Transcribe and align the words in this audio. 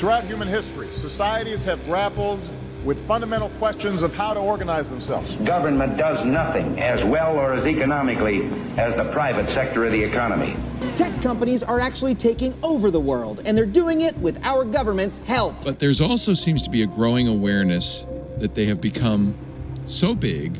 Throughout 0.00 0.24
human 0.24 0.48
history, 0.48 0.88
societies 0.88 1.62
have 1.66 1.84
grappled 1.84 2.48
with 2.86 3.06
fundamental 3.06 3.50
questions 3.58 4.00
of 4.00 4.14
how 4.14 4.32
to 4.32 4.40
organize 4.40 4.88
themselves. 4.88 5.36
Government 5.36 5.98
does 5.98 6.24
nothing 6.24 6.80
as 6.80 7.04
well 7.04 7.36
or 7.36 7.52
as 7.52 7.66
economically 7.66 8.46
as 8.78 8.96
the 8.96 9.04
private 9.12 9.46
sector 9.52 9.84
of 9.84 9.92
the 9.92 10.02
economy. 10.02 10.56
Tech 10.96 11.20
companies 11.20 11.62
are 11.62 11.78
actually 11.78 12.14
taking 12.14 12.58
over 12.62 12.90
the 12.90 12.98
world, 12.98 13.42
and 13.44 13.58
they're 13.58 13.66
doing 13.66 14.00
it 14.00 14.16
with 14.16 14.42
our 14.42 14.64
government's 14.64 15.18
help. 15.18 15.54
But 15.62 15.80
there's 15.80 16.00
also 16.00 16.32
seems 16.32 16.62
to 16.62 16.70
be 16.70 16.80
a 16.80 16.86
growing 16.86 17.28
awareness 17.28 18.06
that 18.38 18.54
they 18.54 18.64
have 18.64 18.80
become 18.80 19.36
so 19.84 20.14
big 20.14 20.58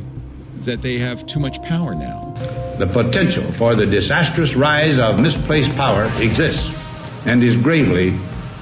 that 0.64 0.82
they 0.82 0.98
have 0.98 1.25
too 1.27 1.41
much 1.41 1.62
power 1.62 1.95
now. 1.95 2.34
The 2.79 2.88
potential 2.88 3.50
for 3.54 3.75
the 3.75 3.86
disastrous 3.86 4.54
rise 4.54 4.98
of 4.98 5.18
misplaced 5.18 5.75
power 5.79 6.04
exists 6.20 6.77
and 7.25 7.43
is 7.43 7.57
gravely 7.62 8.18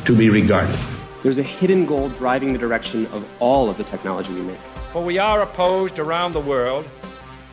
to 0.08 0.16
be 0.16 0.30
regarded. 0.30 0.80
There's 1.22 1.36
a 1.36 1.42
hidden 1.42 1.84
goal 1.84 2.08
driving 2.08 2.54
the 2.54 2.58
direction 2.58 3.04
of 3.08 3.28
all 3.40 3.68
of 3.68 3.76
the 3.76 3.84
technology 3.84 4.32
we 4.32 4.40
make. 4.40 4.56
For 4.90 5.04
we 5.04 5.18
are 5.18 5.42
opposed 5.42 5.98
around 5.98 6.32
the 6.32 6.40
world 6.40 6.88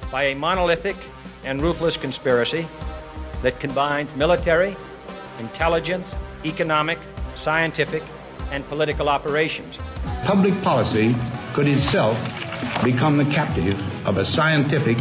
by 0.09 0.23
a 0.23 0.36
monolithic 0.36 0.96
and 1.44 1.62
ruthless 1.62 1.98
conspiracy 1.98 2.66
that 3.41 3.60
combines 3.60 4.16
military, 4.16 4.77
intelligence, 5.38 6.16
economic, 6.46 6.98
scientific, 7.36 8.04
and 8.52 8.66
political 8.70 9.10
operations. 9.10 9.77
Public 10.24 10.54
policy 10.62 11.13
could 11.54 11.68
itself 11.68 12.18
become 12.85 13.18
the 13.18 13.26
captive 13.26 13.77
of 14.08 14.16
a 14.16 14.26
scientific, 14.26 14.98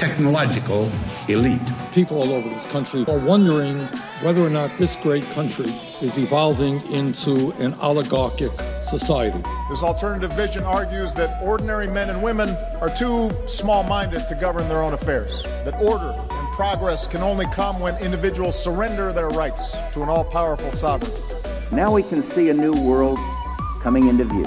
technological 0.00 0.90
elite. 1.28 1.60
People 1.92 2.22
all 2.22 2.32
over 2.32 2.48
this 2.48 2.64
country 2.72 3.04
are 3.06 3.26
wondering 3.26 3.78
whether 4.22 4.40
or 4.40 4.48
not 4.48 4.70
this 4.78 4.96
great 4.96 5.24
country 5.32 5.70
is 6.00 6.16
evolving 6.16 6.80
into 6.90 7.52
an 7.58 7.74
oligarchic 7.74 8.50
society. 8.88 9.42
This 9.68 9.82
alternative 9.82 10.32
vision 10.32 10.64
argues 10.64 11.12
that 11.14 11.42
ordinary 11.42 11.86
men 11.86 12.08
and 12.08 12.22
women 12.22 12.48
are 12.80 12.88
too 12.88 13.30
small 13.46 13.82
minded 13.82 14.26
to 14.28 14.34
govern 14.34 14.70
their 14.70 14.82
own 14.82 14.94
affairs, 14.94 15.42
that 15.64 15.78
order 15.82 16.18
and 16.30 16.48
progress 16.54 17.06
can 17.06 17.20
only 17.20 17.44
come 17.52 17.78
when 17.78 17.94
individuals 18.02 18.60
surrender 18.60 19.12
their 19.12 19.28
rights 19.28 19.76
to 19.92 20.02
an 20.02 20.08
all 20.08 20.24
powerful 20.24 20.72
sovereign. 20.72 21.12
Now 21.72 21.92
we 21.92 22.02
can 22.02 22.22
see 22.22 22.48
a 22.48 22.54
new 22.54 22.72
world 22.72 23.18
coming 23.82 24.08
into 24.08 24.24
view, 24.24 24.46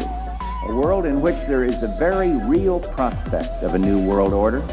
a 0.67 0.75
world 0.75 1.05
in 1.05 1.21
which 1.21 1.35
there 1.47 1.63
is 1.63 1.77
a 1.83 1.95
very 1.99 2.31
real 2.47 2.79
prospect 2.79 3.63
of 3.63 3.75
a 3.75 3.79
new 3.79 4.03
world 4.03 4.33
order. 4.33 4.63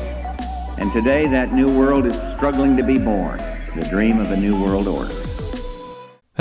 And 0.81 0.91
today 0.95 1.27
that 1.27 1.53
new 1.53 1.69
world 1.69 2.07
is 2.07 2.15
struggling 2.37 2.75
to 2.79 2.83
be 2.83 2.97
born, 2.97 3.37
the 3.77 3.87
dream 3.91 4.19
of 4.19 4.31
a 4.31 4.37
new 4.37 4.59
world 4.59 4.89
order. 4.89 5.15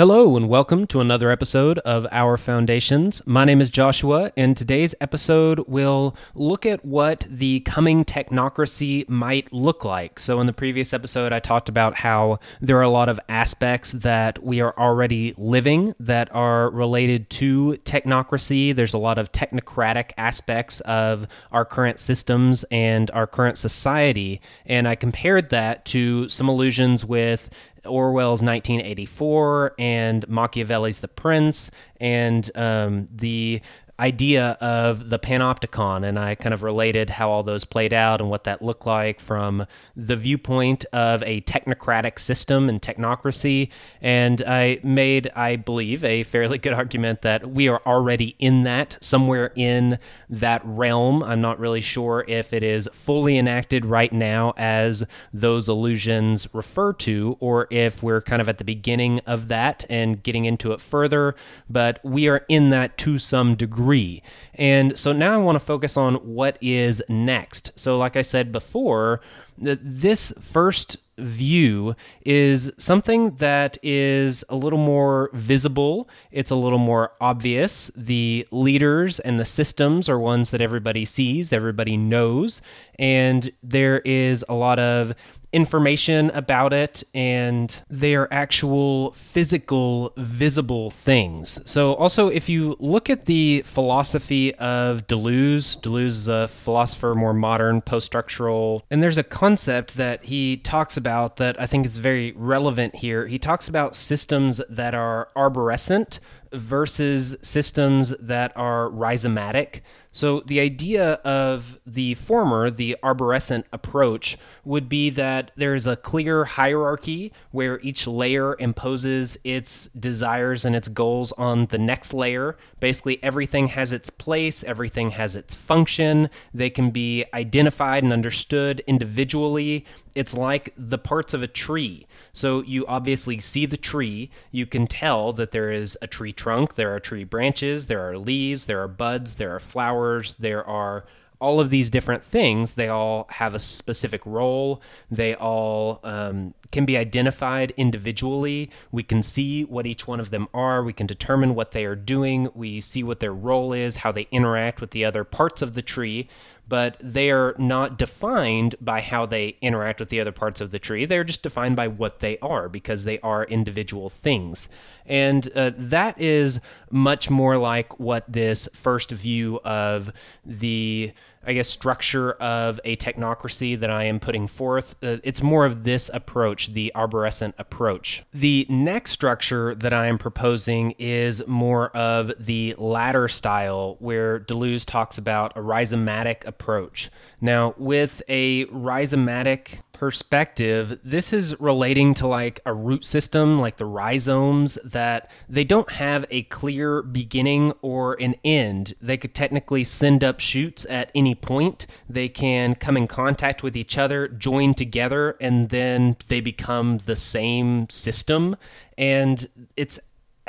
Hello, 0.00 0.34
and 0.34 0.48
welcome 0.48 0.86
to 0.86 1.02
another 1.02 1.30
episode 1.30 1.78
of 1.80 2.06
Our 2.10 2.38
Foundations. 2.38 3.20
My 3.26 3.44
name 3.44 3.60
is 3.60 3.70
Joshua, 3.70 4.32
and 4.34 4.56
today's 4.56 4.94
episode 4.98 5.62
will 5.68 6.16
look 6.34 6.64
at 6.64 6.82
what 6.82 7.26
the 7.28 7.60
coming 7.60 8.06
technocracy 8.06 9.06
might 9.10 9.52
look 9.52 9.84
like. 9.84 10.18
So, 10.18 10.40
in 10.40 10.46
the 10.46 10.54
previous 10.54 10.94
episode, 10.94 11.34
I 11.34 11.38
talked 11.38 11.68
about 11.68 11.96
how 11.96 12.38
there 12.62 12.78
are 12.78 12.82
a 12.82 12.88
lot 12.88 13.10
of 13.10 13.20
aspects 13.28 13.92
that 13.92 14.42
we 14.42 14.62
are 14.62 14.72
already 14.78 15.34
living 15.36 15.94
that 16.00 16.34
are 16.34 16.70
related 16.70 17.28
to 17.32 17.76
technocracy. 17.84 18.74
There's 18.74 18.94
a 18.94 18.98
lot 18.98 19.18
of 19.18 19.32
technocratic 19.32 20.12
aspects 20.16 20.80
of 20.80 21.26
our 21.52 21.66
current 21.66 21.98
systems 21.98 22.64
and 22.70 23.10
our 23.10 23.26
current 23.26 23.58
society, 23.58 24.40
and 24.64 24.88
I 24.88 24.94
compared 24.94 25.50
that 25.50 25.84
to 25.84 26.26
some 26.30 26.48
illusions 26.48 27.04
with 27.04 27.50
Orwell's 27.86 28.42
1984 28.42 29.74
and 29.78 30.28
Machiavelli's 30.28 31.00
The 31.00 31.08
Prince 31.08 31.70
and 32.00 32.50
um, 32.54 33.08
the 33.14 33.60
idea 34.00 34.56
of 34.62 35.10
the 35.10 35.18
panopticon 35.18 36.04
and 36.04 36.18
I 36.18 36.34
kind 36.34 36.54
of 36.54 36.62
related 36.62 37.10
how 37.10 37.30
all 37.30 37.42
those 37.42 37.64
played 37.64 37.92
out 37.92 38.20
and 38.20 38.30
what 38.30 38.44
that 38.44 38.62
looked 38.62 38.86
like 38.86 39.20
from 39.20 39.66
the 39.94 40.16
viewpoint 40.16 40.86
of 40.92 41.22
a 41.24 41.42
technocratic 41.42 42.18
system 42.18 42.70
and 42.70 42.80
technocracy. 42.80 43.68
And 44.00 44.42
I 44.46 44.80
made 44.82 45.30
I 45.36 45.56
believe 45.56 46.02
a 46.02 46.22
fairly 46.22 46.56
good 46.56 46.72
argument 46.72 47.20
that 47.22 47.50
we 47.50 47.68
are 47.68 47.82
already 47.84 48.36
in 48.38 48.64
that 48.64 48.96
somewhere 49.02 49.52
in 49.54 49.98
that 50.30 50.62
realm. 50.64 51.22
I'm 51.22 51.42
not 51.42 51.60
really 51.60 51.82
sure 51.82 52.24
if 52.26 52.54
it 52.54 52.62
is 52.62 52.88
fully 52.92 53.36
enacted 53.36 53.84
right 53.84 54.12
now 54.12 54.54
as 54.56 55.04
those 55.34 55.68
illusions 55.68 56.48
refer 56.54 56.94
to 56.94 57.36
or 57.38 57.68
if 57.70 58.02
we're 58.02 58.22
kind 58.22 58.40
of 58.40 58.48
at 58.48 58.56
the 58.56 58.64
beginning 58.64 59.20
of 59.26 59.48
that 59.48 59.84
and 59.90 60.22
getting 60.22 60.46
into 60.46 60.72
it 60.72 60.80
further. 60.80 61.34
But 61.68 62.00
we 62.02 62.28
are 62.28 62.46
in 62.48 62.70
that 62.70 62.96
to 62.98 63.18
some 63.18 63.56
degree 63.56 63.89
degree. 63.90 64.22
And 64.54 64.96
so 64.98 65.12
now 65.12 65.34
I 65.34 65.38
want 65.38 65.56
to 65.56 65.60
focus 65.60 65.96
on 65.96 66.14
what 66.16 66.58
is 66.60 67.02
next. 67.08 67.72
So, 67.76 67.98
like 67.98 68.16
I 68.16 68.22
said 68.22 68.52
before, 68.52 69.20
this 69.58 70.32
first 70.40 70.96
view 71.18 71.94
is 72.24 72.72
something 72.78 73.34
that 73.36 73.76
is 73.82 74.42
a 74.48 74.56
little 74.56 74.78
more 74.78 75.28
visible, 75.34 76.08
it's 76.30 76.50
a 76.50 76.56
little 76.56 76.78
more 76.78 77.12
obvious. 77.20 77.90
The 77.94 78.46
leaders 78.50 79.20
and 79.20 79.38
the 79.38 79.44
systems 79.44 80.08
are 80.08 80.18
ones 80.18 80.50
that 80.50 80.60
everybody 80.60 81.04
sees, 81.04 81.52
everybody 81.52 81.96
knows, 81.96 82.62
and 82.98 83.50
there 83.62 83.98
is 84.00 84.44
a 84.48 84.54
lot 84.54 84.78
of 84.78 85.14
information 85.52 86.30
about 86.30 86.72
it 86.72 87.02
and 87.14 87.82
they 87.88 88.14
are 88.14 88.28
actual 88.30 89.12
physical 89.12 90.12
visible 90.16 90.90
things. 90.90 91.58
So 91.64 91.94
also 91.94 92.28
if 92.28 92.48
you 92.48 92.76
look 92.78 93.10
at 93.10 93.26
the 93.26 93.62
philosophy 93.64 94.54
of 94.56 95.06
deleuze 95.06 95.80
deleuze 95.80 96.20
is 96.20 96.28
a 96.28 96.48
philosopher 96.48 97.14
more 97.14 97.32
modern 97.32 97.80
post-structural 97.80 98.84
and 98.90 99.02
there's 99.02 99.18
a 99.18 99.22
concept 99.22 99.96
that 99.96 100.24
he 100.24 100.56
talks 100.58 100.96
about 100.96 101.36
that 101.36 101.60
i 101.60 101.66
think 101.66 101.86
is 101.86 101.98
very 101.98 102.32
relevant 102.32 102.96
here. 102.96 103.26
He 103.26 103.38
talks 103.38 103.68
about 103.68 103.94
systems 103.94 104.60
that 104.68 104.94
are 104.94 105.28
arborescent 105.36 106.18
versus 106.52 107.36
systems 107.42 108.10
that 108.18 108.52
are 108.56 108.88
rhizomatic 108.88 109.80
so, 110.12 110.40
the 110.40 110.58
idea 110.58 111.14
of 111.24 111.78
the 111.86 112.14
former, 112.14 112.68
the 112.68 112.96
arborescent 113.00 113.62
approach, 113.72 114.36
would 114.64 114.88
be 114.88 115.08
that 115.10 115.52
there 115.54 115.72
is 115.72 115.86
a 115.86 115.94
clear 115.94 116.44
hierarchy 116.46 117.32
where 117.52 117.78
each 117.80 118.08
layer 118.08 118.56
imposes 118.58 119.38
its 119.44 119.86
desires 119.88 120.64
and 120.64 120.74
its 120.74 120.88
goals 120.88 121.30
on 121.32 121.66
the 121.66 121.78
next 121.78 122.12
layer. 122.12 122.56
Basically, 122.80 123.22
everything 123.22 123.68
has 123.68 123.92
its 123.92 124.10
place, 124.10 124.64
everything 124.64 125.12
has 125.12 125.36
its 125.36 125.54
function. 125.54 126.28
They 126.52 126.70
can 126.70 126.90
be 126.90 127.24
identified 127.32 128.02
and 128.02 128.12
understood 128.12 128.82
individually. 128.88 129.86
It's 130.16 130.34
like 130.34 130.74
the 130.76 130.98
parts 130.98 131.34
of 131.34 131.44
a 131.44 131.46
tree. 131.46 132.08
So, 132.32 132.62
you 132.62 132.86
obviously 132.86 133.40
see 133.40 133.66
the 133.66 133.76
tree. 133.76 134.30
You 134.50 134.66
can 134.66 134.86
tell 134.86 135.32
that 135.34 135.52
there 135.52 135.70
is 135.70 135.98
a 136.02 136.06
tree 136.06 136.32
trunk, 136.32 136.74
there 136.74 136.94
are 136.94 137.00
tree 137.00 137.24
branches, 137.24 137.86
there 137.86 138.08
are 138.08 138.18
leaves, 138.18 138.66
there 138.66 138.82
are 138.82 138.88
buds, 138.88 139.34
there 139.34 139.54
are 139.54 139.60
flowers 139.60 140.34
there 140.40 140.66
are 140.66 141.04
all 141.40 141.58
of 141.58 141.70
these 141.70 141.88
different 141.88 142.22
things. 142.22 142.72
They 142.72 142.88
all 142.88 143.26
have 143.30 143.54
a 143.54 143.58
specific 143.58 144.20
role. 144.26 144.82
They 145.10 145.34
all 145.34 146.00
um, 146.04 146.52
can 146.70 146.84
be 146.84 146.98
identified 146.98 147.72
individually. 147.78 148.70
We 148.92 149.02
can 149.02 149.22
see 149.22 149.64
what 149.64 149.86
each 149.86 150.06
one 150.06 150.20
of 150.20 150.30
them 150.30 150.48
are. 150.52 150.84
We 150.84 150.92
can 150.92 151.06
determine 151.06 151.54
what 151.54 151.72
they 151.72 151.86
are 151.86 151.96
doing. 151.96 152.50
We 152.54 152.82
see 152.82 153.02
what 153.02 153.20
their 153.20 153.32
role 153.32 153.72
is, 153.72 153.96
how 153.96 154.12
they 154.12 154.28
interact 154.30 154.82
with 154.82 154.90
the 154.90 155.04
other 155.04 155.24
parts 155.24 155.62
of 155.62 155.72
the 155.72 155.82
tree 155.82 156.28
but 156.70 156.96
they 157.00 157.32
are 157.32 157.56
not 157.58 157.98
defined 157.98 158.76
by 158.80 159.00
how 159.00 159.26
they 159.26 159.56
interact 159.60 159.98
with 159.98 160.08
the 160.08 160.20
other 160.20 160.30
parts 160.30 160.60
of 160.60 160.70
the 160.70 160.78
tree. 160.78 161.04
They're 161.04 161.24
just 161.24 161.42
defined 161.42 161.74
by 161.74 161.88
what 161.88 162.20
they 162.20 162.38
are 162.38 162.68
because 162.68 163.02
they 163.02 163.18
are 163.20 163.42
individual 163.42 164.08
things. 164.08 164.68
And 165.04 165.50
uh, 165.56 165.72
that 165.76 166.20
is 166.20 166.60
much 166.88 167.28
more 167.28 167.58
like 167.58 167.98
what 167.98 168.32
this 168.32 168.68
first 168.72 169.10
view 169.10 169.58
of 169.64 170.12
the 170.46 171.12
I 171.46 171.54
guess, 171.54 171.68
structure 171.68 172.32
of 172.32 172.80
a 172.84 172.96
technocracy 172.96 173.78
that 173.80 173.90
I 173.90 174.04
am 174.04 174.20
putting 174.20 174.46
forth. 174.46 174.94
Uh, 175.02 175.16
it's 175.24 175.42
more 175.42 175.64
of 175.64 175.84
this 175.84 176.10
approach, 176.12 176.74
the 176.74 176.92
arborescent 176.94 177.54
approach. 177.58 178.24
The 178.32 178.66
next 178.68 179.12
structure 179.12 179.74
that 179.74 179.92
I 179.92 180.06
am 180.06 180.18
proposing 180.18 180.94
is 180.98 181.46
more 181.46 181.88
of 181.96 182.32
the 182.38 182.74
latter 182.76 183.26
style, 183.28 183.96
where 184.00 184.38
Deleuze 184.38 184.84
talks 184.84 185.16
about 185.16 185.56
a 185.56 185.60
rhizomatic 185.60 186.46
approach. 186.46 187.10
Now, 187.40 187.74
with 187.78 188.22
a 188.28 188.66
rhizomatic 188.66 189.80
perspective, 190.00 190.98
this 191.04 191.30
is 191.30 191.60
relating 191.60 192.14
to 192.14 192.26
like 192.26 192.58
a 192.64 192.72
root 192.72 193.04
system, 193.04 193.60
like 193.60 193.76
the 193.76 193.84
rhizomes, 193.84 194.78
that 194.82 195.30
they 195.46 195.62
don't 195.62 195.92
have 195.92 196.24
a 196.30 196.42
clear 196.44 197.02
beginning 197.02 197.70
or 197.82 198.14
an 198.14 198.34
end. 198.42 198.94
They 199.02 199.18
could 199.18 199.34
technically 199.34 199.84
send 199.84 200.24
up 200.24 200.40
shoots 200.40 200.86
at 200.88 201.10
any 201.14 201.34
point. 201.34 201.86
They 202.08 202.30
can 202.30 202.76
come 202.76 202.96
in 202.96 203.08
contact 203.08 203.62
with 203.62 203.76
each 203.76 203.98
other, 203.98 204.26
join 204.26 204.72
together, 204.72 205.36
and 205.38 205.68
then 205.68 206.16
they 206.28 206.40
become 206.40 206.96
the 207.04 207.14
same 207.14 207.86
system. 207.90 208.56
And 208.96 209.46
it's 209.76 210.00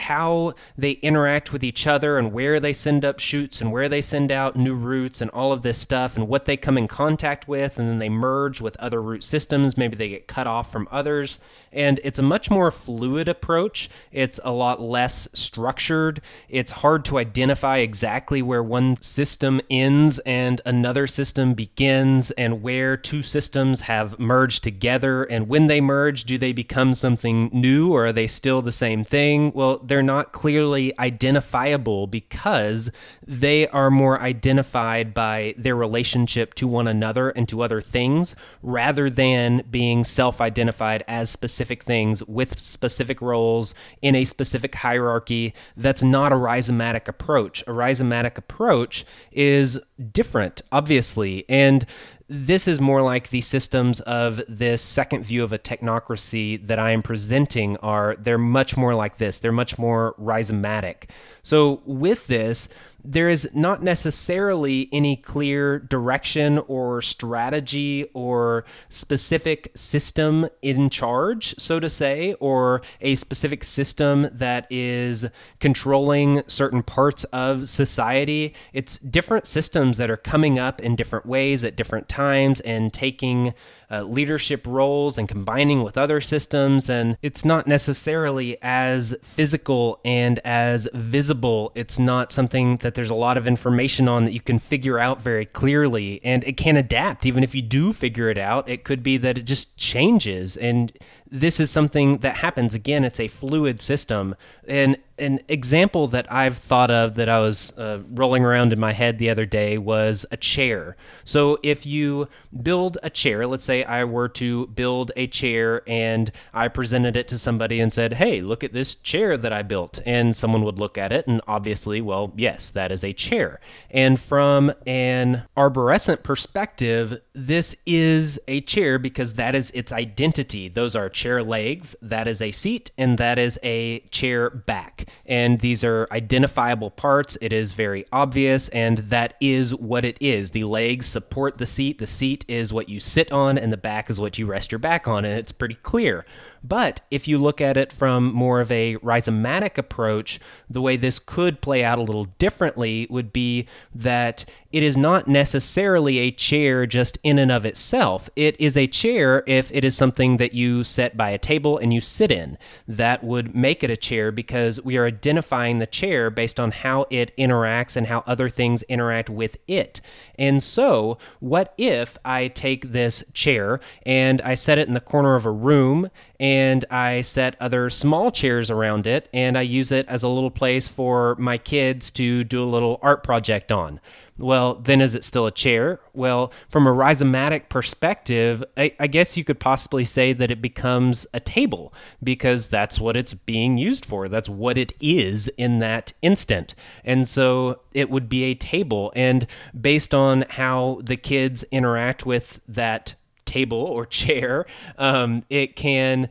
how 0.02 0.54
they 0.78 0.92
interact 0.92 1.54
with 1.54 1.64
each 1.64 1.88
other 1.88 2.18
and 2.18 2.32
where 2.34 2.60
they 2.60 2.74
send 2.74 3.06
up 3.06 3.20
shoots 3.20 3.62
and 3.62 3.72
where 3.72 3.90
they 3.90 4.02
send 4.02 4.32
out 4.32 4.56
new 4.56 4.76
roots 4.76 5.22
and 5.22 5.32
all 5.32 5.52
of 5.52 5.62
this 5.62 5.78
stuff 5.78 6.16
and 6.18 6.28
what 6.28 6.46
they 6.46 6.58
come 6.58 6.78
in 6.78 6.88
contact 6.88 7.48
with 7.48 7.80
and 7.80 7.90
then 7.90 8.00
they 8.00 8.10
merge 8.10 8.62
with 8.62 8.78
other 8.78 9.02
root 9.02 9.24
systems. 9.24 9.78
Maybe 9.78 9.96
they 9.96 10.10
get 10.10 10.28
cut 10.28 10.48
off 10.48 10.72
from 10.72 10.88
others. 10.92 11.40
And 11.74 12.02
it's 12.04 12.20
a 12.20 12.24
much 12.24 12.50
more 12.50 12.70
fluid 12.70 13.30
approach. 13.30 13.90
It's 14.12 14.40
a 14.44 14.52
lot 14.52 14.82
less 14.82 15.30
structured. 15.34 16.22
It's 16.50 16.72
hard 16.72 17.06
to 17.06 17.18
identify 17.18 17.78
exactly 17.78 18.42
where 18.42 18.62
one 18.62 19.02
system 19.02 19.62
ends 19.70 20.20
and 20.20 20.60
another 20.66 21.08
system 21.08 21.54
begins 21.54 22.32
and 22.32 22.62
where 22.62 22.98
two 22.98 23.24
systems 23.24 23.82
have 23.82 24.20
merged 24.20 24.64
together. 24.64 25.24
And 25.24 25.48
when 25.48 25.68
they 25.68 25.80
merge, 25.80 26.26
do 26.26 26.38
they 26.38 26.52
become 26.52 26.94
something 26.94 27.50
new 27.54 27.94
or 27.94 28.08
are 28.08 28.14
they 28.14 28.28
still 28.28 28.62
the 28.62 28.74
same 28.74 29.06
thing? 29.06 29.54
Well, 29.54 29.78
they're 29.92 30.02
not 30.02 30.32
clearly 30.32 30.98
identifiable 31.00 32.08
because 32.08 32.90
they 33.28 33.68
are 33.68 33.92
more 33.92 34.22
identified 34.22 35.14
by 35.14 35.54
their 35.58 35.76
relationship 35.76 36.54
to 36.54 36.66
one 36.66 36.88
another 36.88 37.32
and 37.32 37.50
to 37.50 37.62
other 37.62 37.82
things 37.82 38.34
rather 38.64 39.10
than 39.10 39.62
being 39.70 40.06
self 40.06 40.40
identified 40.40 41.04
as 41.10 41.30
specific 41.30 41.84
things 41.84 42.24
with 42.24 42.58
specific 42.58 43.22
roles 43.22 43.76
in 44.02 44.16
a 44.16 44.24
specific 44.24 44.76
hierarchy. 44.76 45.54
That's 45.76 46.02
not 46.02 46.32
a 46.32 46.36
rhizomatic 46.36 47.10
approach. 47.10 47.62
A 47.64 47.72
rhizomatic 47.72 48.38
approach 48.38 49.06
is 49.34 49.78
different, 50.14 50.62
obviously. 50.72 51.44
And 51.50 51.86
this 52.34 52.66
is 52.66 52.80
more 52.80 53.02
like 53.02 53.30
the 53.30 53.42
systems 53.42 54.00
of 54.02 54.42
this 54.48 54.82
second 54.82 55.26
view 55.26 55.44
of 55.44 55.52
a 55.52 55.60
technocracy 55.60 56.66
that 56.66 56.80
I 56.80 56.92
am 56.92 57.04
presenting 57.04 57.76
are 57.78 58.16
they're 58.18 58.38
much 58.38 58.78
more 58.78 58.96
like 58.96 59.18
this. 59.18 59.40
They're 59.40 59.52
much 59.52 59.78
more 59.78 60.16
rhizomatic. 60.18 61.10
So 61.44 61.82
with 61.86 62.28
this, 62.28 62.70
there 63.04 63.30
is 63.30 63.50
not 63.54 63.82
necessarily 63.84 64.90
any 64.92 65.16
clear 65.16 65.80
direction 65.80 66.60
or 66.68 67.02
strategy 67.02 68.06
or 68.14 68.66
specific 68.90 69.72
system 69.76 70.48
in 70.62 70.90
charge, 70.90 71.56
so 71.58 71.80
to 71.80 71.90
say, 71.90 72.34
or 72.40 72.82
a 73.02 73.16
specific 73.16 73.64
system 73.64 74.30
that 74.32 74.68
is 74.70 75.26
controlling 75.60 76.44
certain 76.48 76.84
parts 76.84 77.24
of 77.26 77.70
society. 77.70 78.54
It's 78.74 78.98
different 78.98 79.48
systems 79.48 79.98
that 79.98 80.10
are 80.10 80.18
coming 80.18 80.60
up 80.60 80.82
in 80.82 80.96
different 80.96 81.26
ways 81.26 81.64
at 81.64 81.76
different 81.76 82.10
times 82.10 82.60
and 82.62 82.94
taking 82.94 83.54
uh, 83.92 84.04
leadership 84.04 84.66
roles 84.66 85.18
and 85.18 85.28
combining 85.28 85.84
with 85.84 85.98
other 85.98 86.22
systems. 86.22 86.90
And 86.90 87.18
it's 87.22 87.44
not 87.44 87.68
necessarily 87.68 88.58
as 88.62 89.16
physical 89.22 90.00
and 90.06 90.40
as 90.46 90.88
visible. 90.94 91.72
It's 91.76 92.00
not 92.00 92.32
something 92.32 92.78
that 92.78 92.91
there's 92.96 93.10
a 93.10 93.16
lot 93.16 93.38
of 93.38 93.48
information 93.48 94.08
on 94.08 94.26
that 94.26 94.34
you 94.34 94.42
can 94.42 94.60
figure 94.60 95.00
out 95.00 95.22
very 95.22 95.46
clearly. 95.46 96.20
And 96.24 96.44
it 96.44 96.58
can 96.58 96.78
adapt. 96.78 97.26
Even 97.26 97.44
if 97.44 97.56
you 97.56 97.62
do 97.62 97.94
figure 97.94 98.30
it 98.30 98.38
out, 98.38 98.70
it 98.70 98.84
could 98.84 99.04
be 99.04 99.18
that 99.18 99.38
it 99.38 99.44
just 99.44 99.78
changes. 99.78 100.58
And 100.58 100.92
this 101.32 101.62
is 101.62 101.72
something 101.72 102.18
that 102.20 102.36
happens. 102.36 102.74
Again, 102.74 103.06
it's 103.06 103.20
a 103.20 103.30
fluid 103.30 103.82
system. 103.82 104.36
And 104.68 104.98
an 105.18 105.40
example 105.48 106.08
that 106.08 106.30
I've 106.32 106.58
thought 106.58 106.92
of 106.92 107.16
that 107.16 107.30
I 107.30 107.40
was 107.40 107.78
uh, 107.78 108.02
rolling 108.10 108.44
around 108.44 108.74
in 108.74 108.80
my 108.80 108.92
head 108.92 109.18
the 109.18 109.30
other 109.30 109.46
day 109.46 109.78
was 109.78 110.26
a 110.32 110.38
chair. 110.38 110.98
So 111.24 111.60
if 111.64 111.86
you 111.86 112.28
build 112.62 112.98
a 113.04 113.10
chair, 113.10 113.46
let's 113.48 113.64
say 113.64 113.84
I 113.84 114.04
were 114.04 114.30
to 114.30 114.68
build 114.68 115.12
a 115.16 115.28
chair 115.28 115.84
and 115.88 116.32
I 116.54 116.68
presented 116.68 117.16
it 117.16 117.28
to 117.30 117.38
somebody 117.38 117.80
and 117.80 117.94
said, 117.94 118.14
hey, 118.14 118.42
look 118.42 118.64
at 118.64 118.74
this 118.74 118.96
chair 118.96 119.38
that 119.38 119.54
I 119.54 119.62
built. 119.62 120.00
And 120.06 120.36
someone 120.36 120.64
would 120.64 120.80
look 120.80 120.98
at 120.98 121.12
it 121.12 121.28
and 121.28 121.40
obviously, 121.48 122.02
well, 122.02 122.34
yes, 122.36 122.72
that 122.72 122.92
is 122.92 123.04
a 123.04 123.14
chair. 123.14 123.60
And 123.92 124.20
from 124.20 124.74
an 124.88 125.44
arborescent 125.56 126.24
perspective, 126.24 127.22
this 127.34 127.76
is 127.86 128.40
a 128.48 128.62
chair 128.62 128.98
because 128.98 129.36
that 129.36 129.54
is 129.54 129.70
its 129.72 129.92
identity. 129.92 130.68
Those 130.68 130.96
are 130.96 131.10
chair 131.22 131.44
legs, 131.44 131.96
that 132.02 132.28
is 132.28 132.42
a 132.42 132.52
seat, 132.52 132.90
and 132.98 133.20
that 133.20 133.38
is 133.38 133.60
a 133.62 134.00
chair 134.10 134.50
back. 134.50 135.08
And 135.24 135.60
these 135.60 135.84
are 135.84 136.08
identifiable 136.12 136.90
parts. 136.90 137.38
It 137.42 137.54
is 137.54 137.74
very 137.74 138.06
obvious, 138.12 138.70
and 138.70 138.98
that 138.98 139.36
is 139.40 139.76
what 139.76 140.04
it 140.04 140.18
is. 140.20 140.50
The 140.50 140.64
legs 140.64 141.06
support 141.06 141.60
the 141.60 141.68
seat, 141.68 142.00
the 142.00 142.08
seat 142.08 142.44
is 142.48 142.74
what 142.74 142.90
you 142.90 143.00
sit 143.00 143.32
on, 143.32 143.60
and 143.60 143.72
the 143.72 143.78
back 143.78 144.10
is 144.10 144.20
what 144.20 144.40
you 144.40 144.48
rest 144.48 144.72
your 144.72 144.80
back 144.80 145.08
on, 145.08 145.24
and 145.24 145.38
it's 145.38 145.52
pretty 145.52 145.76
clear. 145.76 146.26
But 146.64 147.02
if 147.12 147.28
you 147.28 147.38
look 147.38 147.62
at 147.62 147.78
it 147.78 147.92
from 147.92 148.34
more 148.34 148.60
of 148.60 148.72
a 148.72 148.96
rhizomatic 148.98 149.78
approach, 149.78 150.40
the 150.70 150.82
way 150.82 150.96
this 150.96 151.20
could 151.20 151.62
play 151.62 151.84
out 151.84 152.00
a 152.00 152.04
little 152.04 152.26
differently 152.40 153.06
would 153.12 153.32
be 153.32 153.68
that 153.94 154.46
it 154.72 154.84
is 154.84 154.96
not 154.96 155.28
necessarily 155.28 156.20
a 156.20 156.32
chair 156.32 156.86
just 156.86 157.18
in 157.24 157.38
and 157.40 157.52
of 157.52 157.66
itself. 157.66 158.30
It 158.36 158.60
is 158.60 158.78
a 158.78 158.88
chair 158.88 159.44
if 159.46 159.72
it 159.72 159.84
is 159.84 159.96
something 159.96 160.38
that 160.38 160.54
you 160.54 160.84
set 160.84 161.18
by 161.18 161.32
a 161.32 161.38
table 161.38 161.78
and 161.78 161.94
you 161.94 162.00
sit 162.02 162.32
in. 162.32 162.58
That 162.88 163.24
would 163.24 163.54
make 163.54 163.84
it 163.84 163.92
a 163.92 163.98
chair 163.98 164.32
because 164.32 164.82
we 164.82 164.98
are 164.98 165.06
identifying 165.06 165.80
the 165.80 165.88
chair 165.88 166.30
based 166.30 166.60
on 166.60 166.72
how 166.72 167.06
it 167.10 167.36
interacts 167.38 167.96
and 167.96 168.08
how 168.08 168.24
other 168.26 168.50
things 168.50 168.84
interact 168.84 169.30
with 169.30 169.58
it. 169.68 170.00
And 170.38 170.64
so, 170.64 171.18
what 171.40 171.74
if 171.78 172.18
I 172.24 172.48
take 172.48 172.92
this 172.92 173.24
chair 173.34 173.80
and 174.06 174.42
I 174.42 174.56
set 174.56 174.78
it 174.78 174.88
in 174.88 174.94
the 174.94 175.02
corner 175.02 175.36
of 175.36 175.46
a 175.46 175.52
room 175.52 176.10
and 176.40 176.86
I 176.90 177.22
set 177.22 177.56
other 177.60 177.90
small 177.90 178.32
chairs 178.32 178.72
around 178.72 179.06
it 179.06 179.30
and 179.34 179.58
I 179.58 179.62
use 179.62 179.92
it 179.92 180.08
as 180.08 180.24
a 180.24 180.28
little 180.30 180.50
place 180.50 180.88
for 180.88 181.36
my 181.36 181.58
kids 181.58 182.10
to 182.12 182.44
do 182.44 182.64
a 182.64 182.66
little 182.66 183.00
art 183.02 183.24
project 183.24 183.72
on. 183.72 184.00
Well, 184.42 184.76
then 184.76 185.02
is 185.02 185.14
it 185.16 185.24
still 185.24 185.46
a 185.46 185.52
chair? 185.52 186.00
Well, 186.14 186.52
from 186.70 186.88
a 186.88 186.92
rhizomatic 186.92 187.70
perspective, 187.70 188.64
I, 188.76 188.94
I, 189.00 189.08
guess 189.08 189.38
you 189.38 189.44
could 189.44 189.60
possibly 189.60 190.04
say 190.04 190.34
that 190.34 190.50
it 190.50 190.62
becomes 190.62 191.28
a 191.34 191.40
table 191.40 191.94
because 192.24 192.68
that's 192.68 193.00
what 193.00 193.16
it's 193.16 193.34
being 193.34 193.78
used 193.78 194.04
for. 194.04 194.28
That's 194.28 194.50
what 194.50 194.78
it 194.78 194.94
is 195.00 195.48
in 195.50 195.80
that 195.80 196.14
instant. 196.22 196.74
And 197.06 197.28
so 197.28 197.82
it 197.94 198.10
would 198.10 198.28
be 198.28 198.46
a 198.46 198.56
table. 198.56 199.14
And 199.16 199.46
based 199.80 200.14
on 200.14 200.46
how 200.50 201.02
the 201.04 201.18
kids 201.18 201.64
interact 201.72 202.26
with 202.26 202.60
that 202.68 203.14
table 203.46 203.80
or 203.80 204.06
chair, 204.06 204.66
um, 204.98 205.44
it 205.50 205.76
can 205.76 206.30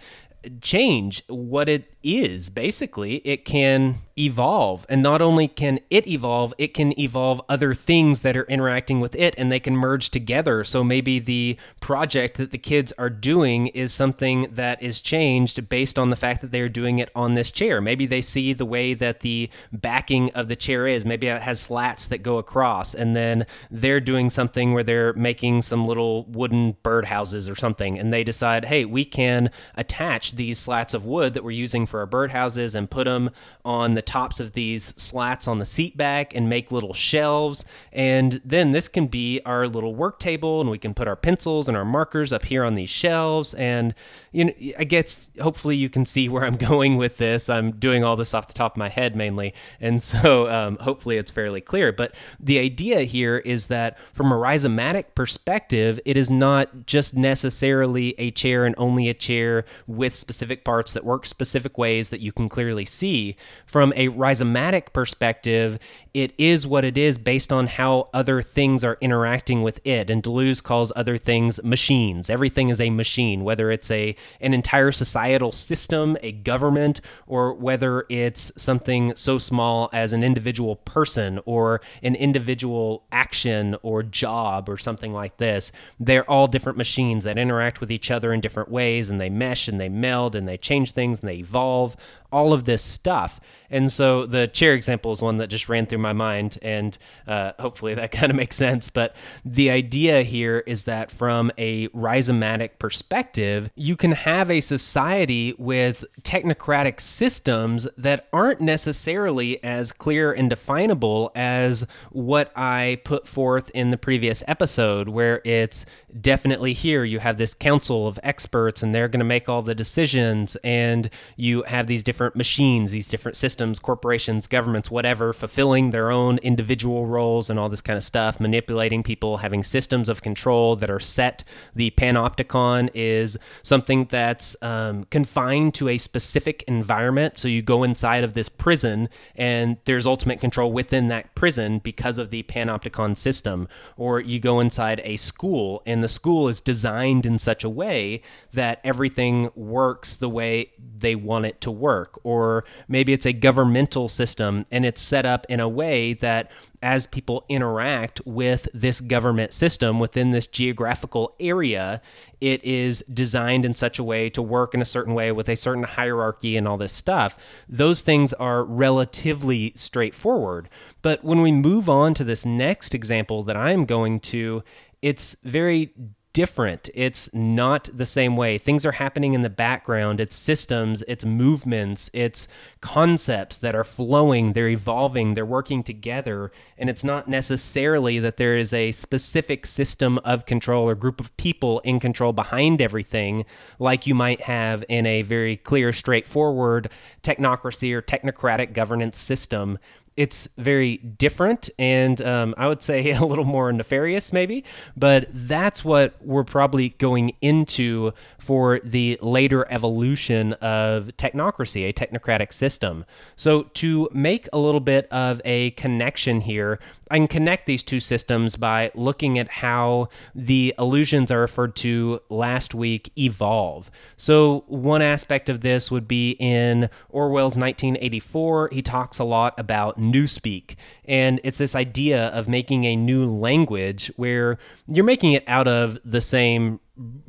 change 0.60 1.22
what 1.28 1.68
it 1.68 1.92
is 2.02 2.48
basically 2.48 3.16
it 3.26 3.44
can 3.44 3.98
evolve. 4.20 4.86
And 4.88 5.02
not 5.02 5.22
only 5.22 5.48
can 5.48 5.80
it 5.88 6.06
evolve 6.06 6.52
it 6.58 6.74
can 6.74 6.98
evolve 6.98 7.40
other 7.48 7.74
things 7.74 8.20
that 8.20 8.36
are 8.36 8.44
interacting 8.44 9.00
with 9.00 9.14
it 9.14 9.34
and 9.38 9.50
they 9.50 9.60
can 9.60 9.76
merge 9.76 10.10
together. 10.10 10.64
So 10.64 10.84
maybe 10.84 11.18
the 11.18 11.56
project 11.80 12.36
that 12.36 12.50
the 12.50 12.58
kids 12.58 12.92
are 12.98 13.10
doing 13.10 13.68
is 13.68 13.92
something 13.92 14.48
that 14.52 14.82
is 14.82 15.00
changed 15.00 15.68
based 15.68 15.98
on 15.98 16.10
the 16.10 16.16
fact 16.16 16.40
that 16.42 16.52
they're 16.52 16.68
doing 16.68 16.98
it 16.98 17.10
on 17.14 17.34
this 17.34 17.50
chair. 17.50 17.80
Maybe 17.80 18.06
they 18.06 18.20
see 18.20 18.52
the 18.52 18.64
way 18.64 18.94
that 18.94 19.20
the 19.20 19.48
backing 19.72 20.30
of 20.32 20.48
the 20.48 20.56
chair 20.56 20.86
is. 20.86 21.06
Maybe 21.06 21.28
it 21.28 21.42
has 21.42 21.60
slats 21.60 22.08
that 22.08 22.22
go 22.22 22.38
across 22.38 22.94
and 22.94 23.16
then 23.16 23.46
they're 23.70 24.00
doing 24.00 24.30
something 24.30 24.72
where 24.72 24.84
they're 24.84 25.12
making 25.14 25.62
some 25.62 25.86
little 25.86 26.24
wooden 26.24 26.74
birdhouses 26.84 27.50
or 27.50 27.56
something. 27.56 27.98
And 27.98 28.12
they 28.12 28.24
decide 28.24 28.66
hey 28.66 28.84
we 28.84 29.04
can 29.04 29.50
attach 29.76 30.32
these 30.32 30.58
slats 30.58 30.94
of 30.94 31.06
wood 31.06 31.34
that 31.34 31.44
we're 31.44 31.50
using 31.50 31.86
for 31.86 32.00
our 32.00 32.06
birdhouses 32.06 32.74
and 32.74 32.90
put 32.90 33.04
them 33.04 33.30
on 33.64 33.94
the 33.94 34.02
tops 34.10 34.40
of 34.40 34.54
these 34.54 34.92
slats 34.96 35.46
on 35.46 35.60
the 35.60 35.64
seat 35.64 35.96
back 35.96 36.34
and 36.34 36.48
make 36.48 36.72
little 36.72 36.92
shelves. 36.92 37.64
And 37.92 38.40
then 38.44 38.72
this 38.72 38.88
can 38.88 39.06
be 39.06 39.40
our 39.46 39.68
little 39.68 39.94
work 39.94 40.18
table, 40.18 40.60
and 40.60 40.68
we 40.68 40.78
can 40.78 40.94
put 40.94 41.06
our 41.06 41.14
pencils 41.14 41.68
and 41.68 41.76
our 41.76 41.84
markers 41.84 42.32
up 42.32 42.44
here 42.44 42.64
on 42.64 42.74
these 42.74 42.90
shelves. 42.90 43.54
And 43.54 43.94
you 44.32 44.46
know, 44.46 44.52
I 44.76 44.82
guess 44.82 45.30
hopefully 45.40 45.76
you 45.76 45.88
can 45.88 46.04
see 46.04 46.28
where 46.28 46.44
I'm 46.44 46.56
going 46.70 46.96
with 46.96 47.18
this. 47.18 47.48
I'm 47.48 47.70
doing 47.70 48.02
all 48.02 48.16
this 48.16 48.34
off 48.34 48.48
the 48.48 48.54
top 48.54 48.72
of 48.72 48.78
my 48.78 48.88
head 48.88 49.14
mainly, 49.14 49.54
and 49.80 50.02
so 50.10 50.48
um, 50.48 50.76
hopefully 50.78 51.16
it's 51.16 51.30
fairly 51.30 51.60
clear. 51.60 51.92
But 51.92 52.12
the 52.40 52.58
idea 52.58 53.02
here 53.02 53.38
is 53.38 53.68
that 53.68 53.96
from 54.12 54.32
a 54.32 54.36
rhizomatic 54.36 55.14
perspective, 55.14 56.00
it 56.04 56.16
is 56.16 56.30
not 56.30 56.86
just 56.86 57.14
necessarily 57.14 58.16
a 58.18 58.32
chair 58.32 58.64
and 58.64 58.74
only 58.76 59.08
a 59.08 59.14
chair 59.14 59.64
with 59.86 60.16
specific 60.16 60.64
parts 60.64 60.94
that 60.94 61.04
work 61.04 61.26
specific 61.26 61.78
ways 61.78 62.08
that 62.08 62.20
you 62.20 62.32
can 62.32 62.48
clearly 62.48 62.84
see. 62.84 63.36
From 63.66 63.89
a 63.96 64.08
rhizomatic 64.08 64.92
perspective, 64.92 65.78
it 66.12 66.32
is 66.38 66.66
what 66.66 66.84
it 66.84 66.98
is 66.98 67.18
based 67.18 67.52
on 67.52 67.66
how 67.66 68.08
other 68.12 68.42
things 68.42 68.82
are 68.84 68.98
interacting 69.00 69.62
with 69.62 69.80
it. 69.86 70.10
And 70.10 70.22
Deleuze 70.22 70.62
calls 70.62 70.92
other 70.96 71.16
things 71.16 71.62
machines. 71.62 72.28
Everything 72.28 72.68
is 72.68 72.80
a 72.80 72.90
machine, 72.90 73.44
whether 73.44 73.70
it's 73.70 73.90
a 73.90 74.16
an 74.40 74.54
entire 74.54 74.92
societal 74.92 75.52
system, 75.52 76.16
a 76.22 76.32
government, 76.32 77.00
or 77.26 77.54
whether 77.54 78.06
it's 78.08 78.50
something 78.60 79.14
so 79.14 79.38
small 79.38 79.88
as 79.92 80.12
an 80.12 80.24
individual 80.24 80.76
person 80.76 81.40
or 81.44 81.80
an 82.02 82.14
individual 82.14 83.04
action 83.12 83.76
or 83.82 84.02
job 84.02 84.68
or 84.68 84.78
something 84.78 85.12
like 85.12 85.36
this. 85.36 85.70
They're 85.98 86.28
all 86.28 86.48
different 86.48 86.78
machines 86.78 87.24
that 87.24 87.38
interact 87.38 87.80
with 87.80 87.92
each 87.92 88.10
other 88.10 88.32
in 88.32 88.40
different 88.40 88.70
ways 88.70 89.10
and 89.10 89.20
they 89.20 89.30
mesh 89.30 89.68
and 89.68 89.80
they 89.80 89.88
meld 89.88 90.34
and 90.34 90.48
they 90.48 90.56
change 90.56 90.92
things 90.92 91.20
and 91.20 91.28
they 91.28 91.36
evolve 91.36 91.96
all 92.32 92.52
of 92.52 92.64
this 92.64 92.82
stuff. 92.82 93.40
And 93.70 93.90
so 93.90 94.26
the 94.26 94.48
chair 94.48 94.74
example 94.74 95.12
is 95.12 95.22
one 95.22 95.38
that 95.38 95.48
just 95.48 95.68
ran 95.68 95.86
through 95.86 95.98
my 96.00 96.12
mind, 96.12 96.58
and 96.62 96.96
uh, 97.26 97.52
hopefully 97.58 97.94
that 97.94 98.10
kind 98.12 98.30
of 98.30 98.36
makes 98.36 98.56
sense. 98.56 98.88
But 98.88 99.14
the 99.44 99.70
idea 99.70 100.22
here 100.22 100.60
is 100.66 100.84
that 100.84 101.10
from 101.10 101.50
a 101.58 101.88
rhizomatic 101.88 102.78
perspective, 102.78 103.70
you 103.76 103.96
can 103.96 104.12
have 104.12 104.50
a 104.50 104.60
society 104.60 105.54
with 105.58 106.04
technocratic 106.22 107.00
systems 107.00 107.86
that 107.96 108.28
aren't 108.32 108.60
necessarily 108.60 109.62
as 109.62 109.92
clear 109.92 110.32
and 110.32 110.50
definable 110.50 111.30
as 111.34 111.86
what 112.10 112.52
I 112.56 113.00
put 113.04 113.26
forth 113.26 113.70
in 113.70 113.90
the 113.90 113.96
previous 113.96 114.42
episode, 114.46 115.08
where 115.08 115.40
it's 115.44 115.84
definitely 116.20 116.72
here 116.72 117.04
you 117.04 117.18
have 117.18 117.36
this 117.38 117.54
council 117.54 118.06
of 118.06 118.18
experts 118.22 118.82
and 118.82 118.94
they're 118.94 119.08
going 119.08 119.20
to 119.20 119.24
make 119.24 119.48
all 119.48 119.62
the 119.62 119.74
decisions, 119.74 120.56
and 120.64 121.10
you 121.36 121.62
have 121.64 121.86
these 121.86 122.02
different 122.02 122.36
machines, 122.36 122.90
these 122.90 123.08
different 123.08 123.36
systems, 123.36 123.78
corporations, 123.78 124.46
governments, 124.46 124.90
whatever, 124.90 125.32
fulfilling 125.32 125.90
their 125.90 126.10
own 126.10 126.38
individual 126.38 127.06
roles 127.06 127.50
and 127.50 127.58
all 127.58 127.68
this 127.68 127.80
kind 127.80 127.96
of 127.96 128.04
stuff, 128.04 128.40
manipulating 128.40 129.02
people, 129.02 129.38
having 129.38 129.62
systems 129.62 130.08
of 130.08 130.22
control 130.22 130.76
that 130.76 130.90
are 130.90 131.00
set. 131.00 131.44
The 131.74 131.90
panopticon 131.90 132.90
is 132.94 133.36
something 133.62 134.06
that's 134.10 134.56
um, 134.62 135.04
confined 135.04 135.74
to 135.74 135.88
a 135.88 135.98
specific 135.98 136.62
environment. 136.66 137.38
So 137.38 137.48
you 137.48 137.62
go 137.62 137.82
inside 137.82 138.24
of 138.24 138.34
this 138.34 138.48
prison, 138.48 139.08
and 139.36 139.76
there's 139.84 140.06
ultimate 140.06 140.40
control 140.40 140.72
within 140.72 141.08
that 141.08 141.34
prison 141.34 141.78
because 141.78 142.18
of 142.18 142.30
the 142.30 142.42
panopticon 142.44 143.16
system. 143.16 143.68
Or 143.96 144.20
you 144.20 144.40
go 144.40 144.60
inside 144.60 145.00
a 145.04 145.16
school, 145.16 145.82
and 145.86 145.99
the 146.02 146.08
school 146.08 146.48
is 146.48 146.60
designed 146.60 147.26
in 147.26 147.38
such 147.38 147.64
a 147.64 147.70
way 147.70 148.22
that 148.52 148.80
everything 148.84 149.50
works 149.54 150.16
the 150.16 150.28
way 150.28 150.70
they 150.98 151.14
want 151.14 151.46
it 151.46 151.60
to 151.62 151.70
work. 151.70 152.20
Or 152.24 152.64
maybe 152.88 153.12
it's 153.12 153.26
a 153.26 153.32
governmental 153.32 154.08
system, 154.08 154.66
and 154.70 154.84
it's 154.84 155.00
set 155.00 155.26
up 155.26 155.46
in 155.48 155.60
a 155.60 155.68
way 155.68 156.12
that 156.14 156.50
as 156.82 157.06
people 157.06 157.44
interact 157.48 158.20
with 158.24 158.66
this 158.72 159.00
government 159.00 159.52
system 159.52 160.00
within 160.00 160.30
this 160.30 160.46
geographical 160.46 161.34
area, 161.38 162.00
it 162.40 162.64
is 162.64 163.00
designed 163.12 163.66
in 163.66 163.74
such 163.74 163.98
a 163.98 164.04
way 164.04 164.30
to 164.30 164.40
work 164.40 164.72
in 164.72 164.80
a 164.80 164.86
certain 164.86 165.12
way 165.12 165.30
with 165.30 165.48
a 165.48 165.56
certain 165.56 165.82
hierarchy 165.82 166.56
and 166.56 166.66
all 166.66 166.78
this 166.78 166.92
stuff. 166.92 167.36
Those 167.68 168.00
things 168.00 168.32
are 168.34 168.64
relatively 168.64 169.72
straightforward. 169.76 170.70
But 171.02 171.22
when 171.22 171.42
we 171.42 171.52
move 171.52 171.88
on 171.88 172.14
to 172.14 172.24
this 172.24 172.46
next 172.46 172.94
example 172.94 173.42
that 173.44 173.56
I'm 173.56 173.84
going 173.84 174.20
to, 174.20 174.62
it's 175.02 175.36
very 175.42 175.92
different. 176.32 176.88
It's 176.94 177.32
not 177.34 177.90
the 177.92 178.06
same 178.06 178.36
way. 178.36 178.56
Things 178.56 178.86
are 178.86 178.92
happening 178.92 179.34
in 179.34 179.42
the 179.42 179.50
background. 179.50 180.20
It's 180.20 180.36
systems, 180.36 181.02
it's 181.08 181.24
movements, 181.24 182.08
it's 182.12 182.46
concepts 182.80 183.58
that 183.58 183.74
are 183.74 183.84
flowing, 183.84 184.52
they're 184.52 184.68
evolving, 184.68 185.34
they're 185.34 185.44
working 185.44 185.82
together. 185.82 186.52
And 186.78 186.88
it's 186.88 187.02
not 187.02 187.26
necessarily 187.26 188.20
that 188.20 188.36
there 188.36 188.56
is 188.56 188.72
a 188.72 188.92
specific 188.92 189.66
system 189.66 190.18
of 190.18 190.46
control 190.46 190.88
or 190.88 190.94
group 190.94 191.20
of 191.20 191.36
people 191.36 191.80
in 191.80 191.98
control 191.98 192.32
behind 192.32 192.80
everything, 192.80 193.44
like 193.80 194.06
you 194.06 194.14
might 194.14 194.42
have 194.42 194.84
in 194.88 195.06
a 195.06 195.22
very 195.22 195.56
clear, 195.56 195.92
straightforward 195.92 196.90
technocracy 197.22 197.92
or 197.92 198.02
technocratic 198.02 198.72
governance 198.72 199.18
system 199.18 199.78
it's 200.20 200.46
very 200.58 200.98
different 200.98 201.70
and 201.78 202.20
um, 202.20 202.54
I 202.58 202.68
would 202.68 202.82
say 202.82 203.10
a 203.12 203.24
little 203.24 203.46
more 203.46 203.72
nefarious, 203.72 204.34
maybe. 204.34 204.64
But 204.94 205.28
that's 205.32 205.82
what 205.82 206.14
we're 206.20 206.44
probably 206.44 206.90
going 206.90 207.34
into 207.40 208.12
for 208.38 208.80
the 208.80 209.18
later 209.22 209.66
evolution 209.72 210.52
of 210.54 211.06
technocracy, 211.16 211.88
a 211.88 211.94
technocratic 211.94 212.52
system. 212.52 213.06
So, 213.36 213.62
to 213.74 214.10
make 214.12 214.46
a 214.52 214.58
little 214.58 214.80
bit 214.80 215.08
of 215.10 215.40
a 215.46 215.70
connection 215.70 216.42
here, 216.42 216.80
I 217.10 217.16
can 217.16 217.28
connect 217.28 217.66
these 217.66 217.82
two 217.82 218.00
systems 218.00 218.56
by 218.56 218.92
looking 218.94 219.38
at 219.38 219.48
how 219.48 220.08
the 220.34 220.74
illusions 220.78 221.30
are 221.30 221.40
referred 221.40 221.74
to 221.76 222.20
last 222.28 222.74
week 222.74 223.10
evolve. 223.18 223.90
So, 224.16 224.64
one 224.68 225.02
aspect 225.02 225.48
of 225.48 225.60
this 225.60 225.90
would 225.90 226.06
be 226.06 226.36
in 226.38 226.88
Orwell's 227.08 227.58
1984. 227.58 228.70
He 228.72 228.82
talks 228.82 229.18
a 229.18 229.24
lot 229.24 229.58
about 229.58 229.98
newspeak, 229.98 230.76
and 231.04 231.40
it's 231.42 231.58
this 231.58 231.74
idea 231.74 232.28
of 232.28 232.48
making 232.48 232.84
a 232.84 232.94
new 232.94 233.28
language 233.28 234.12
where 234.16 234.58
you're 234.86 235.04
making 235.04 235.32
it 235.32 235.44
out 235.48 235.66
of 235.66 235.98
the 236.04 236.20
same 236.20 236.78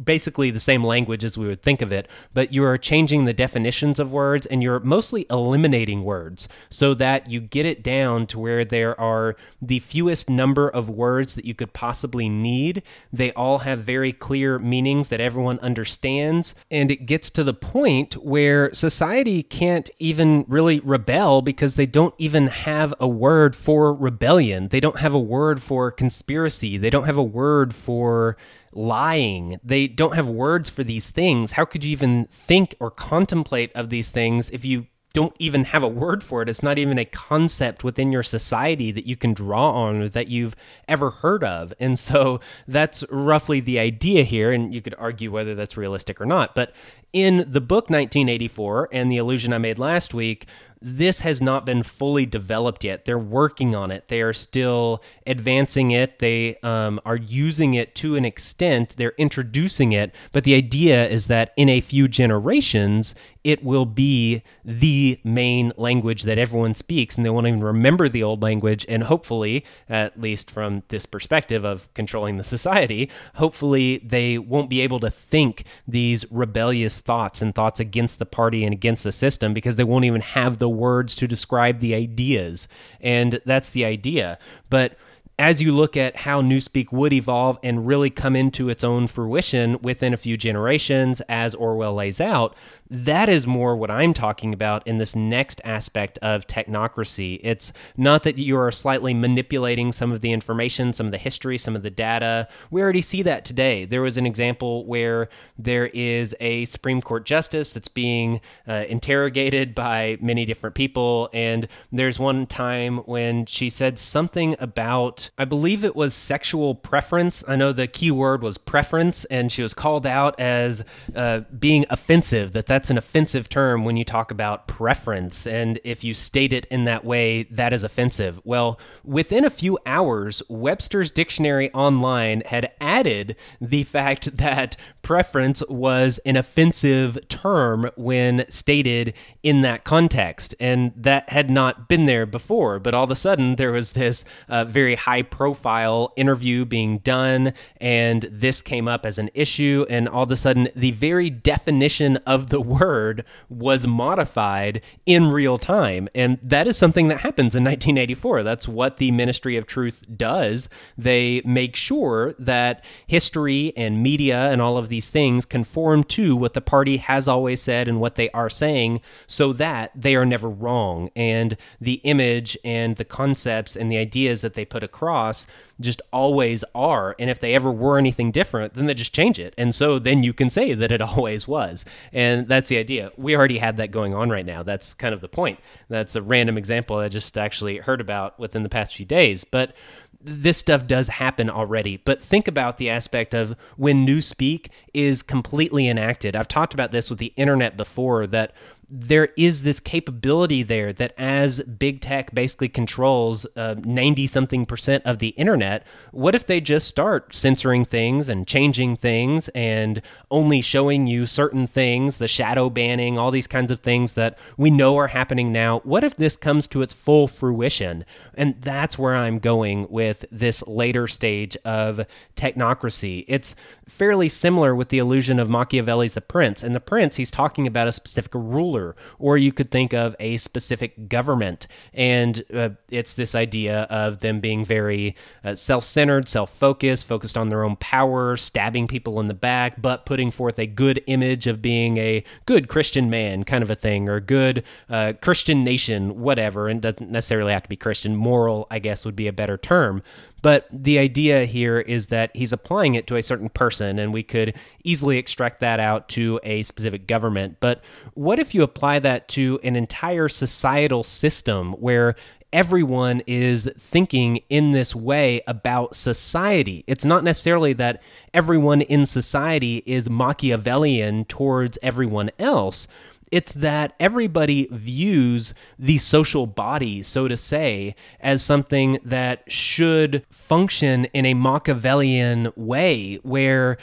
basically 0.03 0.51
the 0.51 0.59
same 0.59 0.83
language 0.83 1.23
as 1.23 1.37
we 1.37 1.47
would 1.47 1.61
think 1.61 1.81
of 1.81 1.91
it, 1.91 2.07
but 2.33 2.53
you 2.53 2.63
are 2.63 2.77
changing 2.77 3.25
the 3.25 3.33
definitions 3.33 3.99
of 3.99 4.11
words 4.11 4.45
and 4.45 4.61
you're 4.61 4.79
mostly 4.79 5.25
eliminating 5.29 6.03
words 6.03 6.47
so 6.69 6.93
that 6.93 7.29
you 7.29 7.39
get 7.39 7.65
it 7.65 7.83
down 7.83 8.27
to 8.27 8.39
where 8.39 8.65
there 8.65 8.99
are 8.99 9.35
the 9.61 9.79
fewest 9.79 10.29
number 10.29 10.67
of 10.67 10.89
words 10.89 11.35
that 11.35 11.45
you 11.45 11.53
could 11.53 11.73
possibly 11.73 12.27
need. 12.27 12.83
They 13.13 13.31
all 13.33 13.59
have 13.59 13.79
very 13.79 14.11
clear 14.11 14.59
meanings 14.59 15.09
that 15.09 15.21
everyone 15.21 15.59
understands. 15.59 16.53
And 16.69 16.91
it 16.91 17.05
gets 17.05 17.29
to 17.31 17.43
the 17.43 17.53
point 17.53 18.13
where 18.15 18.73
society 18.73 19.43
can't 19.43 19.89
even 19.99 20.45
really 20.47 20.79
rebel 20.79 21.41
because 21.41 21.75
they 21.75 21.85
don't 21.85 22.15
even 22.17 22.47
have 22.47 22.93
a 22.99 23.07
word 23.07 23.55
for 23.55 23.93
rebellion. 23.93 24.67
They 24.69 24.79
don't 24.79 24.99
have 24.99 25.13
a 25.13 25.19
word 25.19 25.61
for 25.61 25.91
conspiracy. 25.91 26.77
They 26.77 26.89
don't 26.89 27.05
have 27.05 27.17
a 27.17 27.23
word 27.23 27.73
for 27.75 28.37
lying. 28.73 29.59
They 29.63 29.87
don't 29.87 30.15
have 30.15 30.29
words 30.29 30.69
for 30.69 30.83
these 30.83 31.09
things. 31.09 31.53
How 31.53 31.65
could 31.65 31.83
you 31.83 31.91
even 31.91 32.25
think 32.25 32.75
or 32.79 32.91
contemplate 32.91 33.71
of 33.73 33.89
these 33.89 34.11
things 34.11 34.49
if 34.49 34.63
you 34.63 34.87
don't 35.13 35.35
even 35.39 35.65
have 35.65 35.83
a 35.83 35.87
word 35.87 36.23
for 36.23 36.41
it? 36.41 36.49
It's 36.49 36.63
not 36.63 36.77
even 36.77 36.97
a 36.97 37.05
concept 37.05 37.83
within 37.83 38.11
your 38.11 38.23
society 38.23 38.91
that 38.91 39.05
you 39.05 39.17
can 39.17 39.33
draw 39.33 39.71
on 39.71 40.09
that 40.09 40.29
you've 40.29 40.55
ever 40.87 41.09
heard 41.09 41.43
of. 41.43 41.73
And 41.79 41.99
so 41.99 42.39
that's 42.67 43.03
roughly 43.09 43.59
the 43.59 43.79
idea 43.79 44.23
here. 44.23 44.51
And 44.51 44.73
you 44.73 44.81
could 44.81 44.95
argue 44.97 45.31
whether 45.31 45.53
that's 45.53 45.75
realistic 45.75 46.21
or 46.21 46.25
not. 46.25 46.55
But 46.55 46.73
in 47.11 47.45
the 47.47 47.61
book 47.61 47.89
1984 47.89 48.89
and 48.91 49.11
the 49.11 49.17
illusion 49.17 49.51
I 49.51 49.57
made 49.57 49.77
last 49.77 50.13
week, 50.13 50.47
this 50.81 51.19
has 51.19 51.41
not 51.41 51.65
been 51.65 51.83
fully 51.83 52.25
developed 52.25 52.83
yet. 52.83 53.05
They're 53.05 53.19
working 53.19 53.75
on 53.75 53.91
it. 53.91 54.07
They 54.07 54.21
are 54.21 54.33
still 54.33 55.03
advancing 55.27 55.91
it. 55.91 56.19
They 56.19 56.55
um, 56.63 56.99
are 57.05 57.15
using 57.15 57.75
it 57.75 57.93
to 57.95 58.15
an 58.15 58.25
extent. 58.25 58.95
They're 58.97 59.13
introducing 59.17 59.91
it. 59.91 60.13
But 60.31 60.43
the 60.43 60.55
idea 60.55 61.07
is 61.07 61.27
that 61.27 61.53
in 61.55 61.69
a 61.69 61.81
few 61.81 62.07
generations, 62.07 63.13
it 63.43 63.63
will 63.63 63.85
be 63.85 64.43
the 64.63 65.19
main 65.23 65.73
language 65.75 66.23
that 66.23 66.37
everyone 66.37 66.75
speaks, 66.75 67.15
and 67.15 67.25
they 67.25 67.29
won't 67.29 67.47
even 67.47 67.63
remember 67.63 68.07
the 68.07 68.23
old 68.23 68.43
language. 68.43 68.85
And 68.87 69.03
hopefully, 69.03 69.65
at 69.89 70.19
least 70.19 70.51
from 70.51 70.83
this 70.89 71.05
perspective 71.05 71.63
of 71.65 71.91
controlling 71.93 72.37
the 72.37 72.43
society, 72.43 73.09
hopefully 73.35 73.99
they 73.99 74.37
won't 74.37 74.69
be 74.69 74.81
able 74.81 74.99
to 74.99 75.09
think 75.09 75.65
these 75.87 76.29
rebellious 76.31 77.01
thoughts 77.01 77.41
and 77.41 77.53
thoughts 77.55 77.79
against 77.79 78.19
the 78.19 78.25
party 78.25 78.63
and 78.63 78.73
against 78.73 79.03
the 79.03 79.11
system 79.11 79.53
because 79.53 79.75
they 79.75 79.83
won't 79.83 80.05
even 80.05 80.21
have 80.21 80.59
the 80.59 80.69
words 80.73 81.15
to 81.17 81.27
describe 81.27 81.79
the 81.79 81.95
ideas. 81.95 82.67
And 82.99 83.39
that's 83.45 83.69
the 83.69 83.85
idea. 83.85 84.39
But 84.69 84.97
as 85.39 85.61
you 85.61 85.71
look 85.71 85.97
at 85.97 86.17
how 86.17 86.41
Newspeak 86.41 86.91
would 86.91 87.13
evolve 87.13 87.57
and 87.63 87.87
really 87.87 88.11
come 88.11 88.35
into 88.35 88.69
its 88.69 88.83
own 88.83 89.07
fruition 89.07 89.79
within 89.81 90.13
a 90.13 90.17
few 90.17 90.37
generations, 90.37 91.19
as 91.21 91.55
Orwell 91.55 91.95
lays 91.95 92.21
out, 92.21 92.55
that 92.91 93.29
is 93.29 93.47
more 93.47 93.77
what 93.77 93.89
I'm 93.89 94.13
talking 94.13 94.53
about 94.53 94.85
in 94.85 94.97
this 94.97 95.15
next 95.15 95.61
aspect 95.63 96.19
of 96.21 96.45
technocracy. 96.45 97.39
It's 97.41 97.71
not 97.95 98.23
that 98.23 98.37
you 98.37 98.57
are 98.57 98.69
slightly 98.69 99.13
manipulating 99.13 99.93
some 99.93 100.11
of 100.11 100.19
the 100.19 100.33
information, 100.33 100.91
some 100.91 101.05
of 101.05 101.13
the 101.13 101.17
history, 101.17 101.57
some 101.57 101.73
of 101.73 101.83
the 101.83 101.89
data. 101.89 102.49
We 102.69 102.81
already 102.81 103.01
see 103.01 103.21
that 103.23 103.45
today. 103.45 103.85
There 103.85 104.01
was 104.01 104.17
an 104.17 104.25
example 104.25 104.85
where 104.85 105.29
there 105.57 105.87
is 105.87 106.35
a 106.41 106.65
Supreme 106.65 107.01
Court 107.01 107.25
justice 107.25 107.71
that's 107.71 107.87
being 107.87 108.41
uh, 108.67 108.83
interrogated 108.89 109.73
by 109.73 110.17
many 110.19 110.43
different 110.43 110.75
people. 110.75 111.29
And 111.31 111.69
there's 111.93 112.19
one 112.19 112.45
time 112.45 112.97
when 112.99 113.45
she 113.45 113.69
said 113.69 113.99
something 113.99 114.57
about, 114.59 115.29
I 115.37 115.45
believe 115.45 115.85
it 115.85 115.95
was 115.95 116.13
sexual 116.13 116.75
preference. 116.75 117.41
I 117.47 117.55
know 117.55 117.71
the 117.71 117.87
key 117.87 118.11
word 118.11 118.43
was 118.43 118.57
preference, 118.57 119.23
and 119.25 119.49
she 119.49 119.61
was 119.61 119.73
called 119.73 120.05
out 120.05 120.37
as 120.41 120.83
uh, 121.15 121.41
being 121.57 121.85
offensive, 121.89 122.51
that 122.51 122.67
that's 122.67 122.80
that's 122.81 122.89
an 122.89 122.97
offensive 122.97 123.47
term 123.47 123.85
when 123.85 123.95
you 123.95 124.03
talk 124.03 124.31
about 124.31 124.65
preference. 124.65 125.45
And 125.45 125.79
if 125.83 126.03
you 126.03 126.15
state 126.15 126.51
it 126.51 126.65
in 126.71 126.85
that 126.85 127.05
way, 127.05 127.43
that 127.43 127.73
is 127.73 127.83
offensive. 127.83 128.41
Well, 128.43 128.79
within 129.03 129.45
a 129.45 129.51
few 129.51 129.77
hours, 129.85 130.41
Webster's 130.49 131.11
Dictionary 131.11 131.71
Online 131.73 132.41
had 132.43 132.71
added 132.81 133.35
the 133.61 133.83
fact 133.83 134.35
that 134.37 134.77
preference 135.03 135.61
was 135.69 136.17
an 136.25 136.37
offensive 136.37 137.19
term 137.29 137.91
when 137.97 138.49
stated 138.49 139.13
in 139.43 139.61
that 139.61 139.83
context. 139.83 140.55
And 140.59 140.91
that 140.95 141.29
had 141.29 141.51
not 141.51 141.87
been 141.87 142.07
there 142.07 142.25
before. 142.25 142.79
But 142.79 142.95
all 142.95 143.03
of 143.03 143.11
a 143.11 143.15
sudden, 143.15 143.57
there 143.57 143.71
was 143.71 143.91
this 143.91 144.25
uh, 144.49 144.65
very 144.65 144.95
high 144.95 145.21
profile 145.21 146.13
interview 146.15 146.65
being 146.65 146.97
done, 146.99 147.53
and 147.79 148.23
this 148.31 148.63
came 148.63 148.87
up 148.87 149.05
as 149.05 149.19
an 149.19 149.29
issue. 149.35 149.85
And 149.87 150.09
all 150.09 150.23
of 150.23 150.31
a 150.31 150.35
sudden, 150.35 150.69
the 150.75 150.91
very 150.91 151.29
definition 151.29 152.17
of 152.25 152.49
the 152.49 152.70
word 152.79 153.25
was 153.49 153.85
modified 153.87 154.81
in 155.05 155.27
real 155.31 155.57
time. 155.57 156.07
And 156.15 156.39
that 156.41 156.67
is 156.67 156.77
something 156.77 157.07
that 157.09 157.21
happens 157.21 157.55
in 157.55 157.63
1984. 157.63 158.43
That's 158.43 158.67
what 158.67 158.97
the 158.97 159.11
Ministry 159.11 159.57
of 159.57 159.67
Truth 159.67 160.05
does. 160.15 160.69
They 160.97 161.41
make 161.45 161.75
sure 161.75 162.33
that 162.39 162.83
history 163.07 163.73
and 163.75 164.01
media 164.01 164.51
and 164.51 164.61
all 164.61 164.77
of 164.77 164.89
these 164.89 165.09
things 165.09 165.45
conform 165.45 166.03
to 166.05 166.35
what 166.35 166.53
the 166.53 166.61
party 166.61 166.97
has 166.97 167.27
always 167.27 167.61
said 167.61 167.87
and 167.87 167.99
what 167.99 168.15
they 168.15 168.29
are 168.31 168.49
saying 168.49 169.01
so 169.27 169.53
that 169.53 169.91
they 169.95 170.15
are 170.15 170.25
never 170.25 170.49
wrong. 170.49 171.09
And 171.15 171.57
the 171.79 172.01
image 172.03 172.57
and 172.63 172.95
the 172.95 173.05
concepts 173.05 173.75
and 173.75 173.91
the 173.91 173.97
ideas 173.97 174.41
that 174.41 174.53
they 174.53 174.65
put 174.65 174.83
across 174.83 175.45
just 175.79 176.01
always 176.11 176.63
are. 176.75 177.15
And 177.19 177.29
if 177.29 177.39
they 177.39 177.55
ever 177.55 177.71
were 177.71 177.97
anything 177.97 178.31
different, 178.31 178.73
then 178.73 178.85
they 178.85 178.93
just 178.93 179.13
change 179.13 179.39
it. 179.39 179.53
And 179.57 179.73
so 179.73 179.99
then 179.99 180.23
you 180.23 180.33
can 180.33 180.49
say 180.49 180.73
that 180.73 180.91
it 180.91 181.01
always 181.01 181.47
was. 181.47 181.85
And 182.11 182.47
that's 182.47 182.67
the 182.67 182.77
idea. 182.77 183.11
We 183.17 183.35
already 183.35 183.57
had 183.57 183.77
that 183.77 183.91
going 183.91 184.13
on 184.13 184.29
right 184.29 184.45
now. 184.45 184.63
That's 184.63 184.93
kind 184.93 185.13
of 185.13 185.21
the 185.21 185.27
point. 185.27 185.59
That's 185.89 186.15
a 186.15 186.21
random 186.21 186.57
example 186.57 186.97
I 186.97 187.09
just 187.09 187.37
actually 187.37 187.77
heard 187.77 188.01
about 188.01 188.39
within 188.39 188.63
the 188.63 188.69
past 188.69 188.95
few 188.95 189.05
days. 189.05 189.43
But 189.43 189.75
this 190.23 190.57
stuff 190.57 190.87
does 190.87 191.07
happen 191.07 191.49
already. 191.49 191.97
But 191.97 192.21
think 192.21 192.47
about 192.47 192.77
the 192.77 192.89
aspect 192.89 193.33
of 193.33 193.55
when 193.77 194.05
new 194.05 194.21
speak 194.21 194.69
is 194.93 195.23
completely 195.23 195.87
enacted. 195.87 196.35
I've 196.35 196.47
talked 196.47 196.73
about 196.73 196.91
this 196.91 197.09
with 197.09 197.19
the 197.19 197.33
internet 197.35 197.77
before 197.77 198.27
that 198.27 198.53
there 198.93 199.29
is 199.37 199.63
this 199.63 199.79
capability 199.79 200.63
there 200.63 200.91
that 200.91 201.13
as 201.17 201.61
big 201.61 202.01
tech 202.01 202.33
basically 202.35 202.67
controls 202.67 203.45
90 203.55 204.23
uh, 204.23 204.27
something 204.27 204.65
percent 204.65 205.05
of 205.05 205.19
the 205.19 205.29
internet, 205.29 205.87
what 206.11 206.35
if 206.35 206.45
they 206.45 206.59
just 206.59 206.89
start 206.89 207.33
censoring 207.33 207.85
things 207.85 208.27
and 208.27 208.45
changing 208.45 208.97
things 208.97 209.47
and 209.49 210.01
only 210.29 210.59
showing 210.59 211.07
you 211.07 211.25
certain 211.25 211.67
things, 211.67 212.17
the 212.17 212.27
shadow 212.27 212.69
banning, 212.69 213.17
all 213.17 213.31
these 213.31 213.47
kinds 213.47 213.71
of 213.71 213.79
things 213.79 214.13
that 214.13 214.37
we 214.57 214.69
know 214.69 214.97
are 214.97 215.07
happening 215.07 215.53
now? 215.53 215.79
What 215.79 216.03
if 216.03 216.17
this 216.17 216.35
comes 216.35 216.67
to 216.67 216.81
its 216.81 216.93
full 216.93 217.29
fruition? 217.29 218.03
And 218.33 218.61
that's 218.61 218.97
where 218.97 219.15
I'm 219.15 219.39
going 219.39 219.87
with 219.89 220.25
this 220.31 220.67
later 220.67 221.07
stage 221.07 221.55
of 221.63 222.05
technocracy. 222.35 223.23
It's 223.29 223.55
fairly 223.87 224.29
similar 224.29 224.73
with 224.73 224.89
the 224.89 224.97
illusion 224.97 225.39
of 225.39 225.49
Machiavelli's 225.49 226.15
The 226.15 226.21
Prince. 226.21 226.63
In 226.63 226.73
The 226.73 226.79
Prince, 226.79 227.17
he's 227.17 227.29
talking 227.29 227.67
about 227.67 227.87
a 227.87 227.91
specific 227.91 228.33
ruler, 228.33 228.80
or 229.19 229.37
you 229.37 229.51
could 229.51 229.71
think 229.71 229.93
of 229.93 230.15
a 230.19 230.37
specific 230.37 231.09
government. 231.09 231.67
And 231.93 232.43
uh, 232.53 232.69
it's 232.89 233.13
this 233.13 233.35
idea 233.35 233.83
of 233.83 234.19
them 234.19 234.39
being 234.39 234.65
very 234.65 235.15
uh, 235.43 235.55
self 235.55 235.83
centered, 235.83 236.27
self 236.27 236.53
focused, 236.53 237.05
focused 237.05 237.37
on 237.37 237.49
their 237.49 237.63
own 237.63 237.75
power, 237.77 238.37
stabbing 238.37 238.87
people 238.87 239.19
in 239.19 239.27
the 239.27 239.33
back, 239.33 239.81
but 239.81 240.05
putting 240.05 240.31
forth 240.31 240.59
a 240.59 240.67
good 240.67 241.01
image 241.07 241.47
of 241.47 241.61
being 241.61 241.97
a 241.97 242.23
good 242.45 242.67
Christian 242.67 243.09
man, 243.09 243.43
kind 243.43 243.63
of 243.63 243.69
a 243.69 243.75
thing, 243.75 244.09
or 244.09 244.19
good 244.19 244.63
uh, 244.89 245.13
Christian 245.21 245.63
nation, 245.63 246.19
whatever. 246.19 246.67
And 246.67 246.81
doesn't 246.81 247.11
necessarily 247.11 247.53
have 247.53 247.63
to 247.63 247.69
be 247.69 247.75
Christian. 247.75 248.15
Moral, 248.15 248.67
I 248.69 248.79
guess, 248.79 249.05
would 249.05 249.15
be 249.15 249.27
a 249.27 249.33
better 249.33 249.57
term. 249.57 250.03
But 250.41 250.67
the 250.71 250.99
idea 250.99 251.45
here 251.45 251.79
is 251.79 252.07
that 252.07 252.35
he's 252.35 252.53
applying 252.53 252.95
it 252.95 253.07
to 253.07 253.15
a 253.15 253.23
certain 253.23 253.49
person, 253.49 253.99
and 253.99 254.13
we 254.13 254.23
could 254.23 254.55
easily 254.83 255.17
extract 255.17 255.59
that 255.59 255.79
out 255.79 256.09
to 256.09 256.39
a 256.43 256.63
specific 256.63 257.07
government. 257.07 257.57
But 257.59 257.83
what 258.13 258.39
if 258.39 258.55
you 258.55 258.63
apply 258.63 258.99
that 258.99 259.27
to 259.29 259.59
an 259.63 259.75
entire 259.75 260.27
societal 260.27 261.03
system 261.03 261.73
where 261.73 262.15
everyone 262.53 263.21
is 263.27 263.69
thinking 263.79 264.41
in 264.49 264.71
this 264.71 264.93
way 264.93 265.41
about 265.47 265.95
society. 265.95 266.83
It's 266.85 267.05
not 267.05 267.23
necessarily 267.23 267.73
that 267.73 268.01
everyone 268.33 268.81
in 268.81 269.05
society 269.05 269.83
is 269.85 270.09
Machiavellian 270.09 271.25
towards 271.25 271.77
everyone 271.81 272.29
else, 272.37 272.87
it's 273.31 273.53
that 273.53 273.95
everybody 273.99 274.67
views 274.71 275.53
the 275.79 275.97
social 275.97 276.45
body, 276.45 277.01
so 277.01 277.27
to 277.27 277.37
say, 277.37 277.95
as 278.19 278.43
something 278.43 278.99
that 279.03 279.43
should 279.51 280.25
function 280.29 281.05
in 281.05 281.25
a 281.25 281.33
Machiavellian 281.33 282.51
way, 282.55 283.19
where 283.23 283.77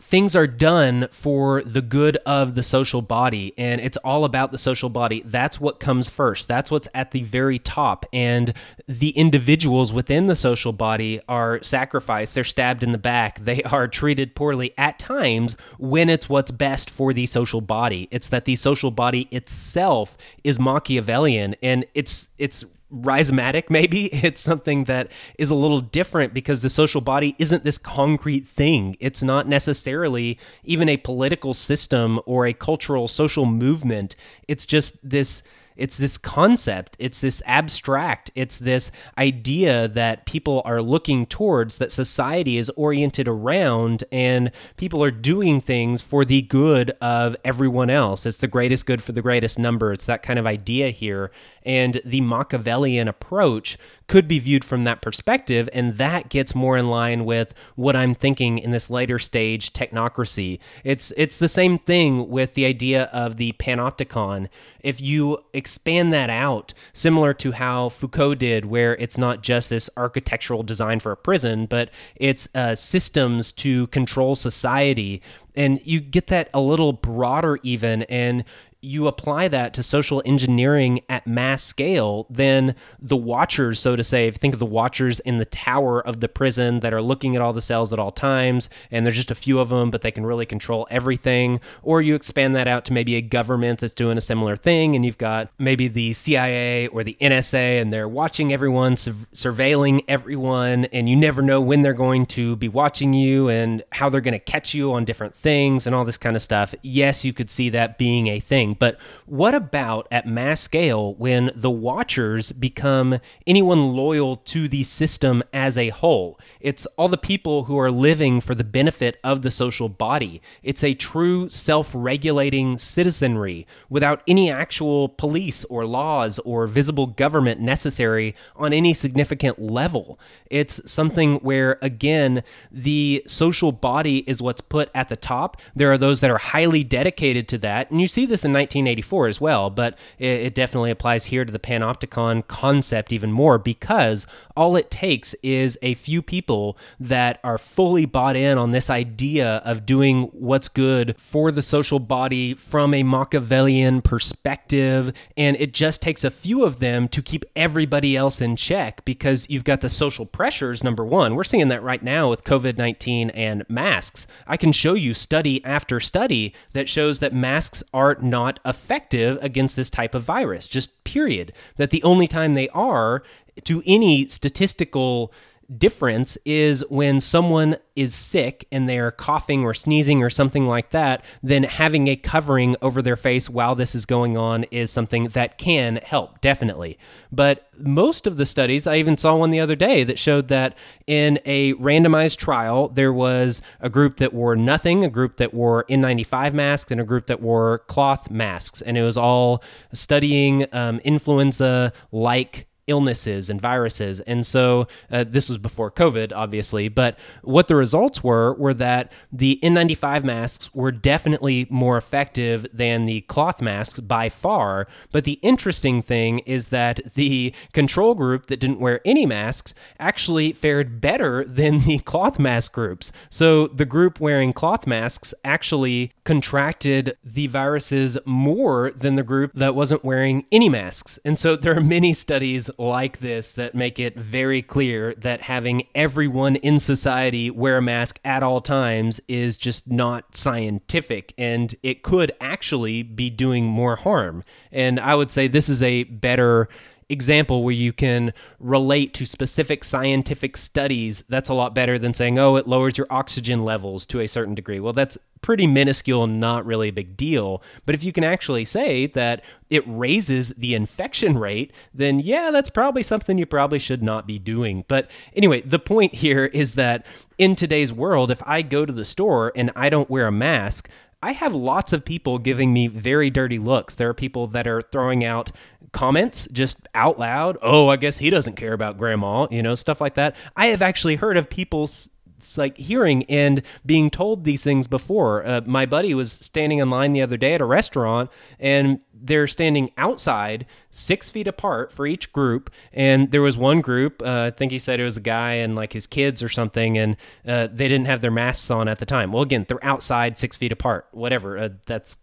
things 0.00 0.34
are 0.34 0.48
done 0.48 1.06
for 1.12 1.62
the 1.62 1.82
good 1.82 2.16
of 2.26 2.54
the 2.54 2.62
social 2.62 3.02
body 3.02 3.54
and 3.56 3.80
it's 3.80 3.96
all 3.98 4.24
about 4.24 4.50
the 4.50 4.58
social 4.58 4.88
body. 4.88 5.22
That's 5.24 5.60
what 5.60 5.78
comes 5.78 6.08
first. 6.08 6.48
That's 6.48 6.70
what's 6.70 6.88
at 6.92 7.12
the 7.12 7.22
very 7.22 7.58
top. 7.58 8.04
And 8.12 8.52
the 8.88 9.10
individuals 9.10 9.92
within 9.92 10.26
the 10.26 10.34
social 10.34 10.72
body 10.72 11.20
are 11.28 11.62
sacrificed. 11.62 12.34
They're 12.34 12.42
stabbed 12.42 12.82
in 12.82 12.90
the 12.90 12.98
back. 12.98 13.38
They 13.38 13.62
are 13.64 13.86
treated 13.86 14.34
poorly 14.34 14.72
at 14.76 14.98
times 14.98 15.56
when 15.78 16.08
it's 16.08 16.28
what's 16.28 16.50
best 16.50 16.90
for 16.90 17.12
the 17.12 17.26
social 17.26 17.60
body. 17.60 18.08
It's 18.10 18.28
that 18.30 18.46
the 18.46 18.56
social 18.56 18.90
body 18.90 19.28
itself 19.30 20.16
is 20.42 20.58
machiavellian 20.58 21.54
and 21.62 21.86
it's 21.94 22.28
it's 22.38 22.64
rhizomatic 22.92 23.70
maybe 23.70 24.06
it's 24.24 24.40
something 24.40 24.84
that 24.84 25.10
is 25.38 25.50
a 25.50 25.54
little 25.54 25.80
different 25.80 26.34
because 26.34 26.62
the 26.62 26.70
social 26.70 27.00
body 27.00 27.34
isn't 27.38 27.64
this 27.64 27.78
concrete 27.78 28.46
thing. 28.46 28.96
It's 29.00 29.22
not 29.22 29.48
necessarily 29.48 30.38
even 30.64 30.88
a 30.88 30.96
political 30.96 31.54
system 31.54 32.20
or 32.26 32.46
a 32.46 32.52
cultural 32.52 33.08
social 33.08 33.46
movement. 33.46 34.16
It's 34.48 34.66
just 34.66 35.08
this 35.08 35.42
it's 35.80 35.96
this 35.96 36.18
concept, 36.18 36.94
it's 36.98 37.20
this 37.22 37.42
abstract, 37.46 38.30
it's 38.34 38.58
this 38.58 38.90
idea 39.16 39.88
that 39.88 40.26
people 40.26 40.60
are 40.66 40.82
looking 40.82 41.24
towards, 41.24 41.78
that 41.78 41.90
society 41.90 42.58
is 42.58 42.68
oriented 42.76 43.26
around, 43.26 44.04
and 44.12 44.52
people 44.76 45.02
are 45.02 45.10
doing 45.10 45.60
things 45.60 46.02
for 46.02 46.24
the 46.24 46.42
good 46.42 46.90
of 47.00 47.34
everyone 47.44 47.88
else. 47.88 48.26
It's 48.26 48.36
the 48.36 48.46
greatest 48.46 48.84
good 48.84 49.02
for 49.02 49.12
the 49.12 49.22
greatest 49.22 49.58
number. 49.58 49.90
It's 49.90 50.04
that 50.04 50.22
kind 50.22 50.38
of 50.38 50.46
idea 50.46 50.90
here. 50.90 51.30
And 51.64 52.00
the 52.04 52.20
Machiavellian 52.20 53.08
approach 53.08 53.78
could 54.10 54.26
be 54.26 54.40
viewed 54.40 54.64
from 54.64 54.82
that 54.82 55.00
perspective, 55.00 55.68
and 55.72 55.94
that 55.94 56.28
gets 56.28 56.52
more 56.52 56.76
in 56.76 56.88
line 56.88 57.24
with 57.24 57.54
what 57.76 57.94
I'm 57.94 58.12
thinking 58.12 58.58
in 58.58 58.72
this 58.72 58.90
later 58.90 59.20
stage 59.20 59.72
technocracy. 59.72 60.58
It's 60.82 61.12
it's 61.16 61.38
the 61.38 61.46
same 61.46 61.78
thing 61.78 62.28
with 62.28 62.54
the 62.54 62.66
idea 62.66 63.04
of 63.12 63.36
the 63.36 63.52
panopticon. 63.52 64.48
If 64.80 65.00
you 65.00 65.38
expand 65.52 66.12
that 66.12 66.28
out, 66.28 66.74
similar 66.92 67.32
to 67.34 67.52
how 67.52 67.90
Foucault 67.90 68.34
did, 68.34 68.64
where 68.64 68.96
it's 68.96 69.16
not 69.16 69.44
just 69.44 69.70
this 69.70 69.88
architectural 69.96 70.64
design 70.64 70.98
for 70.98 71.12
a 71.12 71.16
prison, 71.16 71.66
but 71.66 71.90
it's 72.16 72.48
uh, 72.52 72.74
systems 72.74 73.52
to 73.52 73.86
control 73.88 74.34
society 74.34 75.22
and 75.56 75.80
you 75.84 76.00
get 76.00 76.28
that 76.28 76.48
a 76.54 76.60
little 76.60 76.92
broader 76.92 77.58
even 77.62 78.02
and 78.04 78.44
you 78.82 79.06
apply 79.06 79.48
that 79.48 79.74
to 79.74 79.82
social 79.82 80.22
engineering 80.24 81.00
at 81.08 81.26
mass 81.26 81.62
scale, 81.62 82.26
then 82.30 82.74
the 82.98 83.16
watchers, 83.16 83.78
so 83.78 83.94
to 83.94 84.02
say, 84.02 84.30
think 84.30 84.54
of 84.54 84.60
the 84.60 84.66
watchers 84.66 85.20
in 85.20 85.38
the 85.38 85.44
tower 85.44 86.00
of 86.00 86.20
the 86.20 86.28
prison 86.28 86.80
that 86.80 86.94
are 86.94 87.02
looking 87.02 87.36
at 87.36 87.42
all 87.42 87.52
the 87.52 87.60
cells 87.60 87.92
at 87.92 87.98
all 87.98 88.10
times, 88.10 88.70
and 88.90 89.04
there's 89.04 89.16
just 89.16 89.30
a 89.30 89.34
few 89.34 89.58
of 89.58 89.68
them, 89.68 89.90
but 89.90 90.00
they 90.00 90.10
can 90.10 90.24
really 90.24 90.46
control 90.46 90.86
everything. 90.90 91.60
Or 91.82 92.00
you 92.00 92.14
expand 92.14 92.56
that 92.56 92.68
out 92.68 92.86
to 92.86 92.92
maybe 92.92 93.16
a 93.16 93.20
government 93.20 93.80
that's 93.80 93.92
doing 93.92 94.16
a 94.16 94.22
similar 94.22 94.56
thing, 94.56 94.96
and 94.96 95.04
you've 95.04 95.18
got 95.18 95.50
maybe 95.58 95.88
the 95.88 96.12
CIA 96.14 96.86
or 96.86 97.04
the 97.04 97.18
NSA, 97.20 97.82
and 97.82 97.92
they're 97.92 98.08
watching 98.08 98.52
everyone, 98.52 98.96
su- 98.96 99.26
surveilling 99.34 100.02
everyone, 100.08 100.86
and 100.86 101.08
you 101.08 101.16
never 101.16 101.42
know 101.42 101.60
when 101.60 101.82
they're 101.82 101.92
going 101.92 102.24
to 102.26 102.56
be 102.56 102.68
watching 102.68 103.12
you 103.12 103.48
and 103.48 103.82
how 103.92 104.08
they're 104.08 104.20
going 104.22 104.32
to 104.32 104.38
catch 104.38 104.72
you 104.72 104.92
on 104.92 105.04
different 105.04 105.34
things 105.34 105.86
and 105.86 105.94
all 105.94 106.04
this 106.06 106.16
kind 106.16 106.34
of 106.34 106.42
stuff. 106.42 106.74
Yes, 106.82 107.24
you 107.24 107.34
could 107.34 107.50
see 107.50 107.68
that 107.70 107.98
being 107.98 108.28
a 108.28 108.40
thing 108.40 108.69
thing. 108.70 108.76
But 108.78 108.98
what 109.26 109.54
about 109.54 110.08
at 110.10 110.26
mass 110.26 110.60
scale 110.60 111.14
when 111.14 111.50
the 111.54 111.70
watchers 111.70 112.52
become 112.52 113.20
anyone 113.46 113.94
loyal 113.94 114.36
to 114.36 114.68
the 114.68 114.82
system 114.82 115.42
as 115.52 115.76
a 115.76 115.90
whole? 115.90 116.38
It's 116.60 116.86
all 116.96 117.08
the 117.08 117.18
people 117.18 117.64
who 117.64 117.78
are 117.78 117.90
living 117.90 118.40
for 118.40 118.54
the 118.54 118.64
benefit 118.64 119.18
of 119.24 119.42
the 119.42 119.50
social 119.50 119.88
body. 119.88 120.40
It's 120.62 120.84
a 120.84 120.94
true 120.94 121.48
self 121.48 121.92
regulating 121.94 122.78
citizenry 122.78 123.66
without 123.88 124.22
any 124.26 124.50
actual 124.50 125.08
police 125.08 125.64
or 125.64 125.86
laws 125.86 126.38
or 126.40 126.66
visible 126.66 127.06
government 127.06 127.60
necessary 127.60 128.34
on 128.56 128.72
any 128.72 128.94
significant 128.94 129.60
level. 129.60 130.18
It's 130.50 130.90
something 130.90 131.36
where, 131.36 131.78
again, 131.82 132.42
the 132.70 133.22
social 133.26 133.72
body 133.72 134.18
is 134.28 134.42
what's 134.42 134.60
put 134.60 134.90
at 134.94 135.08
the 135.08 135.16
top. 135.16 135.56
There 135.74 135.90
are 135.92 135.98
those 135.98 136.20
that 136.20 136.30
are 136.30 136.38
highly 136.38 136.84
dedicated 136.84 137.48
to 137.48 137.58
that. 137.58 137.90
And 137.90 138.00
you 138.00 138.06
see 138.06 138.26
this 138.26 138.44
in 138.44 138.52
1984 138.60 139.28
as 139.28 139.40
well, 139.40 139.70
but 139.70 139.98
it, 140.18 140.40
it 140.40 140.54
definitely 140.54 140.90
applies 140.90 141.26
here 141.26 141.44
to 141.44 141.52
the 141.52 141.58
panopticon 141.58 142.46
concept 142.46 143.12
even 143.12 143.32
more 143.32 143.58
because 143.58 144.26
all 144.56 144.76
it 144.76 144.90
takes 144.90 145.34
is 145.42 145.78
a 145.82 145.94
few 145.94 146.20
people 146.20 146.76
that 146.98 147.40
are 147.42 147.58
fully 147.58 148.04
bought 148.04 148.36
in 148.36 148.58
on 148.58 148.72
this 148.72 148.90
idea 148.90 149.56
of 149.64 149.86
doing 149.86 150.24
what's 150.32 150.68
good 150.68 151.14
for 151.18 151.50
the 151.50 151.62
social 151.62 151.98
body 151.98 152.54
from 152.54 152.92
a 152.92 153.02
Machiavellian 153.02 154.02
perspective. 154.02 155.12
And 155.36 155.56
it 155.56 155.72
just 155.72 156.02
takes 156.02 156.24
a 156.24 156.30
few 156.30 156.64
of 156.64 156.78
them 156.78 157.08
to 157.08 157.22
keep 157.22 157.44
everybody 157.56 158.16
else 158.16 158.40
in 158.40 158.56
check 158.56 159.04
because 159.04 159.48
you've 159.48 159.64
got 159.64 159.80
the 159.80 159.88
social 159.88 160.26
pressures, 160.26 160.84
number 160.84 161.04
one. 161.04 161.34
We're 161.34 161.44
seeing 161.44 161.68
that 161.68 161.82
right 161.82 162.02
now 162.02 162.28
with 162.28 162.44
COVID 162.44 162.76
19 162.76 163.30
and 163.30 163.64
masks. 163.68 164.26
I 164.46 164.56
can 164.56 164.72
show 164.72 164.94
you 164.94 165.14
study 165.14 165.64
after 165.64 166.00
study 166.00 166.54
that 166.72 166.88
shows 166.88 167.20
that 167.20 167.32
masks 167.32 167.82
are 167.94 168.16
not 168.20 168.49
effective 168.64 169.38
against 169.40 169.76
this 169.76 169.90
type 169.90 170.14
of 170.14 170.24
virus, 170.24 170.66
just 170.66 171.04
period. 171.04 171.52
That 171.76 171.90
the 171.90 172.02
only 172.02 172.26
time 172.26 172.54
they 172.54 172.68
are 172.70 173.22
to 173.64 173.82
any 173.86 174.26
statistical 174.28 175.32
difference 175.78 176.36
is 176.44 176.84
when 176.88 177.20
someone 177.20 177.76
is 177.94 178.14
sick 178.14 178.66
and 178.72 178.88
they're 178.88 179.10
coughing 179.10 179.62
or 179.62 179.74
sneezing 179.74 180.22
or 180.22 180.30
something 180.30 180.66
like 180.66 180.90
that, 180.90 181.24
then 181.42 181.62
having 181.62 182.08
a 182.08 182.16
covering 182.16 182.76
over 182.82 183.02
their 183.02 183.16
face 183.16 183.48
while 183.48 183.74
this 183.74 183.94
is 183.94 184.06
going 184.06 184.36
on 184.36 184.64
is 184.70 184.90
something 184.90 185.24
that 185.28 185.58
can 185.58 185.96
help, 185.96 186.40
definitely. 186.40 186.98
But 187.30 187.68
most 187.78 188.26
of 188.26 188.36
the 188.36 188.46
studies, 188.46 188.86
I 188.86 188.96
even 188.96 189.16
saw 189.16 189.36
one 189.36 189.50
the 189.50 189.60
other 189.60 189.76
day 189.76 190.04
that 190.04 190.18
showed 190.18 190.48
that 190.48 190.76
in 191.06 191.38
a 191.44 191.74
randomized 191.74 192.38
trial, 192.38 192.88
there 192.88 193.12
was 193.12 193.62
a 193.80 193.88
group 193.88 194.16
that 194.16 194.32
wore 194.32 194.56
nothing, 194.56 195.04
a 195.04 195.10
group 195.10 195.36
that 195.36 195.52
wore 195.54 195.84
N95 195.84 196.54
masks, 196.54 196.90
and 196.90 197.00
a 197.00 197.04
group 197.04 197.26
that 197.26 197.40
wore 197.40 197.80
cloth 197.80 198.30
masks. 198.30 198.80
And 198.80 198.96
it 198.96 199.02
was 199.02 199.16
all 199.16 199.62
studying 199.92 200.66
um, 200.72 201.00
influenza 201.00 201.92
like 202.12 202.66
illnesses 202.90 203.48
and 203.48 203.60
viruses. 203.60 204.20
And 204.20 204.44
so 204.44 204.88
uh, 205.10 205.24
this 205.24 205.48
was 205.48 205.58
before 205.58 205.90
COVID, 205.90 206.32
obviously, 206.34 206.88
but 206.88 207.18
what 207.42 207.68
the 207.68 207.76
results 207.76 208.22
were 208.22 208.54
were 208.54 208.74
that 208.74 209.12
the 209.32 209.58
N95 209.62 210.24
masks 210.24 210.74
were 210.74 210.92
definitely 210.92 211.66
more 211.70 211.96
effective 211.96 212.66
than 212.72 213.06
the 213.06 213.22
cloth 213.22 213.62
masks 213.62 214.00
by 214.00 214.28
far. 214.28 214.86
But 215.12 215.24
the 215.24 215.38
interesting 215.42 216.02
thing 216.02 216.40
is 216.40 216.68
that 216.68 217.14
the 217.14 217.54
control 217.72 218.14
group 218.14 218.46
that 218.46 218.60
didn't 218.60 218.80
wear 218.80 219.00
any 219.04 219.24
masks 219.24 219.72
actually 219.98 220.52
fared 220.52 221.00
better 221.00 221.44
than 221.44 221.80
the 221.84 222.00
cloth 222.00 222.38
mask 222.38 222.72
groups. 222.74 223.12
So 223.30 223.68
the 223.68 223.84
group 223.84 224.20
wearing 224.20 224.52
cloth 224.52 224.86
masks 224.86 225.32
actually 225.44 226.12
contracted 226.24 227.16
the 227.24 227.46
viruses 227.46 228.18
more 228.24 228.90
than 228.90 229.16
the 229.16 229.22
group 229.22 229.52
that 229.54 229.74
wasn't 229.74 230.04
wearing 230.04 230.46
any 230.50 230.68
masks. 230.68 231.18
And 231.24 231.38
so 231.38 231.56
there 231.56 231.76
are 231.76 231.80
many 231.80 232.14
studies 232.14 232.70
like 232.80 233.20
this 233.20 233.52
that 233.52 233.74
make 233.74 234.00
it 234.00 234.16
very 234.16 234.62
clear 234.62 235.14
that 235.16 235.42
having 235.42 235.86
everyone 235.94 236.56
in 236.56 236.80
society 236.80 237.50
wear 237.50 237.76
a 237.76 237.82
mask 237.82 238.18
at 238.24 238.42
all 238.42 238.60
times 238.62 239.20
is 239.28 239.56
just 239.58 239.90
not 239.90 240.34
scientific 240.34 241.34
and 241.36 241.74
it 241.82 242.02
could 242.02 242.32
actually 242.40 243.02
be 243.02 243.28
doing 243.28 243.66
more 243.66 243.96
harm. 243.96 244.42
And 244.72 244.98
I 244.98 245.14
would 245.14 245.30
say 245.30 245.46
this 245.46 245.68
is 245.68 245.82
a 245.82 246.04
better 246.04 246.68
example 247.10 247.62
where 247.64 247.74
you 247.74 247.92
can 247.92 248.32
relate 248.58 249.12
to 249.14 249.26
specific 249.26 249.84
scientific 249.84 250.56
studies, 250.56 251.24
that's 251.28 251.48
a 251.48 251.54
lot 251.54 251.74
better 251.74 251.98
than 251.98 252.14
saying, 252.14 252.38
oh, 252.38 252.56
it 252.56 252.66
lowers 252.66 252.96
your 252.96 253.06
oxygen 253.10 253.64
levels 253.64 254.06
to 254.06 254.20
a 254.20 254.28
certain 254.28 254.54
degree. 254.54 254.80
Well, 254.80 254.92
that's 254.92 255.18
pretty 255.42 255.66
minuscule 255.66 256.26
not 256.26 256.66
really 256.66 256.88
a 256.88 256.92
big 256.92 257.16
deal. 257.16 257.62
But 257.86 257.94
if 257.94 258.04
you 258.04 258.12
can 258.12 258.24
actually 258.24 258.64
say 258.64 259.06
that 259.08 259.42
it 259.70 259.82
raises 259.86 260.50
the 260.50 260.74
infection 260.74 261.38
rate, 261.38 261.72
then 261.94 262.18
yeah, 262.18 262.50
that's 262.50 262.70
probably 262.70 263.02
something 263.02 263.38
you 263.38 263.46
probably 263.46 263.78
should 263.78 264.02
not 264.02 264.26
be 264.26 264.38
doing. 264.38 264.84
But 264.88 265.10
anyway, 265.34 265.62
the 265.62 265.78
point 265.78 266.14
here 266.14 266.46
is 266.46 266.74
that 266.74 267.06
in 267.38 267.56
today's 267.56 267.92
world, 267.92 268.30
if 268.30 268.42
I 268.46 268.62
go 268.62 268.84
to 268.84 268.92
the 268.92 269.04
store 269.04 269.52
and 269.56 269.70
I 269.74 269.88
don't 269.88 270.10
wear 270.10 270.26
a 270.26 270.32
mask, 270.32 270.88
I 271.22 271.32
have 271.32 271.54
lots 271.54 271.92
of 271.92 272.04
people 272.04 272.38
giving 272.38 272.72
me 272.72 272.86
very 272.86 273.28
dirty 273.28 273.58
looks. 273.58 273.94
There 273.94 274.08
are 274.08 274.14
people 274.14 274.46
that 274.48 274.66
are 274.66 274.80
throwing 274.80 275.22
out 275.22 275.50
comments 275.92 276.48
just 276.52 276.88
out 276.94 277.18
loud. 277.18 277.56
Oh, 277.62 277.88
I 277.88 277.96
guess 277.96 278.18
he 278.18 278.30
doesn't 278.30 278.56
care 278.56 278.72
about 278.72 278.98
grandma, 278.98 279.46
you 279.50 279.62
know, 279.62 279.74
stuff 279.74 280.00
like 280.00 280.14
that. 280.14 280.36
I 280.56 280.66
have 280.66 280.82
actually 280.82 281.16
heard 281.16 281.36
of 281.36 281.48
people's 281.50 282.08
it's 282.40 282.58
like 282.58 282.76
hearing 282.76 283.24
and 283.24 283.62
being 283.84 284.10
told 284.10 284.44
these 284.44 284.64
things 284.64 284.88
before. 284.88 285.46
Uh, 285.46 285.60
my 285.66 285.86
buddy 285.86 286.14
was 286.14 286.32
standing 286.32 286.78
in 286.78 286.90
line 286.90 287.12
the 287.12 287.22
other 287.22 287.36
day 287.36 287.54
at 287.54 287.60
a 287.60 287.64
restaurant, 287.66 288.30
and 288.58 289.00
they're 289.12 289.46
standing 289.46 289.90
outside, 289.98 290.66
six 290.90 291.30
feet 291.30 291.46
apart 291.46 291.92
for 291.92 292.06
each 292.06 292.32
group. 292.32 292.70
And 292.92 293.30
there 293.30 293.42
was 293.42 293.56
one 293.56 293.80
group, 293.80 294.22
uh, 294.22 294.50
I 294.52 294.56
think 294.56 294.72
he 294.72 294.78
said 294.78 295.00
it 295.00 295.04
was 295.04 295.16
a 295.16 295.20
guy 295.22 295.52
and 295.52 295.76
like 295.76 295.92
his 295.92 296.06
kids 296.06 296.42
or 296.42 296.48
something, 296.48 296.96
and 296.98 297.16
uh, 297.46 297.68
they 297.70 297.88
didn't 297.88 298.06
have 298.06 298.22
their 298.22 298.30
masks 298.30 298.70
on 298.70 298.88
at 298.88 298.98
the 298.98 299.06
time. 299.06 299.32
Well, 299.32 299.42
again, 299.42 299.66
they're 299.68 299.84
outside, 299.84 300.38
six 300.38 300.56
feet 300.56 300.72
apart, 300.72 301.08
whatever. 301.12 301.58
Uh, 301.58 301.68
that's 301.86 302.16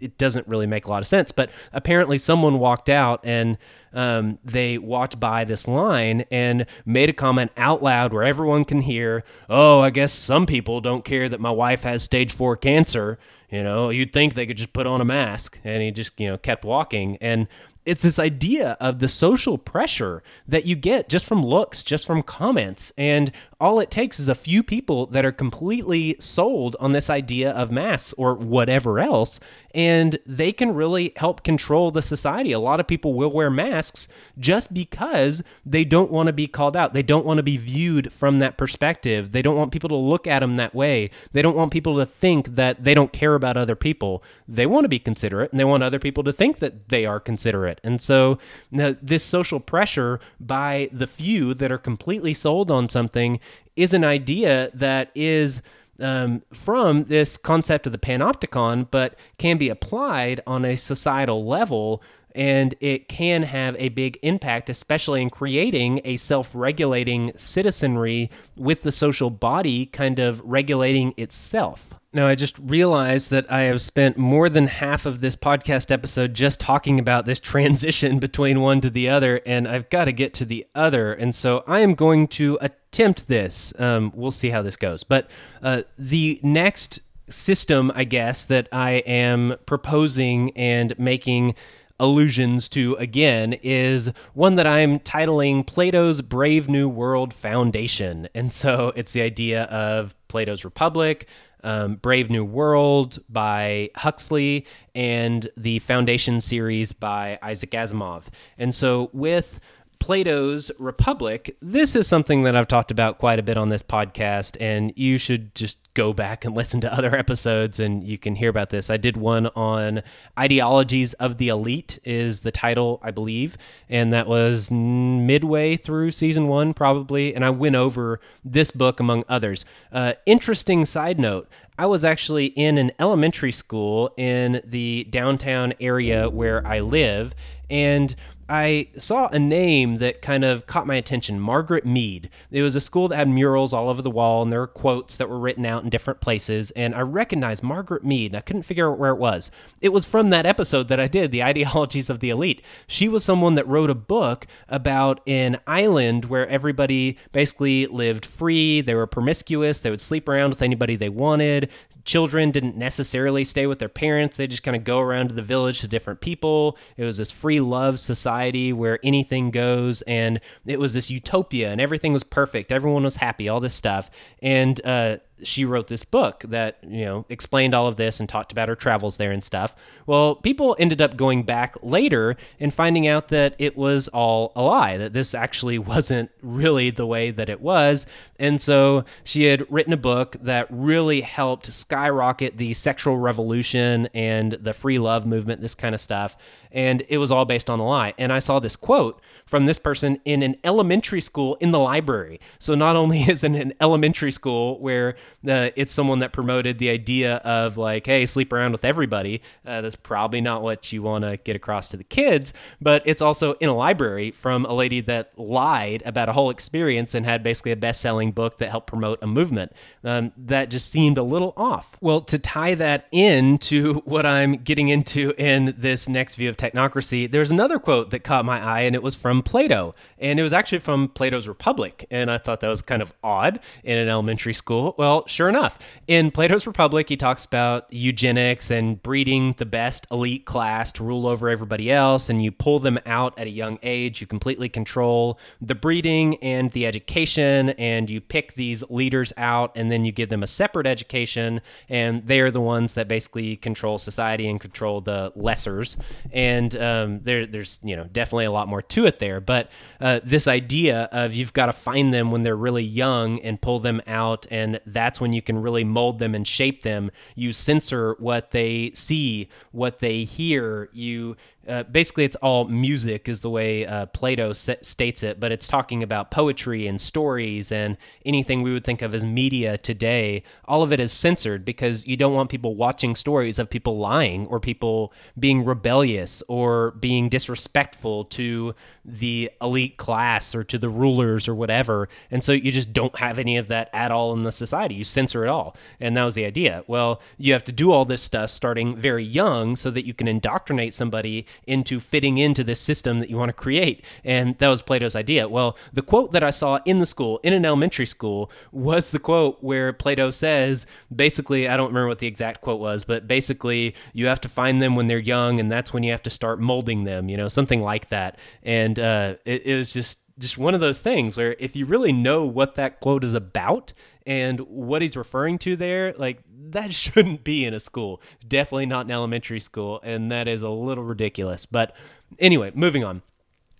it 0.00 0.18
doesn't 0.18 0.46
really 0.46 0.66
make 0.66 0.86
a 0.86 0.90
lot 0.90 1.00
of 1.02 1.06
sense. 1.06 1.32
But 1.32 1.50
apparently, 1.72 2.18
someone 2.18 2.58
walked 2.58 2.88
out 2.88 3.20
and 3.24 3.58
um, 3.92 4.38
they 4.44 4.78
walked 4.78 5.18
by 5.18 5.44
this 5.44 5.66
line 5.66 6.24
and 6.30 6.66
made 6.84 7.08
a 7.08 7.12
comment 7.12 7.52
out 7.56 7.82
loud 7.82 8.12
where 8.12 8.24
everyone 8.24 8.64
can 8.64 8.82
hear. 8.82 9.24
Oh, 9.48 9.80
I 9.80 9.90
guess 9.90 10.12
some 10.12 10.46
people 10.46 10.80
don't 10.80 11.04
care 11.04 11.28
that 11.28 11.40
my 11.40 11.50
wife 11.50 11.82
has 11.82 12.02
stage 12.02 12.32
four 12.32 12.56
cancer. 12.56 13.18
You 13.50 13.62
know, 13.62 13.90
you'd 13.90 14.12
think 14.12 14.34
they 14.34 14.46
could 14.46 14.56
just 14.56 14.72
put 14.72 14.86
on 14.86 15.00
a 15.00 15.04
mask. 15.04 15.58
And 15.64 15.82
he 15.82 15.90
just, 15.90 16.18
you 16.18 16.28
know, 16.28 16.38
kept 16.38 16.64
walking. 16.64 17.16
And 17.20 17.46
it's 17.84 18.02
this 18.02 18.18
idea 18.18 18.76
of 18.80 18.98
the 18.98 19.08
social 19.08 19.58
pressure 19.58 20.22
that 20.48 20.66
you 20.66 20.74
get 20.74 21.08
just 21.08 21.26
from 21.26 21.44
looks, 21.44 21.82
just 21.82 22.06
from 22.06 22.22
comments. 22.22 22.92
And 22.96 23.30
all 23.60 23.80
it 23.80 23.90
takes 23.90 24.18
is 24.18 24.28
a 24.28 24.34
few 24.34 24.62
people 24.62 25.06
that 25.06 25.24
are 25.24 25.32
completely 25.32 26.16
sold 26.18 26.76
on 26.80 26.92
this 26.92 27.08
idea 27.08 27.50
of 27.50 27.70
masks 27.70 28.12
or 28.14 28.34
whatever 28.34 28.98
else, 28.98 29.40
and 29.74 30.18
they 30.26 30.52
can 30.52 30.74
really 30.74 31.12
help 31.16 31.42
control 31.42 31.90
the 31.90 32.02
society. 32.02 32.52
A 32.52 32.58
lot 32.58 32.80
of 32.80 32.86
people 32.86 33.14
will 33.14 33.30
wear 33.30 33.50
masks 33.50 34.08
just 34.38 34.72
because 34.72 35.42
they 35.64 35.84
don't 35.84 36.10
want 36.10 36.26
to 36.28 36.32
be 36.32 36.46
called 36.46 36.76
out. 36.76 36.92
They 36.92 37.02
don't 37.02 37.26
want 37.26 37.38
to 37.38 37.42
be 37.42 37.56
viewed 37.56 38.12
from 38.12 38.38
that 38.38 38.56
perspective. 38.56 39.32
They 39.32 39.42
don't 39.42 39.56
want 39.56 39.72
people 39.72 39.88
to 39.88 39.96
look 39.96 40.26
at 40.26 40.40
them 40.40 40.56
that 40.56 40.74
way. 40.74 41.10
They 41.32 41.42
don't 41.42 41.56
want 41.56 41.72
people 41.72 41.96
to 41.96 42.06
think 42.06 42.54
that 42.54 42.84
they 42.84 42.94
don't 42.94 43.12
care 43.12 43.34
about 43.34 43.56
other 43.56 43.76
people. 43.76 44.22
They 44.48 44.66
want 44.66 44.84
to 44.84 44.88
be 44.88 44.98
considerate 44.98 45.50
and 45.50 45.58
they 45.58 45.64
want 45.64 45.82
other 45.82 45.98
people 45.98 46.24
to 46.24 46.32
think 46.32 46.58
that 46.58 46.88
they 46.88 47.06
are 47.06 47.20
considerate. 47.20 47.80
And 47.82 48.00
so 48.00 48.38
this 48.70 49.24
social 49.24 49.60
pressure 49.60 50.20
by 50.38 50.88
the 50.92 51.06
few 51.06 51.54
that 51.54 51.72
are 51.72 51.78
completely 51.78 52.34
sold 52.34 52.70
on 52.70 52.88
something 52.88 53.40
is 53.76 53.92
an 53.92 54.04
idea 54.04 54.70
that 54.74 55.10
is 55.14 55.60
um, 56.00 56.42
from 56.52 57.04
this 57.04 57.36
concept 57.36 57.86
of 57.86 57.92
the 57.92 57.98
panopticon, 57.98 58.88
but 58.90 59.16
can 59.38 59.58
be 59.58 59.68
applied 59.68 60.40
on 60.46 60.64
a 60.64 60.76
societal 60.76 61.44
level. 61.46 62.02
And 62.34 62.74
it 62.80 63.08
can 63.08 63.44
have 63.44 63.76
a 63.78 63.90
big 63.90 64.18
impact, 64.22 64.68
especially 64.68 65.22
in 65.22 65.30
creating 65.30 66.00
a 66.04 66.16
self 66.16 66.54
regulating 66.54 67.32
citizenry 67.36 68.30
with 68.56 68.82
the 68.82 68.92
social 68.92 69.30
body 69.30 69.86
kind 69.86 70.18
of 70.18 70.40
regulating 70.44 71.14
itself. 71.16 71.94
Now, 72.14 72.28
I 72.28 72.36
just 72.36 72.56
realized 72.60 73.30
that 73.30 73.50
I 73.50 73.62
have 73.62 73.82
spent 73.82 74.16
more 74.16 74.48
than 74.48 74.68
half 74.68 75.04
of 75.04 75.20
this 75.20 75.34
podcast 75.34 75.90
episode 75.90 76.32
just 76.32 76.60
talking 76.60 77.00
about 77.00 77.26
this 77.26 77.40
transition 77.40 78.20
between 78.20 78.60
one 78.60 78.80
to 78.82 78.90
the 78.90 79.08
other, 79.08 79.40
and 79.44 79.66
I've 79.66 79.90
got 79.90 80.04
to 80.04 80.12
get 80.12 80.32
to 80.34 80.44
the 80.44 80.64
other. 80.76 81.12
And 81.12 81.34
so 81.34 81.64
I 81.66 81.80
am 81.80 81.94
going 81.94 82.28
to 82.28 82.56
attempt 82.60 83.26
this. 83.26 83.72
Um, 83.80 84.12
we'll 84.14 84.30
see 84.30 84.50
how 84.50 84.62
this 84.62 84.76
goes. 84.76 85.02
But 85.02 85.28
uh, 85.60 85.82
the 85.98 86.38
next 86.44 87.00
system, 87.28 87.90
I 87.94 88.04
guess, 88.04 88.44
that 88.44 88.68
I 88.70 88.92
am 89.06 89.56
proposing 89.66 90.56
and 90.56 90.96
making 90.98 91.56
allusions 92.00 92.68
to 92.70 92.94
again 92.96 93.52
is 93.62 94.10
one 94.32 94.56
that 94.56 94.66
I'm 94.66 94.98
titling 95.00 95.66
Plato's 95.66 96.22
Brave 96.22 96.68
New 96.68 96.88
World 96.88 97.32
Foundation. 97.32 98.28
And 98.34 98.52
so 98.52 98.92
it's 98.96 99.12
the 99.12 99.22
idea 99.22 99.64
of 99.64 100.14
Plato's 100.28 100.64
Republic, 100.64 101.28
um, 101.62 101.96
Brave 101.96 102.30
New 102.30 102.44
World 102.44 103.18
by 103.28 103.90
Huxley 103.96 104.66
and 104.94 105.48
the 105.56 105.78
Foundation 105.80 106.40
series 106.40 106.92
by 106.92 107.38
Isaac 107.42 107.70
Asimov. 107.70 108.24
And 108.58 108.74
so 108.74 109.10
with 109.12 109.60
Plato's 110.04 110.70
Republic, 110.78 111.56
this 111.62 111.96
is 111.96 112.06
something 112.06 112.42
that 112.42 112.54
I've 112.54 112.68
talked 112.68 112.90
about 112.90 113.16
quite 113.16 113.38
a 113.38 113.42
bit 113.42 113.56
on 113.56 113.70
this 113.70 113.82
podcast, 113.82 114.54
and 114.60 114.92
you 114.96 115.16
should 115.16 115.54
just 115.54 115.78
go 115.94 116.12
back 116.12 116.44
and 116.44 116.54
listen 116.56 116.82
to 116.82 116.92
other 116.92 117.16
episodes 117.16 117.80
and 117.80 118.04
you 118.04 118.18
can 118.18 118.34
hear 118.36 118.50
about 118.50 118.68
this. 118.68 118.90
I 118.90 118.98
did 118.98 119.16
one 119.16 119.46
on 119.56 120.02
Ideologies 120.38 121.14
of 121.14 121.38
the 121.38 121.48
Elite, 121.48 122.00
is 122.04 122.40
the 122.40 122.50
title, 122.50 123.00
I 123.02 123.12
believe, 123.12 123.56
and 123.88 124.12
that 124.12 124.26
was 124.26 124.70
midway 124.70 125.74
through 125.78 126.10
season 126.10 126.48
one, 126.48 126.74
probably. 126.74 127.34
And 127.34 127.42
I 127.42 127.48
went 127.48 127.74
over 127.74 128.20
this 128.44 128.70
book 128.70 129.00
among 129.00 129.24
others. 129.26 129.64
Uh, 129.90 130.12
interesting 130.26 130.84
side 130.84 131.18
note 131.18 131.48
I 131.78 131.86
was 131.86 132.04
actually 132.04 132.46
in 132.46 132.78
an 132.78 132.92
elementary 133.00 133.50
school 133.50 134.12
in 134.16 134.60
the 134.64 135.04
downtown 135.10 135.72
area 135.80 136.28
where 136.28 136.64
I 136.64 136.80
live, 136.80 137.34
and 137.68 138.14
I 138.48 138.88
saw 138.98 139.28
a 139.28 139.38
name 139.38 139.96
that 139.96 140.20
kind 140.20 140.44
of 140.44 140.66
caught 140.66 140.86
my 140.86 140.96
attention 140.96 141.40
Margaret 141.40 141.86
Mead. 141.86 142.28
It 142.50 142.62
was 142.62 142.76
a 142.76 142.80
school 142.80 143.08
that 143.08 143.16
had 143.16 143.28
murals 143.28 143.72
all 143.72 143.88
over 143.88 144.02
the 144.02 144.10
wall, 144.10 144.42
and 144.42 144.52
there 144.52 144.60
were 144.60 144.66
quotes 144.66 145.16
that 145.16 145.30
were 145.30 145.38
written 145.38 145.64
out 145.64 145.82
in 145.82 145.90
different 145.90 146.20
places. 146.20 146.70
And 146.72 146.94
I 146.94 147.00
recognized 147.00 147.62
Margaret 147.62 148.04
Mead, 148.04 148.32
and 148.32 148.38
I 148.38 148.42
couldn't 148.42 148.64
figure 148.64 148.90
out 148.90 148.98
where 148.98 149.12
it 149.12 149.18
was. 149.18 149.50
It 149.80 149.90
was 149.90 150.04
from 150.04 150.30
that 150.30 150.46
episode 150.46 150.88
that 150.88 151.00
I 151.00 151.08
did, 151.08 151.30
The 151.30 151.42
Ideologies 151.42 152.10
of 152.10 152.20
the 152.20 152.30
Elite. 152.30 152.62
She 152.86 153.08
was 153.08 153.24
someone 153.24 153.54
that 153.54 153.68
wrote 153.68 153.90
a 153.90 153.94
book 153.94 154.46
about 154.68 155.20
an 155.26 155.58
island 155.66 156.26
where 156.26 156.46
everybody 156.48 157.16
basically 157.32 157.86
lived 157.86 158.26
free, 158.26 158.80
they 158.80 158.94
were 158.94 159.06
promiscuous, 159.06 159.80
they 159.80 159.90
would 159.90 160.00
sleep 160.00 160.28
around 160.28 160.50
with 160.50 160.62
anybody 160.62 160.96
they 160.96 161.08
wanted 161.08 161.70
children 162.04 162.50
didn't 162.50 162.76
necessarily 162.76 163.44
stay 163.44 163.66
with 163.66 163.78
their 163.78 163.88
parents. 163.88 164.36
They 164.36 164.46
just 164.46 164.62
kind 164.62 164.76
of 164.76 164.84
go 164.84 165.00
around 165.00 165.28
to 165.28 165.34
the 165.34 165.42
village 165.42 165.80
to 165.80 165.88
different 165.88 166.20
people. 166.20 166.76
It 166.96 167.04
was 167.04 167.16
this 167.16 167.30
free 167.30 167.60
love 167.60 167.98
society 167.98 168.72
where 168.72 168.98
anything 169.02 169.50
goes, 169.50 170.02
and 170.02 170.40
it 170.66 170.78
was 170.78 170.92
this 170.92 171.10
utopia, 171.10 171.70
and 171.70 171.80
everything 171.80 172.12
was 172.12 172.24
perfect. 172.24 172.72
Everyone 172.72 173.04
was 173.04 173.16
happy, 173.16 173.48
all 173.48 173.60
this 173.60 173.74
stuff. 173.74 174.10
And 174.42 174.80
uh, 174.84 175.18
she 175.44 175.64
wrote 175.64 175.88
this 175.88 176.04
book 176.04 176.44
that 176.48 176.78
you 176.82 177.04
know 177.04 177.24
explained 177.28 177.74
all 177.74 177.86
of 177.86 177.96
this 177.96 178.20
and 178.20 178.28
talked 178.28 178.52
about 178.52 178.68
her 178.68 178.76
travels 178.76 179.16
there 179.16 179.32
and 179.32 179.44
stuff. 179.44 179.74
Well 180.06 180.36
people 180.36 180.76
ended 180.78 181.00
up 181.00 181.16
going 181.16 181.42
back 181.42 181.76
later 181.82 182.36
and 182.58 182.72
finding 182.72 183.06
out 183.06 183.28
that 183.28 183.54
it 183.58 183.76
was 183.76 184.08
all 184.08 184.52
a 184.56 184.62
lie 184.62 184.96
that 184.96 185.12
this 185.12 185.34
actually 185.34 185.78
wasn't 185.94 186.30
really 186.42 186.90
the 186.90 187.06
way 187.06 187.30
that 187.30 187.48
it 187.48 187.60
was. 187.60 188.06
And 188.38 188.60
so 188.60 189.04
she 189.22 189.44
had 189.44 189.70
written 189.70 189.92
a 189.92 189.98
book 189.98 190.36
that 190.40 190.66
really 190.70 191.20
helped 191.20 191.72
skyrocket 191.72 192.56
the 192.56 192.74
sexual 192.74 193.16
revolution 193.18 194.08
and 194.12 194.52
the 194.52 194.74
free 194.74 194.98
love 194.98 195.24
movement 195.24 195.60
this 195.60 195.74
kind 195.74 195.94
of 195.94 196.00
stuff. 196.00 196.36
And 196.72 197.04
it 197.08 197.18
was 197.18 197.30
all 197.30 197.44
based 197.44 197.70
on 197.70 197.78
a 197.78 197.86
lie. 197.86 198.14
And 198.18 198.32
i 198.32 198.40
saw 198.40 198.58
this 198.58 198.76
quote 198.76 199.20
from 199.46 199.66
this 199.66 199.78
person 199.78 200.20
in 200.24 200.42
an 200.42 200.56
elementary 200.64 201.20
school 201.20 201.56
in 201.56 201.70
the 201.70 201.78
library. 201.78 202.40
So 202.58 202.74
not 202.74 202.96
only 202.96 203.22
is 203.28 203.44
it 203.44 203.52
an 203.52 203.72
elementary 203.80 204.32
school 204.32 204.80
where 204.80 205.16
uh, 205.48 205.70
it's 205.76 205.92
someone 205.92 206.20
that 206.20 206.32
promoted 206.32 206.78
the 206.78 206.90
idea 206.90 207.36
of 207.36 207.76
like, 207.76 208.06
hey, 208.06 208.26
sleep 208.26 208.52
around 208.52 208.72
with 208.72 208.84
everybody. 208.84 209.42
Uh, 209.66 209.80
that's 209.80 209.96
probably 209.96 210.40
not 210.40 210.62
what 210.62 210.92
you 210.92 211.02
want 211.02 211.24
to 211.24 211.36
get 211.38 211.56
across 211.56 211.88
to 211.90 211.96
the 211.96 212.04
kids, 212.04 212.52
but 212.80 213.02
it's 213.04 213.22
also 213.22 213.52
in 213.54 213.68
a 213.68 213.74
library 213.74 214.30
from 214.30 214.64
a 214.64 214.72
lady 214.72 215.00
that 215.00 215.38
lied 215.38 216.02
about 216.04 216.28
a 216.28 216.32
whole 216.32 216.50
experience 216.50 217.14
and 217.14 217.26
had 217.26 217.42
basically 217.42 217.72
a 217.72 217.76
best-selling 217.76 218.32
book 218.32 218.58
that 218.58 218.70
helped 218.70 218.86
promote 218.86 219.22
a 219.22 219.26
movement. 219.26 219.72
Um, 220.02 220.32
that 220.36 220.70
just 220.70 220.90
seemed 220.90 221.18
a 221.18 221.22
little 221.22 221.52
off. 221.56 221.96
Well, 222.00 222.20
to 222.22 222.38
tie 222.38 222.74
that 222.74 223.06
in 223.12 223.58
to 223.58 223.94
what 224.04 224.26
I'm 224.26 224.56
getting 224.56 224.88
into 224.88 225.34
in 225.38 225.74
this 225.78 226.08
next 226.08 226.36
view 226.36 226.48
of 226.48 226.56
technocracy, 226.56 227.30
there's 227.30 227.50
another 227.50 227.78
quote 227.78 228.10
that 228.10 228.20
caught 228.20 228.44
my 228.44 228.62
eye, 228.62 228.80
and 228.82 228.94
it 228.94 229.02
was 229.02 229.14
from 229.14 229.42
Plato, 229.42 229.94
and 230.18 230.38
it 230.38 230.42
was 230.42 230.52
actually 230.52 230.80
from 230.80 231.08
Plato's 231.08 231.48
Republic. 231.48 232.06
And 232.10 232.30
I 232.30 232.38
thought 232.38 232.60
that 232.60 232.68
was 232.68 232.82
kind 232.82 233.02
of 233.02 233.12
odd 233.22 233.60
in 233.82 233.98
an 233.98 234.08
elementary 234.08 234.54
school. 234.54 234.94
Well, 234.98 235.13
sure 235.26 235.48
enough, 235.48 235.78
in 236.06 236.30
Plato's 236.30 236.66
Republic, 236.66 237.08
he 237.08 237.16
talks 237.16 237.44
about 237.44 237.86
eugenics 237.92 238.70
and 238.70 239.00
breeding 239.02 239.54
the 239.58 239.66
best 239.66 240.06
elite 240.10 240.44
class 240.44 240.90
to 240.92 241.04
rule 241.04 241.26
over 241.26 241.48
everybody 241.48 241.90
else, 241.90 242.28
and 242.28 242.42
you 242.42 242.50
pull 242.50 242.78
them 242.78 242.98
out 243.06 243.38
at 243.38 243.46
a 243.46 243.50
young 243.50 243.78
age. 243.82 244.20
You 244.20 244.26
completely 244.26 244.68
control 244.68 245.38
the 245.60 245.74
breeding 245.74 246.36
and 246.42 246.72
the 246.72 246.86
education, 246.86 247.70
and 247.70 248.10
you 248.10 248.20
pick 248.20 248.54
these 248.54 248.82
leaders 248.90 249.32
out, 249.36 249.72
and 249.76 249.90
then 249.92 250.04
you 250.04 250.12
give 250.12 250.28
them 250.28 250.42
a 250.42 250.46
separate 250.46 250.86
education, 250.86 251.60
and 251.88 252.26
they're 252.26 252.50
the 252.50 252.60
ones 252.60 252.94
that 252.94 253.08
basically 253.08 253.56
control 253.56 253.98
society 253.98 254.48
and 254.48 254.60
control 254.60 255.00
the 255.00 255.32
lessers. 255.36 255.96
And 256.32 256.74
um, 256.76 257.20
there, 257.22 257.46
there's 257.46 257.78
you 257.82 257.96
know 257.96 258.04
definitely 258.04 258.46
a 258.46 258.52
lot 258.52 258.68
more 258.68 258.82
to 258.82 259.06
it 259.06 259.18
there. 259.18 259.40
But 259.40 259.70
uh, 260.00 260.20
this 260.24 260.48
idea 260.48 261.08
of 261.12 261.34
you've 261.34 261.52
got 261.52 261.66
to 261.66 261.72
find 261.72 262.12
them 262.12 262.30
when 262.30 262.42
they're 262.42 262.56
really 262.56 262.82
young 262.82 263.40
and 263.40 263.60
pull 263.60 263.78
them 263.80 264.00
out, 264.06 264.46
and 264.50 264.80
that's 265.04 265.20
when 265.20 265.34
you 265.34 265.42
can 265.42 265.60
really 265.60 265.84
mold 265.84 266.18
them 266.18 266.34
and 266.34 266.48
shape 266.48 266.82
them. 266.82 267.10
You 267.34 267.52
censor 267.52 268.16
what 268.18 268.52
they 268.52 268.92
see, 268.94 269.50
what 269.70 269.98
they 269.98 270.24
hear. 270.24 270.88
You 270.94 271.36
uh, 271.68 271.82
basically 271.84 272.24
it's 272.24 272.36
all 272.36 272.66
music 272.66 273.28
is 273.28 273.40
the 273.40 273.50
way 273.50 273.86
uh, 273.86 274.06
plato 274.06 274.52
states 274.52 275.22
it 275.22 275.40
but 275.40 275.52
it's 275.52 275.66
talking 275.66 276.02
about 276.02 276.30
poetry 276.30 276.86
and 276.86 277.00
stories 277.00 277.72
and 277.72 277.96
anything 278.24 278.62
we 278.62 278.72
would 278.72 278.84
think 278.84 279.02
of 279.02 279.14
as 279.14 279.24
media 279.24 279.78
today. 279.78 280.42
All 280.66 280.82
of 280.82 280.92
it 280.92 281.00
is 281.00 281.12
censored 281.12 281.64
because 281.64 282.06
you 282.06 282.16
don't 282.16 282.34
want 282.34 282.50
people 282.50 282.74
watching 282.74 283.14
stories 283.14 283.58
of 283.58 283.70
people 283.70 283.98
lying 283.98 284.46
or 284.46 284.60
people 284.60 285.12
being 285.38 285.64
rebellious 285.64 286.42
or 286.48 286.92
being 286.92 287.28
disrespectful 287.28 288.24
to 288.26 288.74
the 289.04 289.50
elite 289.60 289.96
class 289.96 290.54
or 290.54 290.64
to 290.64 290.78
the 290.78 290.88
rulers 290.88 291.48
or 291.48 291.54
whatever. 291.54 292.08
And 292.30 292.42
so 292.42 292.52
you 292.52 292.72
just 292.72 292.92
don't 292.92 293.16
have 293.18 293.38
any 293.38 293.56
of 293.56 293.68
that 293.68 293.90
at 293.92 294.10
all 294.10 294.32
in 294.32 294.42
the 294.42 294.52
society. 294.52 294.94
You 294.94 295.04
censor 295.04 295.44
it 295.44 295.48
all. 295.48 295.76
And 296.00 296.16
that 296.16 296.24
was 296.24 296.34
the 296.34 296.44
idea. 296.44 296.84
Well 296.86 297.20
you 297.38 297.52
have 297.52 297.64
to 297.64 297.72
do 297.72 297.92
all 297.92 298.04
this 298.04 298.22
stuff 298.22 298.50
starting 298.50 298.96
very 298.96 299.24
young 299.24 299.76
so 299.76 299.90
that 299.90 300.06
you 300.06 300.14
can 300.14 300.28
indoctrinate 300.28 300.94
somebody 300.94 301.46
into 301.66 302.00
fitting 302.00 302.38
into 302.38 302.64
this 302.64 302.80
system 302.80 303.18
that 303.18 303.30
you 303.30 303.36
want 303.36 303.48
to 303.48 303.52
create. 303.54 304.04
And 304.24 304.56
that 304.58 304.68
was 304.68 304.82
Plato's 304.82 305.16
idea. 305.16 305.48
Well, 305.48 305.76
the 305.92 306.02
quote 306.02 306.32
that 306.32 306.42
I 306.42 306.50
saw 306.50 306.78
in 306.84 307.00
the 307.00 307.06
school, 307.06 307.40
in 307.42 307.52
an 307.52 307.64
elementary 307.64 308.06
school, 308.06 308.50
was 308.72 309.10
the 309.10 309.18
quote 309.18 309.62
where 309.62 309.92
Plato 309.92 310.30
says, 310.30 310.86
basically, 311.14 311.68
I 311.68 311.76
don't 311.76 311.88
remember 311.88 312.08
what 312.08 312.18
the 312.18 312.26
exact 312.26 312.60
quote 312.60 312.80
was, 312.80 313.04
but 313.04 313.28
basically, 313.28 313.94
you 314.12 314.26
have 314.26 314.40
to 314.42 314.48
find 314.48 314.82
them 314.82 314.96
when 314.96 315.08
they're 315.08 315.18
young, 315.18 315.60
and 315.60 315.70
that's 315.70 315.92
when 315.92 316.02
you 316.02 316.10
have 316.12 316.22
to 316.24 316.30
start 316.30 316.60
molding 316.60 317.04
them, 317.04 317.28
you 317.28 317.36
know, 317.36 317.48
something 317.48 317.80
like 317.80 318.08
that. 318.10 318.38
And 318.62 318.98
uh, 318.98 319.34
it, 319.44 319.66
it 319.66 319.76
was 319.76 319.92
just 319.92 320.20
just 320.38 320.58
one 320.58 320.74
of 320.74 320.80
those 320.80 321.00
things 321.00 321.36
where 321.36 321.54
if 321.60 321.76
you 321.76 321.86
really 321.86 322.12
know 322.12 322.44
what 322.44 322.74
that 322.74 322.98
quote 322.98 323.22
is 323.22 323.34
about 323.34 323.92
and 324.26 324.60
what 324.60 325.02
he's 325.02 325.16
referring 325.16 325.58
to 325.58 325.76
there, 325.76 326.12
like 326.14 326.40
that 326.70 326.94
shouldn't 326.94 327.44
be 327.44 327.64
in 327.64 327.74
a 327.74 327.80
school. 327.80 328.20
Definitely 328.46 328.86
not 328.86 329.06
an 329.06 329.12
elementary 329.12 329.60
school, 329.60 330.00
and 330.02 330.30
that 330.32 330.48
is 330.48 330.62
a 330.62 330.70
little 330.70 331.04
ridiculous. 331.04 331.66
But 331.66 331.94
anyway, 332.38 332.72
moving 332.74 333.04
on. 333.04 333.22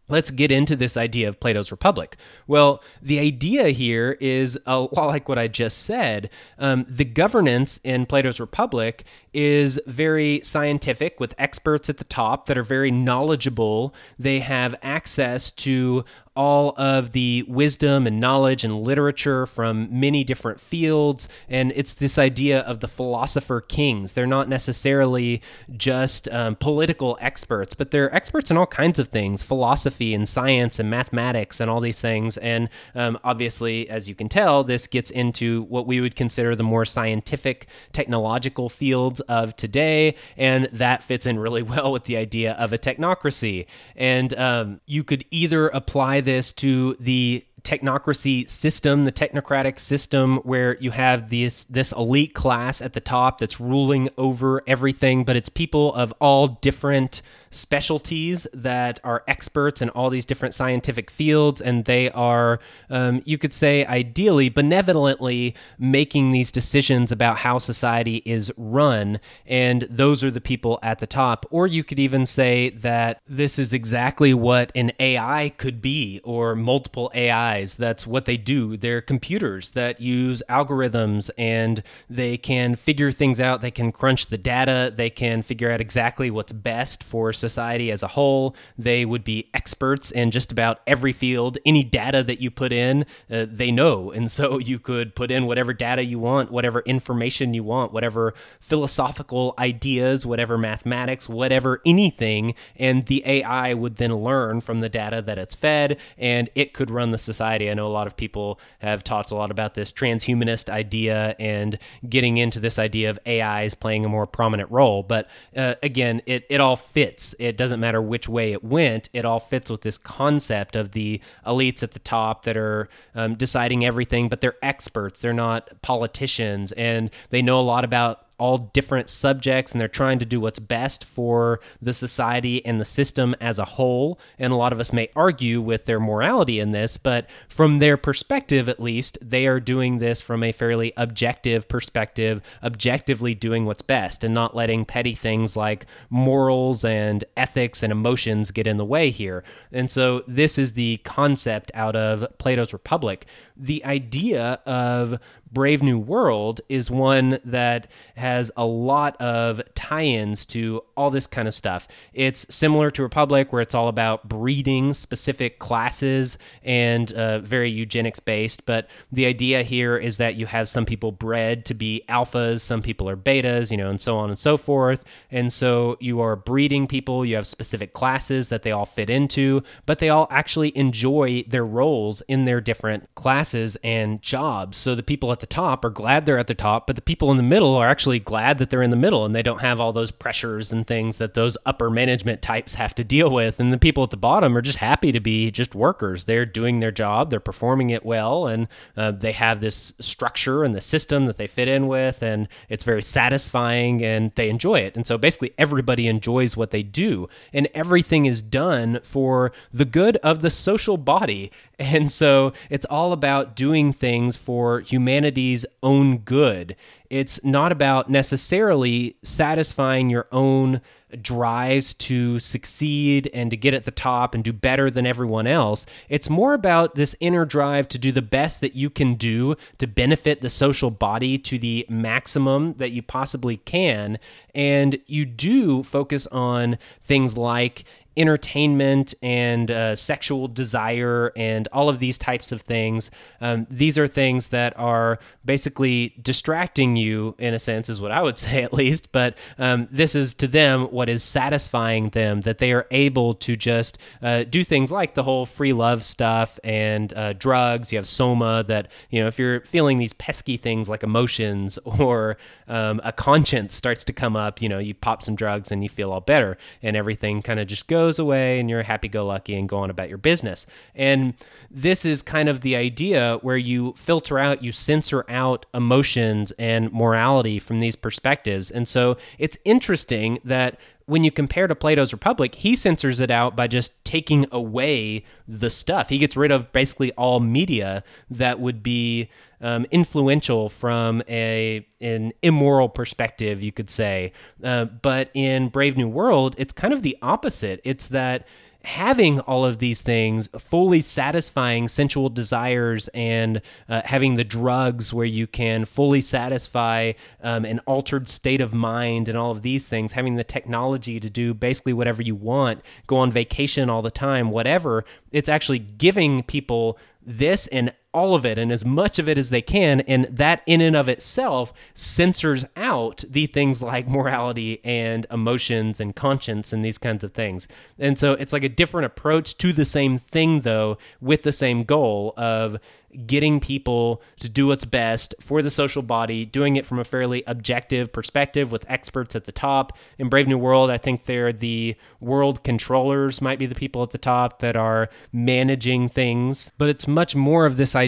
Let's 0.07 0.31
get 0.31 0.53
into 0.53 0.77
this 0.77 0.99
idea 0.99 1.31
of 1.31 1.41
Plato's 1.41 1.71
Republic. 1.71 2.19
Well, 2.47 2.83
the 3.01 3.19
idea 3.19 3.69
here 3.69 4.19
is 4.21 4.59
a 4.67 4.81
lot 4.81 5.07
like 5.07 5.29
what 5.29 5.39
I 5.39 5.49
just 5.49 5.79
said. 5.79 6.29
Um, 6.59 6.85
the 6.89 7.07
governance 7.07 7.81
in 7.85 8.05
Plato's 8.05 8.39
Republic 8.39 9.05
is 9.33 9.81
very 9.87 10.43
scientific 10.45 11.21
with 11.21 11.35
experts 11.39 11.89
at 11.89 11.97
the 11.97 12.05
top 12.05 12.47
that 12.47 12.59
are 12.59 12.63
very 12.63 12.91
knowledgeable. 12.91 13.95
They 14.19 14.41
have 14.41 14.75
access 14.83 15.51
to 15.53 16.05
all 16.37 16.75
of 16.77 17.13
the 17.13 17.45
wisdom 17.47 18.07
and 18.07 18.21
knowledge 18.21 18.65
and 18.65 18.83
literature 18.83 19.47
from 19.47 19.89
many 19.91 20.25
different 20.25 20.61
fields. 20.61 21.29
And 21.49 21.73
it's 21.77 21.93
this 21.93 22.19
idea 22.19 22.61
of 22.61 22.81
the 22.81 22.89
philosopher 22.89 23.61
kings. 23.61 24.15
They're 24.15 24.27
not 24.27 24.49
necessarily 24.49 25.43
just 25.77 26.29
um, 26.29 26.57
political 26.57 27.17
experts, 27.21 27.75
but 27.75 27.93
they're 27.93 28.13
experts 28.15 28.51
in 28.51 28.57
all 28.57 28.67
kinds 28.67 28.99
of 28.99 29.09
things 29.09 29.43
philosophy 29.43 30.13
and 30.13 30.29
science 30.29 30.79
and 30.79 30.91
mathematics 30.91 31.61
and 31.61 31.71
all 31.71 31.81
these 31.81 32.01
things. 32.01 32.37
And 32.39 32.69
um, 32.95 33.19
obviously, 33.23 33.89
as 33.89 34.09
you 34.09 34.15
can 34.15 34.29
tell, 34.29 34.65
this 34.65 34.89
gets 34.89 35.11
into 35.11 35.63
what 35.65 35.87
we 35.87 36.01
would 36.01 36.17
consider 36.17 36.57
the 36.57 36.65
more 36.65 36.85
scientific, 36.85 37.69
technological 37.93 38.69
fields 38.69 39.21
of 39.21 39.55
today. 39.57 40.17
And 40.37 40.69
that 40.73 41.05
fits 41.05 41.27
in 41.27 41.39
really 41.39 41.63
well 41.75 41.93
with 41.93 42.05
the 42.05 42.17
idea 42.17 42.55
of 42.55 42.73
a 42.73 42.79
technocracy. 42.79 43.67
And 43.95 44.35
um, 44.35 44.81
you 44.87 45.05
could 45.05 45.25
either 45.31 45.69
apply 45.69 46.23
this 46.25 46.53
to 46.55 46.95
the 47.01 47.45
technocracy 47.63 48.49
system, 48.49 49.07
the 49.07 49.13
technocratic 49.13 49.79
system 49.79 50.37
where 50.39 50.77
you 50.81 50.91
have 50.91 51.31
this 51.31 51.65
this 51.65 51.93
elite 51.93 52.35
class 52.35 52.83
at 52.83 52.93
the 52.93 53.01
top 53.01 53.39
that's 53.39 53.59
ruling 53.59 54.09
over 54.19 54.63
everything, 54.67 55.25
but 55.25 55.35
it's 55.35 55.49
people 55.49 55.95
of 55.95 56.13
all 56.21 56.47
different 56.47 57.23
specialties 57.55 58.47
that 58.53 59.01
are 59.05 59.23
experts 59.29 59.81
in 59.81 59.89
all 59.91 60.11
these 60.11 60.27
different 60.27 60.55
scientific 60.55 61.11
fields, 61.11 61.61
and 61.61 61.85
they 61.85 62.11
are, 62.11 62.59
um, 62.91 63.23
you 63.25 63.39
could 63.39 63.55
say, 63.55 63.85
ideally, 63.87 64.49
benevolently 64.49 65.55
making 65.79 66.33
these 66.33 66.51
decisions 66.51 67.13
about 67.13 67.39
how 67.39 67.59
society 67.59 68.23
is 68.25 68.53
run, 68.57 69.21
and 69.47 69.87
those 69.91 70.25
are 70.25 70.31
the 70.31 70.41
people 70.41 70.79
at 70.83 70.99
the 70.99 71.07
top. 71.07 71.47
Or 71.51 71.67
you 71.67 71.85
could 71.85 71.99
even 71.99 72.27
say 72.27 72.71
that 72.71 73.21
this 73.27 73.59
is 73.59 73.73
exactly 73.73 74.35
what 74.35 74.73
an 74.75 74.93
AI 74.99 75.51
could 75.57 75.81
be, 75.81 76.21
or 76.25 76.55
multiple 76.55 77.11
AIs. 77.15 77.77
That's 77.77 78.07
what 78.07 78.25
they 78.25 78.37
do. 78.37 78.77
They're 78.77 79.01
computers 79.01 79.71
that 79.71 80.01
use 80.01 80.43
algorithms 80.49 81.31
and 81.39 81.83
they 82.11 82.37
can 82.37 82.77
figure 82.77 83.13
things 83.13 83.41
out. 83.41 83.61
They 83.61 83.71
can 83.71 83.93
crunch 83.93 84.27
the 84.27 84.39
data. 84.39 84.93
They 84.95 85.11
can 85.11 85.43
figure 85.43 85.71
out 85.71 85.81
exactly 85.81 86.31
what's 86.31 86.53
best 86.53 87.03
for 87.03 87.33
society 87.33 87.44
as 87.45 88.03
a 88.03 88.09
whole. 88.09 88.55
They 88.79 89.05
would 89.05 89.25
be 89.25 89.51
experts 89.55 90.11
in 90.11 90.31
just 90.31 90.53
about 90.53 90.81
every 90.87 91.13
field. 91.13 91.59
Any 91.65 91.85
data 91.85 92.23
that 92.23 92.41
you 92.41 92.51
put 92.51 92.73
in, 92.73 93.07
uh, 93.31 93.47
they 93.49 93.71
know. 93.71 94.11
And 94.11 94.31
so 94.31 94.59
you 94.71 94.79
could 94.79 95.15
put 95.15 95.31
in 95.31 95.47
whatever 95.47 95.73
data 95.73 96.05
you 96.05 96.19
want, 96.19 96.51
whatever 96.51 96.81
information 96.81 97.55
you 97.55 97.65
want, 97.65 97.93
whatever 97.93 98.35
philosophical 98.61 99.55
ideas, 99.59 100.27
whatever 100.27 100.59
mathematics, 100.59 101.29
whatever 101.29 101.81
anything. 101.85 102.55
And 102.77 103.07
the 103.07 103.23
AI 103.27 103.75
would 103.75 103.97
then 103.97 104.15
learn 104.15 104.61
from 104.61 104.81
the 104.81 104.89
data 104.89 105.23
that 105.23 105.39
it's 105.39 105.55
fed 105.55 105.99
and 106.19 106.51
it 106.55 106.73
could 106.73 106.91
run 106.91 107.11
the 107.11 107.19
society. 107.19 107.71
I 107.71 107.75
know 107.75 107.87
a 107.87 107.89
lot 107.89 108.07
of 108.07 108.17
people 108.17 108.59
have 108.81 109.05
talked 109.05 109.31
a 109.31 109.35
lot 109.35 109.51
about 109.51 109.75
this 109.75 109.93
transhumanist 109.93 110.69
idea 110.69 111.37
and 111.39 111.79
getting 112.09 112.37
into 112.37 112.61
this 112.61 112.79
idea 112.79 113.11
of 113.11 113.19
AIs 113.27 113.75
playing 113.75 114.05
a 114.05 114.09
more 114.09 114.27
prominent 114.27 114.71
role. 114.71 115.03
But 115.03 115.29
uh, 115.57 115.75
again, 115.83 116.23
it, 116.27 116.47
it 116.49 116.61
all 116.61 116.77
fits. 116.77 117.34
It 117.39 117.57
doesn't 117.57 117.81
matter 117.81 118.01
which 118.01 118.29
way 118.29 118.53
it 118.53 118.65
went, 118.65 119.09
it 119.13 119.25
all 119.25 119.41
fits 119.41 119.71
with 119.71 119.83
this 119.83 119.99
concept 119.99 120.77
of 120.77 120.93
the 120.93 121.21
elites 121.47 121.83
at 121.83 121.93
the 121.93 121.99
top 121.99 122.45
that 122.45 122.57
are 122.57 122.89
um, 123.15 123.35
deciding 123.35 123.85
everything, 123.85 124.29
but 124.29 124.41
they're 124.41 124.57
experts. 124.63 125.21
They're 125.21 125.33
not 125.33 125.71
politicians 125.83 126.73
and 126.73 127.11
they 127.31 127.43
know 127.43 127.61
a 127.61 127.63
lot 127.63 127.85
about 127.85 128.24
all 128.39 128.59
different 128.59 129.09
subjects 129.09 129.73
and 129.73 129.81
they're 129.81 129.89
trying 129.89 130.19
to 130.19 130.25
do 130.25 130.41
what's 130.41 130.59
best 130.59 131.05
for 131.05 131.61
the 131.81 131.95
society 131.95 132.65
and 132.67 132.81
the 132.81 132.85
system 132.85 133.35
as 133.41 133.59
a 133.59 133.65
whole. 133.65 134.19
And 134.39 134.53
a 134.53 134.57
lot 134.57 134.73
of 134.73 134.81
us 134.81 134.93
may 134.93 135.09
argue 135.15 135.61
with 135.61 135.85
their 135.85 136.01
morality 136.01 136.61
in 136.61 136.73
this, 136.73 136.97
but 136.97 137.29
from 137.49 137.79
their 137.79 137.97
perspective, 137.97 138.69
at 138.69 138.81
least, 138.81 139.19
they 139.23 139.47
are 139.47 139.61
doing 139.61 139.99
this 139.99 140.21
from 140.21 140.43
a 140.43 140.53
fairly 140.53 140.93
objective 140.97 141.69
perspective, 141.69 142.43
objectively 142.63 143.35
doing 143.35 143.65
what's 143.65 143.83
best 143.83 144.25
and 144.25 144.35
not 144.35 144.57
letting 144.57 144.85
petty 144.85 145.15
things 145.15 145.57
like 145.57 145.87
morals 146.11 146.85
and 146.85 147.25
ethics 147.37 147.83
and 147.83 147.93
emotions 147.93 148.51
get 148.51 148.67
in 148.67 148.77
the 148.77 148.85
way 148.85 149.11
here. 149.11 149.45
And 149.73 149.91
so 149.91 150.23
this 150.27 150.59
is 150.59 150.73
the 150.73 150.99
concept 150.99 151.71
out 151.75 151.97
of 151.97 152.27
Plato's 152.39 152.73
Republic. 152.73 153.27
The 153.57 153.85
idea 153.85 154.61
of 154.67 155.21
Brave 155.55 155.83
New 155.83 155.99
World 155.99 156.61
is 156.69 156.91
one 156.91 157.39
that 157.45 157.87
has 158.17 158.51
a 158.57 158.67
lot 158.67 159.17
of 159.21 159.63
tie 159.75 160.05
ins 160.05 160.45
to 160.47 160.83
all 160.97 161.11
this 161.11 161.27
kind 161.29 161.47
of 161.47 161.55
stuff. 161.55 161.87
It's 162.13 162.53
similar 162.53 162.91
to 162.91 163.03
Republic, 163.03 163.53
where 163.53 163.63
it's 163.63 163.75
all 163.75 163.89
about 163.89 164.29
breeding 164.29 164.93
specific 164.95 165.61
classes 165.61 166.37
and 166.65 167.13
uh, 167.13 167.39
very 167.39 167.71
eugenics 167.71 168.19
based. 168.19 168.67
But 168.67 168.89
the 169.13 169.27
idea 169.27 169.63
here 169.63 169.97
is 169.97 170.17
that 170.19 170.35
you 170.35 170.47
have 170.47 170.69
some 170.69 170.85
people 170.85 171.13
bred 171.13 171.65
to 171.67 171.75
be 171.75 172.03
alphas, 172.09 172.61
some 172.61 172.83
people 172.83 173.09
are 173.09 173.17
betas, 173.17 173.71
you 173.71 173.77
know, 173.77 173.89
and 173.89 174.01
so 174.01 174.17
on 174.19 174.31
and 174.31 174.39
so 174.39 174.57
forth. 174.57 175.05
And 175.31 175.53
so 175.53 175.97
you 176.01 176.21
are 176.21 176.35
breeding 176.35 176.89
people, 176.89 177.25
you 177.25 177.37
have 177.37 177.47
specific 177.47 177.93
classes 177.93 178.49
that 178.49 178.65
they 178.65 178.73
all 178.73 178.87
fit 178.87 179.09
into, 179.09 179.63
but 179.87 180.01
they 180.01 180.09
all 180.09 180.27
actually 180.31 180.77
enjoy 180.77 181.45
their 181.47 181.65
roles 181.65 182.23
in 182.23 182.45
their 182.45 182.61
different 182.61 183.15
classes 183.15 183.77
and 183.85 184.21
jobs. 184.21 184.77
So 184.77 184.97
the 184.97 185.03
people 185.03 185.31
at 185.31 185.41
the 185.41 185.44
top 185.47 185.85
are 185.85 185.91
glad 185.91 186.27
they're 186.27 186.39
at 186.39 186.47
the 186.47 186.55
top, 186.55 186.87
but 186.87 186.97
the 186.97 187.03
people 187.03 187.31
in 187.31 187.37
the 187.37 187.43
middle 187.43 187.75
are 187.75 187.89
actually 187.89 188.19
glad 188.19 188.59
that 188.59 188.71
they're 188.71 188.83
in 188.83 188.91
the 188.91 188.97
middle 188.97 189.25
and 189.25 189.35
they 189.35 189.43
don't 189.43 189.61
have 189.61 189.81
all 189.81 189.93
those 189.93 190.11
pressures 190.11 190.73
and 190.73 190.87
things 190.87 191.19
that 191.19 191.35
those 191.35 191.57
upper 191.67 191.91
management 191.91 192.43
types 192.43 192.75
have 192.75 192.95
to 192.95 193.05
deal 193.05 193.31
with. 193.31 193.61
And 193.61 193.73
the 193.73 193.79
people 193.79 194.05
at 194.05 194.11
the 194.11 194.17
bottom 194.17 194.57
are 194.57 194.63
just 194.63 194.79
happy 194.79 195.13
to 195.13 195.21
be 195.21 195.51
just 195.51 195.75
workers. 195.75 196.25
They're 196.25 196.47
doing 196.47 196.81
their 196.81 196.91
job, 196.91 197.31
they're 197.31 197.41
performing 197.41 197.91
it 197.91 198.05
well, 198.05 198.47
and 198.47 198.69
uh, 198.97 199.11
they 199.11 199.33
have 199.33 199.61
this 199.61 199.93
structure 200.01 200.65
and 200.65 200.75
the 200.75 200.81
system 200.81 201.27
that 201.27 201.37
they 201.37 201.47
fit 201.47 201.69
in 201.69 201.87
with, 201.87 202.23
and 202.23 202.49
it's 202.69 202.85
very 202.85 203.03
satisfying 203.03 204.03
and 204.03 204.33
they 204.35 204.49
enjoy 204.49 204.81
it. 204.81 204.97
And 204.97 205.07
so 205.07 205.19
basically, 205.19 205.53
everybody 205.59 206.09
enjoys 206.09 206.57
what 206.57 206.71
they 206.71 206.83
do, 206.83 207.29
and 207.53 207.69
everything 207.75 208.27
is 208.27 208.43
done 208.43 209.01
for 209.03 209.53
the 209.73 209.85
good 209.85 210.17
of 210.19 210.43
the 210.43 210.51
social 210.51 210.97
body. 210.97 211.51
And 211.79 212.11
so 212.11 212.53
it's 212.71 212.87
all 212.87 213.13
about 213.13 213.57
doing 213.57 213.93
things 213.93 214.37
for 214.37 214.81
humanity's 214.81 215.67
own 215.83 216.19
good. 216.19 216.77
It's 217.11 217.45
not 217.45 217.73
about 217.73 218.11
necessarily 218.11 219.17
satisfying 219.23 220.09
your 220.09 220.27
own 220.33 220.81
drives 221.23 221.95
to 221.95 222.41
succeed 222.41 223.31
and 223.33 223.51
to 223.51 223.57
get 223.57 223.75
at 223.75 223.85
the 223.85 223.91
top 223.91 224.35
and 224.35 224.43
do 224.43 224.53
better 224.53 224.91
than 224.91 225.07
everyone 225.07 225.47
else. 225.47 225.87
It's 226.09 226.31
more 226.31 226.55
about 226.55 226.95
this 226.95 227.15
inner 227.21 227.45
drive 227.45 227.89
to 227.89 227.99
do 227.99 228.13
the 228.13 228.23
best 228.23 228.61
that 228.61 228.75
you 228.75 228.91
can 228.91 229.15
do 229.15 229.57
to 229.79 229.87
benefit 229.87 230.41
the 230.41 230.51
social 230.51 230.91
body 230.91 231.39
to 231.39 231.59
the 231.59 231.87
maximum 231.89 232.75
that 232.75 232.91
you 232.91 233.03
possibly 233.03 233.59
can. 233.59 234.19
And 234.55 234.99
you 235.07 235.25
do 235.25 235.83
focus 235.83 236.27
on 236.29 236.79
things 237.03 237.37
like 237.37 237.85
entertainment 238.17 239.15
and 239.23 239.71
uh, 239.71 239.97
sexual 239.97 240.49
desire 240.49 241.33
and 241.37 241.69
all 241.73 241.89
of 241.89 241.99
these 241.99 242.17
types 242.17 242.53
of 242.53 242.63
things. 242.63 243.11
Um, 243.41 243.67
these 243.71 243.99
are 243.99 244.07
things 244.07 244.49
that 244.49 244.79
are 244.79 245.19
basically 245.45 246.15
distracting 246.23 246.97
you, 246.97 247.35
in 247.39 247.55
a 247.55 247.59
sense, 247.59 247.89
is 247.89 248.01
what 248.01 248.13
I 248.13 248.23
would 248.23 248.39
say 248.45 248.63
at 248.63 248.73
least. 248.73 249.13
But 249.13 249.37
um, 249.59 249.89
this 249.91 250.15
is 250.15 250.35
to 250.35 250.47
them 250.47 250.85
what 250.87 251.09
is 251.09 251.23
satisfying 251.23 252.11
them, 252.11 252.43
that 252.43 252.59
they 252.59 252.73
are 252.73 252.87
able 252.91 253.35
to 253.35 253.57
just 253.57 253.99
uh, 254.23 254.45
do 254.45 254.63
things 254.65 254.93
like 254.93 255.15
the 255.15 255.23
whole 255.23 255.47
free 255.47 255.73
love 255.73 256.05
stuff 256.05 256.59
and 256.63 257.13
uh, 257.15 257.33
drugs. 257.33 257.93
You 257.93 257.99
have 257.99 258.09
Soma 258.09 258.65
that, 258.69 258.91
you 259.11 259.21
know, 259.21 259.27
if 259.27 259.39
you're 259.39 259.61
feeling 259.63 259.99
these 259.99 260.13
pesky 260.13 260.57
things 260.57 260.89
like 260.89 261.03
emotions 261.03 261.79
or 261.85 262.37
um, 262.69 263.01
a 263.05 263.13
conscience 263.13 263.75
starts 263.75 264.05
to 264.05 264.13
come 264.13 264.37
up, 264.37 264.63
you 264.63 264.69
know, 264.69 264.79
you 264.79 264.95
pop 264.95 265.23
some 265.23 265.35
drugs 265.35 265.73
and 265.73 265.83
you 265.83 265.89
feel 265.89 266.13
all 266.13 266.21
better 266.21 266.57
and 266.83 266.97
everything 266.97 267.43
kind 267.43 267.59
of 267.59 267.67
just 267.67 267.89
goes 267.89 268.04
away 268.19 268.61
and 268.61 268.69
you're 268.69 268.83
happy 268.83 269.09
go 269.09 269.27
lucky 269.27 269.55
and 269.55 269.69
go 269.69 269.79
on 269.79 269.91
about 269.91 270.09
your 270.09 270.19
business. 270.19 270.67
And 270.95 271.35
this 271.71 272.05
is 272.05 272.23
kind 272.23 272.49
of 272.49 272.61
the 272.61 272.77
idea 272.77 273.39
where 273.43 273.57
you 273.57 273.95
filter 273.97 274.39
out, 274.39 274.63
you 274.63 274.73
censor 274.73 275.25
out 275.29 275.67
emotions 275.75 276.53
and 276.59 276.93
morality 276.93 277.59
from 277.59 277.79
these 277.79 277.97
perspectives. 277.97 278.71
And 278.71 278.87
so 278.87 279.17
it's 279.39 279.59
interesting 279.65 280.39
that 280.45 280.79
when 281.07 281.25
you 281.25 281.31
compare 281.31 281.67
to 281.67 281.75
Plato's 281.75 282.13
Republic, 282.13 282.55
he 282.55 282.75
censors 282.75 283.21
it 283.21 283.31
out 283.31 283.55
by 283.55 283.67
just 283.67 284.05
taking 284.05 284.47
away 284.51 285.25
the 285.47 285.71
stuff. 285.71 286.09
He 286.09 286.19
gets 286.19 286.37
rid 286.37 286.51
of 286.51 286.73
basically 286.73 287.13
all 287.13 287.41
media 287.41 288.03
that 288.31 288.59
would 288.59 288.83
be 288.83 289.29
um, 289.61 289.87
influential 289.91 290.69
from 290.69 291.23
a 291.29 291.87
an 292.01 292.33
immoral 292.43 292.89
perspective, 292.89 293.63
you 293.63 293.73
could 293.73 293.91
say. 293.91 294.33
Uh, 294.63 294.85
but 294.85 295.31
in 295.35 295.69
Brave 295.69 295.97
New 295.97 296.09
World, 296.09 296.55
it's 296.59 296.73
kind 296.73 296.93
of 296.93 297.03
the 297.03 297.17
opposite. 297.23 297.81
It's 297.85 298.09
that 298.09 298.47
having 298.85 299.41
all 299.41 299.65
of 299.65 299.79
these 299.79 300.03
things, 300.03 300.49
fully 300.59 301.01
satisfying 301.01 301.89
sensual 301.89 302.29
desires, 302.29 303.09
and 303.09 303.61
uh, 303.89 304.03
having 304.05 304.35
the 304.35 304.45
drugs 304.45 305.13
where 305.13 305.27
you 305.27 305.47
can 305.47 305.85
fully 305.85 306.21
satisfy 306.21 307.13
um, 307.43 307.65
an 307.65 307.81
altered 307.81 308.29
state 308.29 308.61
of 308.61 308.75
mind 308.75 309.29
and 309.29 309.39
all 309.39 309.51
of 309.51 309.63
these 309.63 309.89
things, 309.89 310.13
having 310.13 310.37
the 310.37 310.45
technology 310.45 311.19
to 311.19 311.31
do 311.31 311.55
basically 311.55 311.93
whatever 311.93 312.23
you 312.23 312.35
want, 312.35 312.83
go 313.07 313.17
on 313.17 313.31
vacation 313.31 313.89
all 313.89 314.03
the 314.03 314.11
time, 314.11 314.51
whatever, 314.51 315.05
it's 315.33 315.49
actually 315.49 315.79
giving 315.79 316.43
people 316.43 316.99
this 317.27 317.67
and 317.69 317.93
all 318.15 318.35
of 318.35 318.47
it 318.47 318.57
and 318.57 318.73
as 318.73 318.85
much 318.85 319.19
of 319.19 319.29
it 319.29 319.37
as 319.37 319.51
they 319.51 319.61
can. 319.61 320.01
And 320.03 320.25
that, 320.27 320.63
in 320.65 320.81
and 320.81 320.97
of 320.97 321.09
itself, 321.09 321.73
censors 321.93 322.65
out 322.77 323.25
the 323.29 323.47
things 323.47 323.83
like 323.83 324.09
morality 324.09 324.81
and 324.85 325.27
emotions 325.31 326.01
and 326.01 326.15
conscience 326.15 326.73
and 326.73 326.85
these 326.85 326.97
kinds 326.97 327.25
of 327.25 327.33
things. 327.33 327.69
And 327.99 328.19
so 328.19 328.33
it's 328.33 328.53
like 328.53 328.65
a 328.65 328.69
different 328.69 329.07
approach 329.07 329.59
to 329.59 329.73
the 329.73 329.85
same 329.85 330.19
thing, 330.19 330.61
though, 330.61 330.97
with 331.21 331.43
the 331.43 331.53
same 331.53 331.85
goal 331.85 332.33
of 332.37 332.79
getting 333.27 333.61
people 333.61 334.21
to 334.41 334.49
do 334.49 334.67
what's 334.67 334.85
best 334.85 335.35
for 335.41 335.63
the 335.63 335.71
social 335.71 336.03
body, 336.03 336.45
doing 336.45 336.77
it 336.77 336.87
from 336.87 336.99
a 336.99 337.05
fairly 337.05 337.45
objective 337.47 338.13
perspective 338.13 338.73
with 338.73 338.85
experts 338.89 339.37
at 339.37 339.45
the 339.45 339.53
top. 339.53 339.97
In 340.19 340.29
Brave 340.29 340.49
New 340.49 340.59
World, 340.59 340.91
I 340.91 340.99
think 340.99 341.25
they're 341.25 341.53
the 341.53 341.95
world 342.21 342.65
controllers, 342.65 343.41
might 343.41 343.59
be 343.59 343.67
the 343.67 343.75
people 343.75 344.03
at 344.03 344.11
the 344.11 344.19
top 344.19 344.59
that 344.61 344.77
are 344.77 345.09
managing 345.33 346.09
things. 346.09 346.73
But 346.77 346.89
it's 346.89 347.07
much 347.07 347.37
more 347.37 347.67
of 347.67 347.77
this 347.77 347.95
idea 347.95 348.04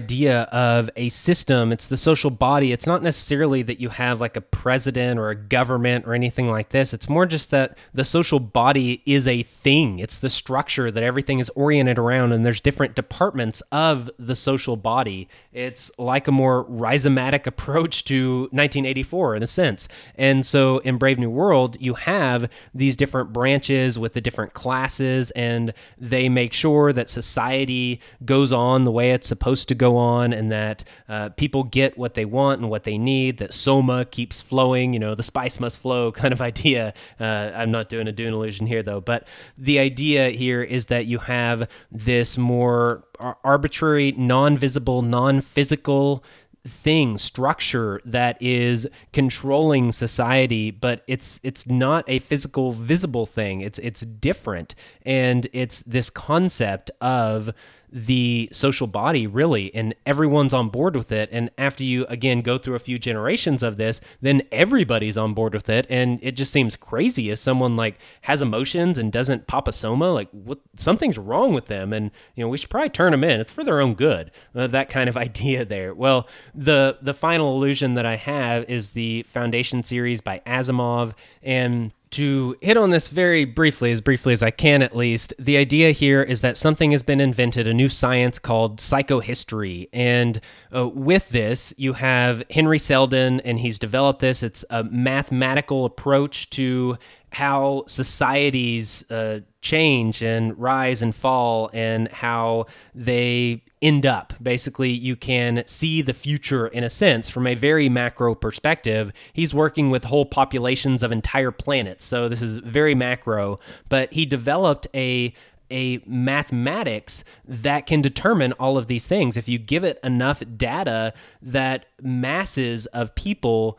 of 0.52 0.90
a 0.96 1.08
system, 1.08 1.72
it's 1.72 1.88
the 1.88 1.96
social 1.96 2.30
body. 2.30 2.72
It's 2.72 2.86
not 2.86 3.02
necessarily 3.02 3.62
that 3.62 3.80
you 3.80 3.88
have 3.90 4.20
like 4.20 4.36
a 4.36 4.40
president 4.40 5.18
or 5.18 5.30
a 5.30 5.34
government 5.34 6.06
or 6.06 6.14
anything 6.14 6.48
like 6.48 6.70
this. 6.70 6.92
It's 6.94 7.08
more 7.08 7.26
just 7.26 7.50
that 7.50 7.76
the 7.94 8.04
social 8.04 8.40
body 8.40 9.02
is 9.06 9.26
a 9.26 9.42
thing. 9.42 9.98
It's 9.98 10.18
the 10.18 10.30
structure 10.30 10.90
that 10.90 11.02
everything 11.02 11.38
is 11.38 11.50
oriented 11.50 11.98
around, 11.98 12.32
and 12.32 12.44
there's 12.44 12.60
different 12.60 12.94
departments 12.94 13.60
of 13.72 14.10
the 14.18 14.36
social 14.36 14.76
body. 14.76 15.28
It's 15.52 15.90
like 15.98 16.28
a 16.28 16.32
more 16.32 16.64
rhizomatic 16.64 17.46
approach 17.46 18.04
to 18.04 18.42
1984 18.52 19.36
in 19.36 19.42
a 19.42 19.46
sense. 19.46 19.88
And 20.14 20.44
so 20.44 20.78
in 20.78 20.98
Brave 20.98 21.18
New 21.18 21.30
World, 21.30 21.76
you 21.80 21.94
have 21.94 22.50
these 22.74 22.96
different 22.96 23.32
branches 23.32 23.98
with 23.98 24.14
the 24.14 24.20
different 24.20 24.54
classes, 24.54 25.30
and 25.32 25.72
they 25.98 26.28
make 26.28 26.52
sure 26.52 26.92
that 26.92 27.10
society 27.10 28.00
goes 28.24 28.52
on 28.52 28.84
the 28.84 28.90
way 28.90 29.12
it's 29.12 29.28
supposed 29.28 29.68
to 29.68 29.74
go 29.74 29.85
on 29.94 30.32
and 30.32 30.50
that 30.50 30.82
uh, 31.08 31.28
people 31.30 31.62
get 31.62 31.96
what 31.96 32.14
they 32.14 32.24
want 32.24 32.60
and 32.60 32.68
what 32.68 32.82
they 32.82 32.98
need, 32.98 33.38
that 33.38 33.54
Soma 33.54 34.04
keeps 34.04 34.42
flowing, 34.42 34.92
you 34.92 34.98
know, 34.98 35.14
the 35.14 35.22
spice 35.22 35.60
must 35.60 35.78
flow 35.78 36.10
kind 36.20 36.32
of 36.32 36.40
idea. 36.40 36.94
Uh, 37.20 37.52
I'm 37.54 37.70
not 37.70 37.88
doing 37.88 38.08
a 38.08 38.12
Dune 38.12 38.34
illusion 38.34 38.66
here 38.66 38.82
though, 38.82 39.00
but 39.00 39.28
the 39.56 39.78
idea 39.78 40.30
here 40.30 40.62
is 40.62 40.86
that 40.86 41.06
you 41.06 41.18
have 41.18 41.68
this 41.92 42.36
more 42.36 43.04
arbitrary, 43.44 44.12
non 44.12 44.56
visible, 44.56 45.02
non 45.02 45.40
physical 45.40 46.24
thing 46.66 47.16
structure 47.16 48.00
that 48.04 48.36
is 48.40 48.88
controlling 49.12 49.92
society 49.92 50.70
but 50.70 51.02
it's 51.06 51.38
it's 51.42 51.66
not 51.66 52.04
a 52.08 52.18
physical 52.18 52.72
visible 52.72 53.24
thing 53.24 53.60
it's 53.60 53.78
it's 53.78 54.00
different 54.00 54.74
and 55.02 55.48
it's 55.52 55.80
this 55.82 56.10
concept 56.10 56.90
of 57.00 57.52
the 57.92 58.48
social 58.52 58.86
body 58.86 59.26
really 59.26 59.74
and 59.74 59.94
everyone's 60.04 60.54
on 60.54 60.68
board 60.68 60.96
with 60.96 61.12
it. 61.12 61.28
And 61.32 61.50
after 61.56 61.84
you 61.84 62.06
again 62.06 62.42
go 62.42 62.58
through 62.58 62.74
a 62.74 62.80
few 62.80 62.98
generations 62.98 63.62
of 63.62 63.76
this 63.76 64.00
then 64.20 64.42
everybody's 64.52 65.16
on 65.16 65.34
board 65.34 65.54
with 65.54 65.68
it. 65.68 65.86
And 65.88 66.18
it 66.22 66.32
just 66.32 66.52
seems 66.52 66.76
crazy 66.76 67.30
if 67.30 67.38
someone 67.38 67.76
like 67.76 67.98
has 68.22 68.42
emotions 68.42 68.98
and 68.98 69.12
doesn't 69.12 69.46
pop 69.46 69.68
a 69.68 69.72
soma 69.72 70.12
like 70.12 70.28
what 70.30 70.60
something's 70.76 71.18
wrong 71.18 71.52
with 71.52 71.66
them. 71.66 71.92
And 71.92 72.10
you 72.34 72.44
know 72.44 72.48
we 72.48 72.58
should 72.58 72.70
probably 72.70 72.90
turn 72.90 73.12
them 73.12 73.24
in. 73.24 73.40
It's 73.40 73.50
for 73.50 73.64
their 73.64 73.80
own 73.80 73.94
good. 73.94 74.30
Uh, 74.54 74.66
that 74.68 74.90
kind 74.90 75.08
of 75.08 75.16
idea 75.26 75.64
there. 75.64 75.94
Well 75.94 76.28
the 76.54 76.98
the 77.02 77.14
final 77.14 77.56
illusion 77.56 77.94
that 77.94 78.06
i 78.06 78.16
have 78.16 78.64
is 78.68 78.90
the 78.90 79.22
foundation 79.24 79.82
series 79.82 80.20
by 80.20 80.40
asimov. 80.46 81.14
And 81.42 81.92
to 82.10 82.56
hit 82.60 82.76
on 82.76 82.90
this 82.90 83.08
very 83.08 83.44
briefly, 83.44 83.90
as 83.90 84.00
briefly 84.00 84.32
as 84.32 84.42
I 84.42 84.50
can 84.50 84.82
at 84.82 84.96
least, 84.96 85.34
the 85.38 85.56
idea 85.56 85.90
here 85.90 86.22
is 86.22 86.40
that 86.40 86.56
something 86.56 86.92
has 86.92 87.02
been 87.02 87.20
invented, 87.20 87.66
a 87.66 87.74
new 87.74 87.88
science 87.88 88.38
called 88.38 88.78
psychohistory. 88.78 89.88
And 89.92 90.40
uh, 90.74 90.88
with 90.88 91.28
this, 91.30 91.74
you 91.76 91.94
have 91.94 92.44
Henry 92.50 92.78
Seldon, 92.78 93.40
and 93.40 93.58
he's 93.58 93.78
developed 93.78 94.20
this. 94.20 94.42
It's 94.42 94.64
a 94.70 94.84
mathematical 94.84 95.84
approach 95.84 96.48
to 96.50 96.96
how 97.32 97.84
societies 97.86 99.08
uh, 99.10 99.40
change 99.66 100.22
and 100.22 100.56
rise 100.58 101.02
and 101.02 101.14
fall 101.14 101.70
and 101.72 102.06
how 102.12 102.66
they 102.94 103.64
end 103.82 104.06
up. 104.06 104.32
Basically, 104.40 104.90
you 104.90 105.16
can 105.16 105.64
see 105.66 106.02
the 106.02 106.12
future 106.12 106.68
in 106.68 106.84
a 106.84 106.90
sense 106.90 107.28
from 107.28 107.48
a 107.48 107.54
very 107.54 107.88
macro 107.88 108.34
perspective. 108.36 109.12
He's 109.32 109.52
working 109.52 109.90
with 109.90 110.04
whole 110.04 110.24
populations 110.24 111.02
of 111.02 111.10
entire 111.10 111.50
planets. 111.50 112.04
So 112.04 112.28
this 112.28 112.40
is 112.40 112.58
very 112.58 112.94
macro, 112.94 113.58
but 113.88 114.12
he 114.12 114.24
developed 114.24 114.86
a 114.94 115.34
a 115.68 116.00
mathematics 116.06 117.24
that 117.44 117.86
can 117.86 118.00
determine 118.00 118.52
all 118.52 118.78
of 118.78 118.86
these 118.86 119.08
things. 119.08 119.36
If 119.36 119.48
you 119.48 119.58
give 119.58 119.82
it 119.82 119.98
enough 120.04 120.40
data 120.56 121.12
that 121.42 121.86
masses 122.00 122.86
of 122.86 123.16
people 123.16 123.76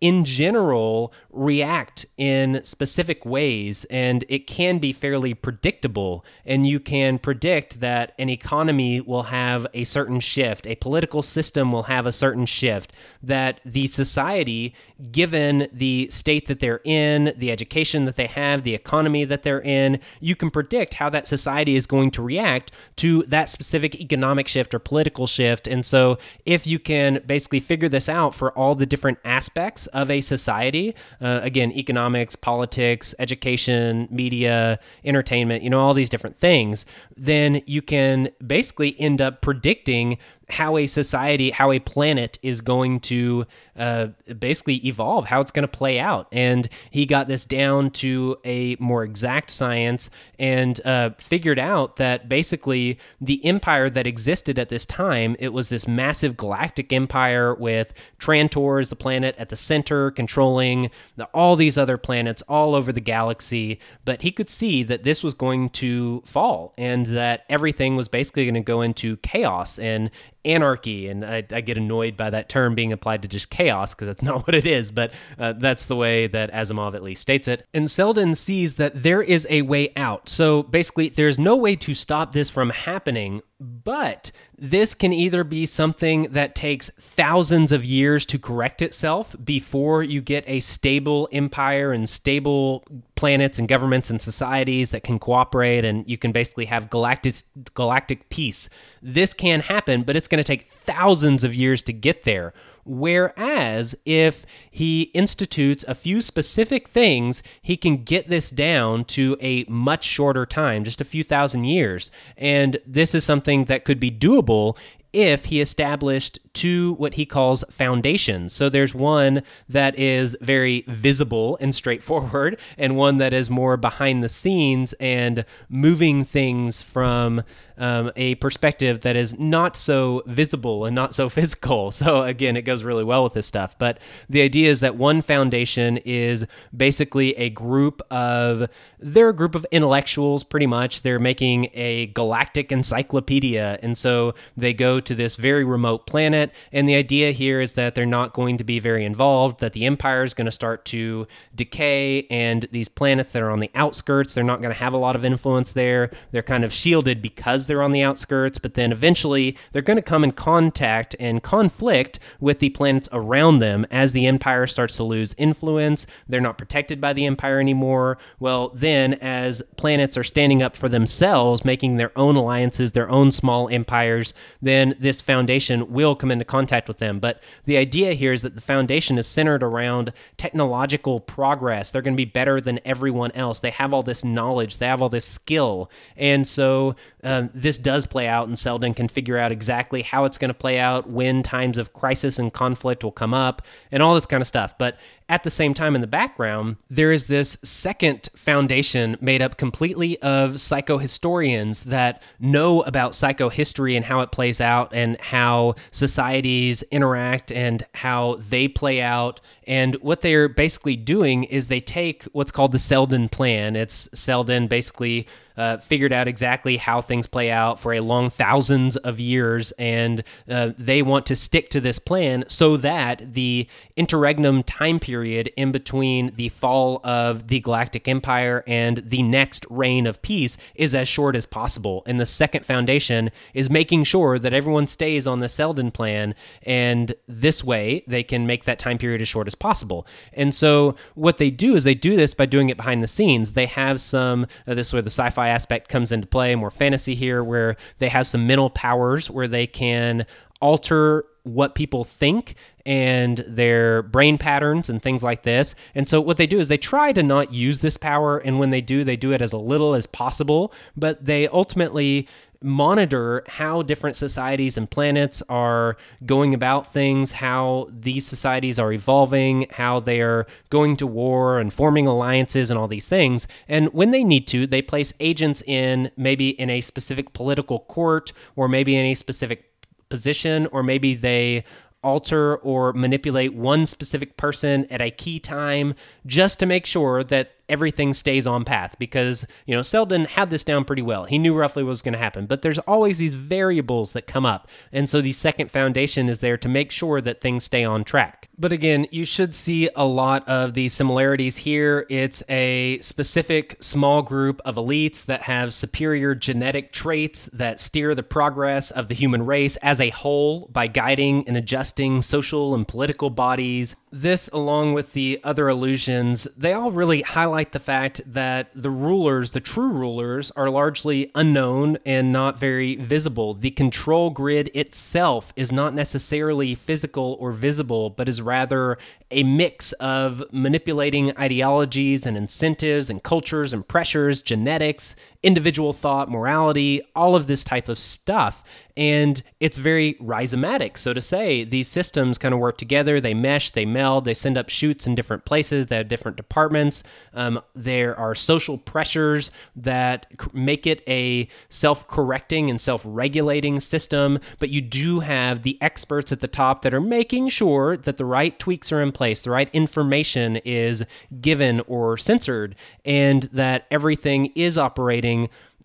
in 0.00 0.24
general 0.24 1.12
react 1.30 2.06
in 2.16 2.62
specific 2.64 3.26
ways 3.26 3.84
and 3.90 4.24
it 4.28 4.46
can 4.46 4.78
be 4.78 4.92
fairly 4.92 5.34
predictable. 5.34 6.24
And 6.46 6.66
you 6.66 6.80
can 6.80 7.18
predict 7.18 7.80
that 7.80 8.14
an 8.18 8.30
economy 8.30 9.00
will 9.00 9.24
have 9.24 9.66
a 9.74 9.84
certain 9.84 10.20
shift 10.20 10.66
a 10.66 10.74
political 10.76 11.22
system 11.22 11.70
will 11.70 11.84
have 11.84 12.06
a 12.06 12.12
certain 12.12 12.46
shift 12.46 12.92
that 13.22 13.60
the 13.64 13.86
society 13.86 14.74
given 15.12 15.68
the 15.72 16.08
state 16.10 16.46
that 16.46 16.60
they're 16.60 16.80
in 16.84 17.32
the 17.36 17.50
education 17.50 18.06
that 18.06 18.16
they 18.16 18.26
have 18.26 18.62
the 18.62 18.74
economy 18.74 19.24
that 19.24 19.42
they're 19.42 19.62
in 19.62 20.00
you 20.20 20.34
can 20.34 20.50
predict 20.50 20.94
how 20.94 21.10
that 21.10 21.26
society 21.26 21.76
is 21.76 21.86
going 21.86 22.10
to 22.10 22.22
react 22.22 22.72
to 22.96 23.22
that 23.24 23.50
specific 23.50 24.00
economic 24.00 24.48
shift 24.48 24.74
or 24.74 24.78
political 24.78 25.26
shift. 25.26 25.66
And 25.66 25.84
so 25.84 26.18
if 26.46 26.66
you 26.66 26.78
can 26.78 27.22
basically 27.26 27.60
figure 27.60 27.88
this 27.88 28.08
out 28.08 28.34
for 28.34 28.50
all 28.52 28.74
the 28.74 28.86
different 28.86 29.18
aspects 29.24 29.57
aspects 29.58 29.86
of 29.88 30.10
a 30.10 30.20
society. 30.20 30.94
Uh, 31.20 31.40
again 31.42 31.72
economics 31.72 32.36
politics 32.36 33.14
education 33.18 34.06
media 34.10 34.78
entertainment 35.04 35.62
you 35.62 35.70
know 35.70 35.80
all 35.80 35.94
these 35.94 36.08
different 36.08 36.38
things 36.38 36.84
then 37.16 37.60
you 37.66 37.82
can 37.82 38.28
basically 38.46 38.98
end 39.00 39.20
up 39.20 39.40
predicting 39.40 40.18
how 40.50 40.76
a 40.76 40.86
society, 40.86 41.50
how 41.50 41.70
a 41.72 41.78
planet 41.78 42.38
is 42.42 42.60
going 42.60 43.00
to 43.00 43.46
uh, 43.76 44.08
basically 44.38 44.76
evolve, 44.86 45.26
how 45.26 45.40
it's 45.40 45.50
going 45.50 45.62
to 45.62 45.68
play 45.68 46.00
out. 46.00 46.26
And 46.32 46.68
he 46.90 47.06
got 47.06 47.28
this 47.28 47.44
down 47.44 47.90
to 47.92 48.36
a 48.44 48.76
more 48.80 49.04
exact 49.04 49.50
science 49.50 50.10
and 50.38 50.80
uh, 50.86 51.10
figured 51.18 51.58
out 51.58 51.96
that 51.96 52.28
basically 52.28 52.98
the 53.20 53.44
empire 53.44 53.90
that 53.90 54.06
existed 54.06 54.58
at 54.58 54.68
this 54.68 54.86
time, 54.86 55.36
it 55.38 55.52
was 55.52 55.68
this 55.68 55.86
massive 55.86 56.36
galactic 56.36 56.92
empire 56.92 57.54
with 57.54 57.92
Trantor 58.18 58.80
as 58.80 58.88
the 58.88 58.96
planet 58.96 59.34
at 59.38 59.50
the 59.50 59.56
center, 59.56 60.10
controlling 60.10 60.90
the, 61.16 61.26
all 61.26 61.56
these 61.56 61.76
other 61.76 61.98
planets 61.98 62.42
all 62.48 62.74
over 62.74 62.90
the 62.90 63.00
galaxy. 63.00 63.78
But 64.04 64.22
he 64.22 64.32
could 64.32 64.50
see 64.50 64.82
that 64.84 65.04
this 65.04 65.22
was 65.22 65.34
going 65.34 65.70
to 65.70 66.22
fall 66.24 66.72
and 66.78 67.06
that 67.06 67.44
everything 67.48 67.96
was 67.96 68.08
basically 68.08 68.44
going 68.44 68.54
to 68.54 68.60
go 68.60 68.80
into 68.80 69.18
chaos 69.18 69.78
and 69.78 70.10
anarchy, 70.44 71.08
and 71.08 71.24
I, 71.24 71.44
I, 71.50 71.60
get 71.60 71.76
annoyed 71.76 72.16
by 72.16 72.30
that 72.30 72.48
term 72.48 72.74
being 72.74 72.92
applied 72.92 73.22
to 73.22 73.28
just 73.28 73.50
chaos 73.50 73.94
because 73.94 74.08
that's 74.08 74.22
not 74.28 74.46
what 74.46 74.54
it 74.54 74.66
is, 74.66 74.90
but 74.90 75.12
uh, 75.38 75.54
that's 75.54 75.86
the 75.86 75.96
way 75.96 76.26
that 76.28 76.52
Asimov 76.52 76.94
at 76.94 77.02
least 77.02 77.22
states 77.22 77.48
it. 77.48 77.66
And 77.74 77.90
Seldon 77.90 78.34
sees 78.34 78.74
that 78.74 79.02
there 79.02 79.22
is 79.22 79.46
a 79.50 79.62
way 79.62 79.92
out. 79.96 80.28
So 80.28 80.62
basically, 80.62 81.08
there's 81.08 81.38
no 81.38 81.56
way 81.56 81.76
to 81.76 81.94
stop 81.94 82.32
this 82.32 82.50
from 82.50 82.70
happening, 82.70 83.42
but 83.60 84.30
this 84.56 84.94
can 84.94 85.12
either 85.12 85.42
be 85.42 85.66
something 85.66 86.22
that 86.30 86.54
takes 86.54 86.90
thousands 86.90 87.72
of 87.72 87.84
years 87.84 88.24
to 88.26 88.38
correct 88.38 88.82
itself 88.82 89.34
before 89.44 90.02
you 90.02 90.20
get 90.20 90.44
a 90.46 90.60
stable 90.60 91.28
empire 91.32 91.92
and 91.92 92.08
stable 92.08 92.84
planets 93.16 93.58
and 93.58 93.66
governments 93.66 94.10
and 94.10 94.22
societies 94.22 94.90
that 94.90 95.02
can 95.02 95.18
cooperate 95.18 95.84
and 95.84 96.08
you 96.08 96.16
can 96.16 96.30
basically 96.30 96.66
have 96.66 96.88
galactic 96.88 97.34
galactic 97.74 98.28
peace. 98.28 98.68
This 99.02 99.34
can 99.34 99.60
happen, 99.60 100.04
but 100.04 100.16
it's 100.16 100.28
going 100.28 100.38
to 100.38 100.44
take 100.44 100.70
thousands 100.84 101.42
of 101.42 101.52
years 101.52 101.82
to 101.82 101.92
get 101.92 102.22
there. 102.22 102.52
Whereas 102.84 103.94
if 104.04 104.46
he 104.70 105.02
institutes 105.14 105.84
a 105.86 105.94
few 105.94 106.20
specific 106.20 106.88
things, 106.88 107.42
he 107.60 107.76
can 107.76 108.04
get 108.04 108.28
this 108.28 108.50
down 108.50 109.04
to 109.06 109.36
a 109.40 109.64
much 109.68 110.04
shorter 110.04 110.46
time, 110.46 110.84
just 110.84 111.00
a 111.00 111.04
few 111.04 111.24
thousand 111.24 111.64
years. 111.64 112.10
And 112.36 112.78
this 112.86 113.14
is 113.14 113.24
something 113.24 113.66
that 113.66 113.84
could 113.84 114.00
be 114.00 114.10
doable 114.10 114.76
if 115.12 115.46
he 115.46 115.60
established 115.60 116.38
two 116.52 116.94
what 116.94 117.14
he 117.14 117.24
calls 117.24 117.64
foundations. 117.70 118.52
So 118.52 118.68
there's 118.68 118.94
one 118.94 119.42
that 119.68 119.98
is 119.98 120.36
very 120.40 120.84
visible 120.88 121.56
and 121.60 121.74
straightforward, 121.74 122.58
and 122.78 122.96
one 122.96 123.18
that 123.18 123.32
is 123.32 123.48
more 123.48 123.76
behind 123.76 124.22
the 124.22 124.28
scenes 124.28 124.92
and 124.94 125.44
moving 125.68 126.24
things 126.24 126.82
from 126.82 127.42
um, 127.78 128.10
a 128.16 128.34
perspective 128.36 129.02
that 129.02 129.14
is 129.14 129.38
not 129.38 129.76
so 129.76 130.22
visible 130.26 130.84
and 130.84 130.94
not 130.94 131.14
so 131.14 131.28
physical. 131.38 131.90
So 131.90 132.22
again, 132.22 132.56
it 132.56 132.62
goes 132.62 132.82
really 132.82 133.04
well 133.04 133.22
with 133.22 133.34
this 133.34 133.46
stuff. 133.46 133.78
But 133.78 133.98
the 134.28 134.42
idea 134.42 134.70
is 134.70 134.80
that 134.80 134.96
one 134.96 135.22
foundation 135.22 135.98
is 135.98 136.44
basically 136.76 137.36
a 137.36 137.50
group 137.50 138.02
of 138.10 138.68
they're 138.98 139.28
a 139.28 139.34
group 139.34 139.54
of 139.54 139.64
intellectuals, 139.70 140.42
pretty 140.42 140.66
much. 140.66 141.02
They're 141.02 141.20
making 141.20 141.68
a 141.74 142.06
galactic 142.06 142.72
encyclopedia, 142.72 143.78
and 143.82 143.96
so 143.96 144.34
they 144.56 144.74
go 144.74 144.97
to 145.00 145.14
this 145.14 145.36
very 145.36 145.64
remote 145.64 146.06
planet. 146.06 146.52
And 146.72 146.88
the 146.88 146.94
idea 146.94 147.32
here 147.32 147.60
is 147.60 147.74
that 147.74 147.94
they're 147.94 148.06
not 148.06 148.32
going 148.32 148.58
to 148.58 148.64
be 148.64 148.78
very 148.78 149.04
involved. 149.04 149.60
That 149.60 149.72
the 149.72 149.86
empire 149.86 150.22
is 150.24 150.34
going 150.34 150.46
to 150.46 150.52
start 150.52 150.84
to 150.86 151.26
decay, 151.54 152.26
and 152.30 152.68
these 152.72 152.88
planets 152.88 153.32
that 153.32 153.42
are 153.42 153.50
on 153.50 153.60
the 153.60 153.70
outskirts, 153.74 154.34
they're 154.34 154.44
not 154.44 154.60
going 154.60 154.72
to 154.72 154.80
have 154.80 154.92
a 154.92 154.98
lot 154.98 155.16
of 155.16 155.24
influence 155.24 155.72
there. 155.72 156.10
They're 156.30 156.42
kind 156.42 156.64
of 156.64 156.72
shielded 156.72 157.22
because 157.22 157.66
they're 157.66 157.82
on 157.82 157.92
the 157.92 158.02
outskirts, 158.02 158.58
but 158.58 158.74
then 158.74 158.92
eventually 158.92 159.56
they're 159.72 159.82
going 159.82 159.96
to 159.96 160.02
come 160.02 160.24
in 160.24 160.32
contact 160.32 161.14
and 161.18 161.42
conflict 161.42 162.18
with 162.40 162.58
the 162.58 162.70
planets 162.70 163.08
around 163.12 163.58
them 163.58 163.86
as 163.90 164.12
the 164.12 164.26
Empire 164.26 164.66
starts 164.66 164.96
to 164.96 165.04
lose 165.04 165.34
influence. 165.38 166.06
They're 166.28 166.40
not 166.40 166.58
protected 166.58 167.00
by 167.00 167.12
the 167.12 167.26
Empire 167.26 167.60
anymore. 167.60 168.18
Well, 168.38 168.70
then 168.74 169.14
as 169.14 169.62
planets 169.76 170.16
are 170.16 170.24
standing 170.24 170.62
up 170.62 170.76
for 170.76 170.88
themselves, 170.88 171.64
making 171.64 171.96
their 171.96 172.16
own 172.16 172.36
alliances, 172.36 172.92
their 172.92 173.10
own 173.10 173.30
small 173.30 173.68
empires, 173.68 174.34
then 174.62 174.87
then 174.88 175.00
this 175.00 175.20
foundation 175.20 175.92
will 175.92 176.14
come 176.14 176.30
into 176.30 176.44
contact 176.44 176.88
with 176.88 176.98
them. 176.98 177.18
But 177.18 177.42
the 177.64 177.76
idea 177.76 178.14
here 178.14 178.32
is 178.32 178.42
that 178.42 178.54
the 178.54 178.60
foundation 178.60 179.18
is 179.18 179.26
centered 179.26 179.62
around 179.62 180.12
technological 180.36 181.20
progress. 181.20 181.90
They're 181.90 182.02
going 182.02 182.14
to 182.14 182.16
be 182.16 182.24
better 182.24 182.60
than 182.60 182.80
everyone 182.84 183.32
else. 183.32 183.60
They 183.60 183.70
have 183.70 183.92
all 183.92 184.02
this 184.02 184.24
knowledge, 184.24 184.78
they 184.78 184.86
have 184.86 185.02
all 185.02 185.08
this 185.08 185.24
skill. 185.24 185.90
And 186.16 186.46
so 186.46 186.96
um, 187.22 187.50
this 187.54 187.78
does 187.78 188.06
play 188.06 188.28
out, 188.28 188.48
and 188.48 188.58
Seldon 188.58 188.94
can 188.94 189.08
figure 189.08 189.38
out 189.38 189.52
exactly 189.52 190.02
how 190.02 190.24
it's 190.24 190.38
going 190.38 190.48
to 190.48 190.54
play 190.54 190.78
out, 190.78 191.08
when 191.08 191.42
times 191.42 191.78
of 191.78 191.92
crisis 191.92 192.38
and 192.38 192.52
conflict 192.52 193.04
will 193.04 193.12
come 193.12 193.34
up, 193.34 193.62
and 193.90 194.02
all 194.02 194.14
this 194.14 194.26
kind 194.26 194.40
of 194.40 194.46
stuff. 194.46 194.76
But 194.78 194.98
at 195.28 195.44
the 195.44 195.50
same 195.50 195.74
time, 195.74 195.94
in 195.94 196.00
the 196.00 196.06
background, 196.06 196.76
there 196.88 197.12
is 197.12 197.26
this 197.26 197.58
second 197.62 198.30
foundation 198.34 199.16
made 199.20 199.42
up 199.42 199.58
completely 199.58 200.20
of 200.22 200.52
psychohistorians 200.52 201.84
that 201.84 202.22
know 202.40 202.80
about 202.82 203.12
psychohistory 203.12 203.94
and 203.94 204.06
how 204.06 204.20
it 204.20 204.32
plays 204.32 204.58
out 204.60 204.94
and 204.94 205.20
how 205.20 205.74
societies 205.90 206.82
interact 206.90 207.52
and 207.52 207.84
how 207.94 208.36
they 208.48 208.68
play 208.68 209.02
out. 209.02 209.40
And 209.66 209.96
what 209.96 210.22
they're 210.22 210.48
basically 210.48 210.96
doing 210.96 211.44
is 211.44 211.68
they 211.68 211.80
take 211.80 212.24
what's 212.32 212.50
called 212.50 212.72
the 212.72 212.78
Seldon 212.78 213.28
plan. 213.28 213.76
It's 213.76 214.08
Seldon 214.14 214.66
basically 214.66 215.26
uh, 215.58 215.76
figured 215.78 216.12
out 216.12 216.28
exactly 216.28 216.76
how 216.76 217.02
things 217.02 217.26
play 217.26 217.50
out 217.50 217.80
for 217.80 217.92
a 217.92 218.00
long 218.00 218.30
thousands 218.30 218.96
of 218.96 219.18
years, 219.18 219.72
and 219.72 220.22
uh, 220.48 220.70
they 220.78 221.02
want 221.02 221.26
to 221.26 221.36
stick 221.36 221.68
to 221.68 221.80
this 221.80 221.98
plan 221.98 222.44
so 222.46 222.76
that 222.76 223.34
the 223.34 223.66
interregnum 223.96 224.62
time 224.62 225.00
period 225.00 225.50
in 225.56 225.72
between 225.72 226.32
the 226.36 226.48
fall 226.48 227.00
of 227.04 227.48
the 227.48 227.60
Galactic 227.60 228.06
Empire 228.06 228.62
and 228.66 228.98
the 228.98 229.22
next 229.22 229.66
reign 229.68 230.06
of 230.06 230.22
peace 230.22 230.56
is 230.76 230.94
as 230.94 231.08
short 231.08 231.34
as 231.34 231.44
possible. 231.44 232.02
And 232.06 232.20
the 232.20 232.26
second 232.26 232.64
foundation 232.64 233.30
is 233.52 233.68
making 233.68 234.04
sure 234.04 234.38
that 234.38 234.52
everyone 234.52 234.86
stays 234.86 235.26
on 235.26 235.40
the 235.40 235.48
Seldon 235.48 235.90
plan, 235.90 236.36
and 236.62 237.14
this 237.26 237.64
way 237.64 238.04
they 238.06 238.22
can 238.22 238.46
make 238.46 238.64
that 238.64 238.78
time 238.78 238.98
period 238.98 239.20
as 239.20 239.28
short 239.28 239.48
as 239.48 239.56
possible. 239.56 240.06
And 240.32 240.54
so 240.54 240.94
what 241.16 241.38
they 241.38 241.50
do 241.50 241.74
is 241.74 241.82
they 241.82 241.94
do 241.94 242.14
this 242.14 242.32
by 242.32 242.46
doing 242.46 242.68
it 242.68 242.76
behind 242.76 243.02
the 243.02 243.08
scenes. 243.08 243.54
They 243.54 243.66
have 243.66 244.00
some, 244.00 244.46
uh, 244.66 244.74
this 244.74 244.88
is 244.88 244.92
where 244.92 245.02
the 245.02 245.10
sci 245.10 245.28
fi 245.48 245.54
aspect 245.54 245.88
comes 245.88 246.12
into 246.12 246.26
play, 246.26 246.54
more 246.54 246.70
fantasy 246.70 247.14
here, 247.14 247.42
where 247.42 247.76
they 247.98 248.08
have 248.08 248.26
some 248.26 248.46
mental 248.46 248.70
powers 248.70 249.30
where 249.30 249.48
they 249.48 249.66
can 249.66 250.26
alter 250.60 251.24
what 251.44 251.74
people 251.74 252.04
think 252.04 252.54
and 252.84 253.38
their 253.46 254.02
brain 254.02 254.38
patterns 254.38 254.88
and 254.88 255.02
things 255.02 255.22
like 255.22 255.42
this. 255.42 255.74
And 255.94 256.08
so 256.08 256.20
what 256.20 256.36
they 256.36 256.46
do 256.46 256.58
is 256.58 256.68
they 256.68 256.78
try 256.78 257.12
to 257.12 257.22
not 257.22 257.52
use 257.52 257.80
this 257.80 257.96
power 257.96 258.38
and 258.38 258.58
when 258.58 258.70
they 258.70 258.80
do 258.80 259.04
they 259.04 259.16
do 259.16 259.32
it 259.32 259.40
as 259.40 259.52
little 259.52 259.94
as 259.94 260.06
possible, 260.06 260.72
but 260.96 261.24
they 261.24 261.48
ultimately 261.48 262.28
monitor 262.62 263.44
how 263.46 263.82
different 263.82 264.16
societies 264.16 264.76
and 264.76 264.90
planets 264.90 265.42
are 265.48 265.96
going 266.26 266.54
about 266.54 266.92
things, 266.92 267.32
how 267.32 267.88
these 267.90 268.26
societies 268.26 268.78
are 268.78 268.92
evolving, 268.92 269.66
how 269.70 270.00
they 270.00 270.20
are 270.20 270.46
going 270.70 270.96
to 270.96 271.06
war 271.06 271.58
and 271.58 271.72
forming 271.72 272.06
alliances 272.06 272.70
and 272.70 272.78
all 272.78 272.88
these 272.88 273.08
things. 273.08 273.46
And 273.68 273.92
when 273.92 274.10
they 274.10 274.24
need 274.24 274.48
to, 274.48 274.66
they 274.66 274.82
place 274.82 275.12
agents 275.20 275.62
in 275.66 276.10
maybe 276.16 276.50
in 276.50 276.70
a 276.70 276.80
specific 276.80 277.32
political 277.32 277.80
court 277.80 278.32
or 278.56 278.68
maybe 278.68 278.96
in 278.96 279.06
a 279.06 279.14
specific 279.14 279.64
position, 280.08 280.66
or 280.72 280.82
maybe 280.82 281.14
they 281.14 281.64
alter 282.02 282.56
or 282.56 282.92
manipulate 282.92 283.54
one 283.54 283.86
specific 283.86 284.36
person 284.36 284.86
at 284.90 285.00
a 285.00 285.10
key 285.10 285.38
time 285.38 285.94
just 286.26 286.58
to 286.58 286.66
make 286.66 286.86
sure 286.86 287.22
that 287.24 287.52
everything 287.68 288.14
stays 288.14 288.46
on 288.46 288.64
path 288.64 288.96
because, 288.98 289.44
you 289.66 289.74
know, 289.74 289.82
Seldon 289.82 290.24
had 290.24 290.50
this 290.50 290.64
down 290.64 290.84
pretty 290.84 291.02
well. 291.02 291.24
He 291.24 291.38
knew 291.38 291.54
roughly 291.54 291.82
what 291.82 291.90
was 291.90 292.02
going 292.02 292.12
to 292.12 292.18
happen, 292.18 292.46
but 292.46 292.62
there's 292.62 292.78
always 292.80 293.18
these 293.18 293.34
variables 293.34 294.12
that 294.12 294.26
come 294.26 294.46
up. 294.46 294.68
And 294.92 295.08
so 295.08 295.20
the 295.20 295.32
second 295.32 295.70
foundation 295.70 296.28
is 296.28 296.40
there 296.40 296.56
to 296.56 296.68
make 296.68 296.90
sure 296.90 297.20
that 297.20 297.40
things 297.40 297.64
stay 297.64 297.84
on 297.84 298.04
track. 298.04 298.48
But 298.58 298.72
again, 298.72 299.06
you 299.10 299.24
should 299.24 299.54
see 299.54 299.88
a 299.94 300.04
lot 300.04 300.48
of 300.48 300.74
the 300.74 300.88
similarities 300.88 301.58
here. 301.58 302.06
It's 302.08 302.42
a 302.48 302.98
specific 303.00 303.76
small 303.80 304.22
group 304.22 304.60
of 304.64 304.76
elites 304.76 305.24
that 305.26 305.42
have 305.42 305.74
superior 305.74 306.34
genetic 306.34 306.92
traits 306.92 307.48
that 307.52 307.80
steer 307.80 308.14
the 308.14 308.22
progress 308.22 308.90
of 308.90 309.08
the 309.08 309.14
human 309.14 309.46
race 309.46 309.76
as 309.76 310.00
a 310.00 310.10
whole 310.10 310.68
by 310.72 310.86
guiding 310.86 311.46
and 311.46 311.56
adjusting 311.56 312.22
social 312.22 312.74
and 312.74 312.86
political 312.86 313.30
bodies. 313.30 313.94
This, 314.10 314.48
along 314.48 314.94
with 314.94 315.12
the 315.12 315.40
other 315.44 315.68
illusions, 315.68 316.44
they 316.56 316.72
all 316.72 316.90
really 316.90 317.22
highlight 317.22 317.57
the 317.64 317.80
fact 317.80 318.20
that 318.26 318.70
the 318.74 318.90
rulers, 318.90 319.50
the 319.50 319.60
true 319.60 319.88
rulers, 319.88 320.50
are 320.56 320.70
largely 320.70 321.30
unknown 321.34 321.98
and 322.06 322.32
not 322.32 322.58
very 322.58 322.96
visible. 322.96 323.54
The 323.54 323.70
control 323.70 324.30
grid 324.30 324.70
itself 324.74 325.52
is 325.56 325.72
not 325.72 325.94
necessarily 325.94 326.74
physical 326.74 327.36
or 327.40 327.52
visible, 327.52 328.10
but 328.10 328.28
is 328.28 328.40
rather 328.40 328.98
a 329.30 329.42
mix 329.42 329.92
of 329.94 330.42
manipulating 330.52 331.36
ideologies 331.36 332.24
and 332.24 332.36
incentives 332.36 333.10
and 333.10 333.22
cultures 333.22 333.72
and 333.72 333.86
pressures, 333.86 334.40
genetics, 334.40 335.14
individual 335.42 335.92
thought, 335.92 336.30
morality, 336.30 337.00
all 337.14 337.36
of 337.36 337.46
this 337.46 337.62
type 337.62 337.88
of 337.88 337.98
stuff. 337.98 338.64
And 338.96 339.40
it's 339.60 339.78
very 339.78 340.14
rhizomatic. 340.14 340.98
So 340.98 341.14
to 341.14 341.20
say, 341.20 341.62
these 341.62 341.86
systems 341.86 342.36
kind 342.36 342.52
of 342.52 342.58
work 342.58 342.76
together, 342.76 343.20
they 343.20 343.34
mesh, 343.34 343.70
they 343.70 343.86
meld, 343.86 344.24
they 344.24 344.34
send 344.34 344.58
up 344.58 344.68
shoots 344.68 345.06
in 345.06 345.14
different 345.14 345.44
places, 345.44 345.86
they 345.86 345.96
have 345.98 346.08
different 346.08 346.36
departments. 346.36 347.04
Um, 347.32 347.60
there 347.76 348.18
are 348.18 348.34
social 348.34 348.76
pressures 348.76 349.52
that 349.76 350.26
make 350.52 350.84
it 350.84 351.04
a 351.06 351.46
self 351.68 352.08
correcting 352.08 352.68
and 352.68 352.80
self 352.80 353.02
regulating 353.04 353.78
system, 353.78 354.40
but 354.58 354.70
you 354.70 354.80
do 354.80 355.20
have 355.20 355.62
the 355.62 355.78
experts 355.80 356.32
at 356.32 356.40
the 356.40 356.48
top 356.48 356.82
that 356.82 356.92
are 356.92 357.00
making 357.00 357.50
sure 357.50 357.96
that 357.96 358.16
the 358.16 358.24
right 358.24 358.58
tweaks 358.58 358.90
are 358.90 359.00
in 359.00 359.12
place, 359.12 359.42
the 359.42 359.50
right 359.50 359.70
information 359.72 360.56
is 360.64 361.04
given 361.40 361.80
or 361.86 362.18
censored, 362.18 362.74
and 363.04 363.44
that 363.52 363.86
everything 363.92 364.46
is 364.56 364.76
operating 364.76 365.27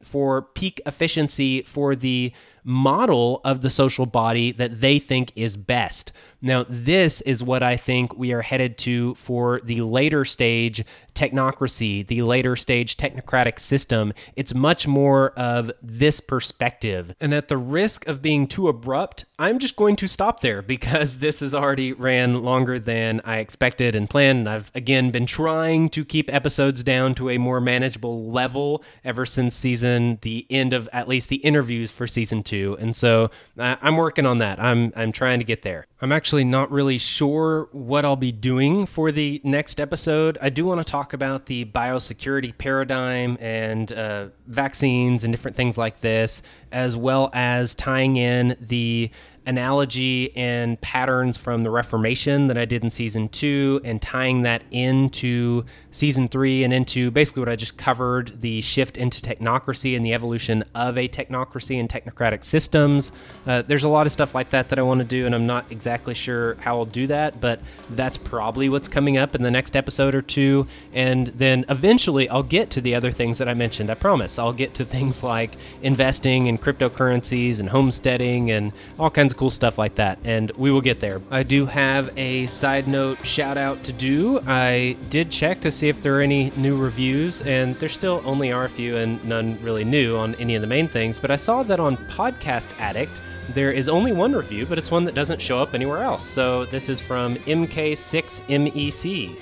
for 0.02 0.41
peak 0.41 0.82
efficiency 0.86 1.62
for 1.64 1.96
the 1.96 2.32
model 2.64 3.41
of 3.44 3.62
the 3.62 3.70
social 3.70 4.06
body 4.06 4.52
that 4.52 4.82
they 4.82 5.00
think 5.00 5.32
is 5.36 5.58
best. 5.58 6.12
Now, 6.46 6.66
this 6.68 7.22
is 7.22 7.41
what 7.41 7.64
I 7.64 7.78
think 7.78 8.18
we 8.18 8.34
are 8.34 8.41
headed 8.41 8.78
to 8.80 9.16
for 9.16 9.62
the 9.64 9.82
later 9.82 10.26
stage 10.26 10.84
technocracy, 11.16 12.06
the 12.06 12.22
later 12.24 12.58
stage 12.58 12.98
technocratic 12.98 13.60
system. 13.60 14.12
It's 14.36 14.54
much 14.54 14.86
more 14.86 15.32
of 15.32 15.72
this 15.82 16.20
perspective. 16.20 17.16
And 17.22 17.34
at 17.34 17.48
the 17.48 17.58
risk 17.58 18.08
of 18.08 18.22
being 18.22 18.48
too 18.48 18.68
abrupt, 18.68 19.24
I'm 19.39 19.58
just 19.58 19.78
going 19.78 19.96
to 19.98 20.08
stop 20.08 20.41
there 20.41 20.62
because 20.74 21.20
this 21.20 21.39
has 21.39 21.54
already 21.54 21.94
ran 21.94 22.44
longer 22.44 22.78
than 22.78 23.22
I 23.24 23.38
expected 23.38 23.96
and 23.96 24.10
planned. 24.10 24.39
And 24.39 24.50
I've 24.50 24.70
again 24.76 25.12
been 25.12 25.26
trying 25.26 25.88
to 25.91 26.04
keep 26.04 26.34
episodes 26.34 26.84
down 26.84 27.16
to 27.16 27.30
a 27.30 27.38
more 27.38 27.62
manageable 27.62 28.30
level 28.30 28.84
ever 29.06 29.26
since 29.26 29.56
season, 29.56 30.20
the 30.24 30.46
end 30.50 30.74
of 30.74 30.89
at 30.91 31.08
least 31.08 31.30
the 31.30 31.38
interviews 31.38 31.89
for 31.89 32.06
season 32.06 32.44
two. 32.44 32.76
And 32.82 32.98
so 32.98 33.32
uh, 33.58 33.78
I'm 33.82 33.96
working 33.96 34.26
on 34.26 34.39
that. 34.39 34.60
I'm, 34.60 34.91
I'm 34.98 35.14
trying 35.14 35.39
to 35.39 35.46
get 35.46 35.62
there. 35.62 35.88
I'm 36.04 36.12
actually 36.12 36.43
not 36.43 36.70
really 36.70 36.97
sure 36.97 37.70
what 37.72 38.04
I'll 38.04 38.18
be 38.18 38.34
doing 38.34 38.86
for 38.86 39.10
the 39.10 39.39
next 39.45 39.80
episode. 39.80 40.38
I 40.41 40.49
do 40.49 40.66
want 40.66 40.82
to 40.82 40.84
talk 40.84 41.14
about 41.14 41.45
the 41.45 41.64
biosecurity 41.64 42.58
paradigm 42.58 43.38
and 43.39 43.89
uh, 43.89 44.28
vaccines 44.45 45.24
and 45.24 45.32
different 45.32 45.56
things 45.56 45.78
like 45.78 46.01
this, 46.01 46.41
as 46.74 46.97
well 46.97 47.30
as 47.32 47.74
tying 47.74 48.18
in 48.18 48.58
the 48.60 49.12
analogy 49.46 50.36
and 50.36 50.80
patterns 50.82 51.38
from 51.38 51.64
the 51.64 51.70
Reformation 51.70 52.48
that 52.48 52.58
I 52.58 52.66
did 52.66 52.84
in 52.84 52.89
season 52.89 53.30
two 53.30 53.82
and 53.84 54.02
tying 54.02 54.44
that 54.44 54.64
into 54.72 55.66
season 55.91 56.28
three 56.28 56.64
and 56.64 56.74
into 56.74 57.12
basically 57.12 57.41
what 57.41 57.50
I 57.50 57.56
just 57.56 57.78
covered 57.78 58.41
the 58.41 58.62
shift 58.62 58.98
into 58.98 59.22
technocracy 59.22 59.96
and 59.96 60.06
the 60.06 60.14
evolution 60.14 60.64
of 60.74 60.98
a 60.98 61.08
technocracy 61.08 61.80
and 61.80 61.89
technocratic 61.89 62.44
systems. 62.44 63.12
Uh, 63.46 63.62
there's 63.62 63.84
a 63.84 63.89
lot 63.89 64.06
of 64.06 64.14
stuff 64.14 64.34
like 64.34 64.52
that 64.52 64.70
that 64.70 64.80
I 64.80 64.82
want 64.82 65.00
to 65.00 65.06
do, 65.06 65.26
and 65.26 65.36
I'm 65.36 65.46
not 65.46 65.66
exactly 65.72 66.14
sure 66.14 66.56
how 66.56 66.78
I'll 66.78 66.86
do 66.86 67.08
that, 67.08 67.41
but 67.41 67.60
that's 67.89 68.18
probably 68.18 68.70
what's 68.70 68.88
coming 68.88 69.18
up 69.18 69.36
in 69.36 69.44
the 69.44 69.52
next 69.52 69.76
episode 69.76 70.16
or 70.16 70.22
two. 70.22 70.68
And 70.94 71.28
then 71.28 71.66
eventually 71.70 72.30
I'll 72.30 72.44
get 72.44 72.70
to 72.72 72.82
the 72.82 72.96
other 72.96 73.12
things 73.12 73.38
that 73.39 73.50
I 73.50 73.54
mentioned. 73.54 73.89
I 73.89 73.96
promise. 73.96 74.39
I'll 74.39 74.54
get 74.54 74.74
to 74.76 74.86
things 74.86 75.22
like 75.22 75.52
investing 75.82 76.48
in 76.48 76.58
cryptocurrencies 76.58 77.60
and 77.60 77.70
homesteading 77.70 78.50
and 78.50 78.72
all 78.98 79.10
kinds 79.10 79.32
of 79.34 79.38
cool 79.38 79.49
stuff 79.49 79.77
like 79.77 79.95
that, 79.95 80.19
and 80.23 80.51
we 80.51 80.71
will 80.71 80.81
get 80.81 80.99
there. 80.99 81.21
I 81.29 81.43
do 81.43 81.65
have 81.65 82.15
a 82.17 82.45
side 82.45 82.88
note 82.88 83.25
shout 83.25 83.57
out 83.57 83.84
to 83.84 83.91
do. 83.91 84.39
I 84.47 84.95
did 85.09 85.31
check 85.31 85.61
to 85.61 85.71
see 85.71 85.89
if 85.89 86.01
there 86.01 86.17
are 86.17 86.21
any 86.21 86.51
new 86.51 86.77
reviews, 86.77 87.41
and 87.41 87.75
there 87.75 87.89
still 87.89 88.21
only 88.25 88.51
are 88.51 88.65
a 88.65 88.69
few 88.69 88.95
and 88.95 89.23
none 89.25 89.61
really 89.61 89.84
new 89.84 90.15
on 90.15 90.36
any 90.36 90.55
of 90.55 90.61
the 90.61 90.67
main 90.67 90.88
things, 90.88 91.19
but 91.19 91.31
I 91.31 91.36
saw 91.36 91.63
that 91.63 91.79
on 91.79 91.97
Podcast 91.97 92.67
Addict. 92.79 93.21
There 93.49 93.71
is 93.71 93.89
only 93.89 94.13
one 94.13 94.34
review, 94.34 94.65
but 94.65 94.77
it's 94.77 94.89
one 94.89 95.03
that 95.03 95.15
doesn't 95.15 95.41
show 95.41 95.61
up 95.61 95.73
anywhere 95.73 96.01
else. 96.01 96.25
So 96.25 96.63
this 96.65 96.88
is 96.88 97.01
from 97.01 97.36
MK6MEC. 97.36 99.38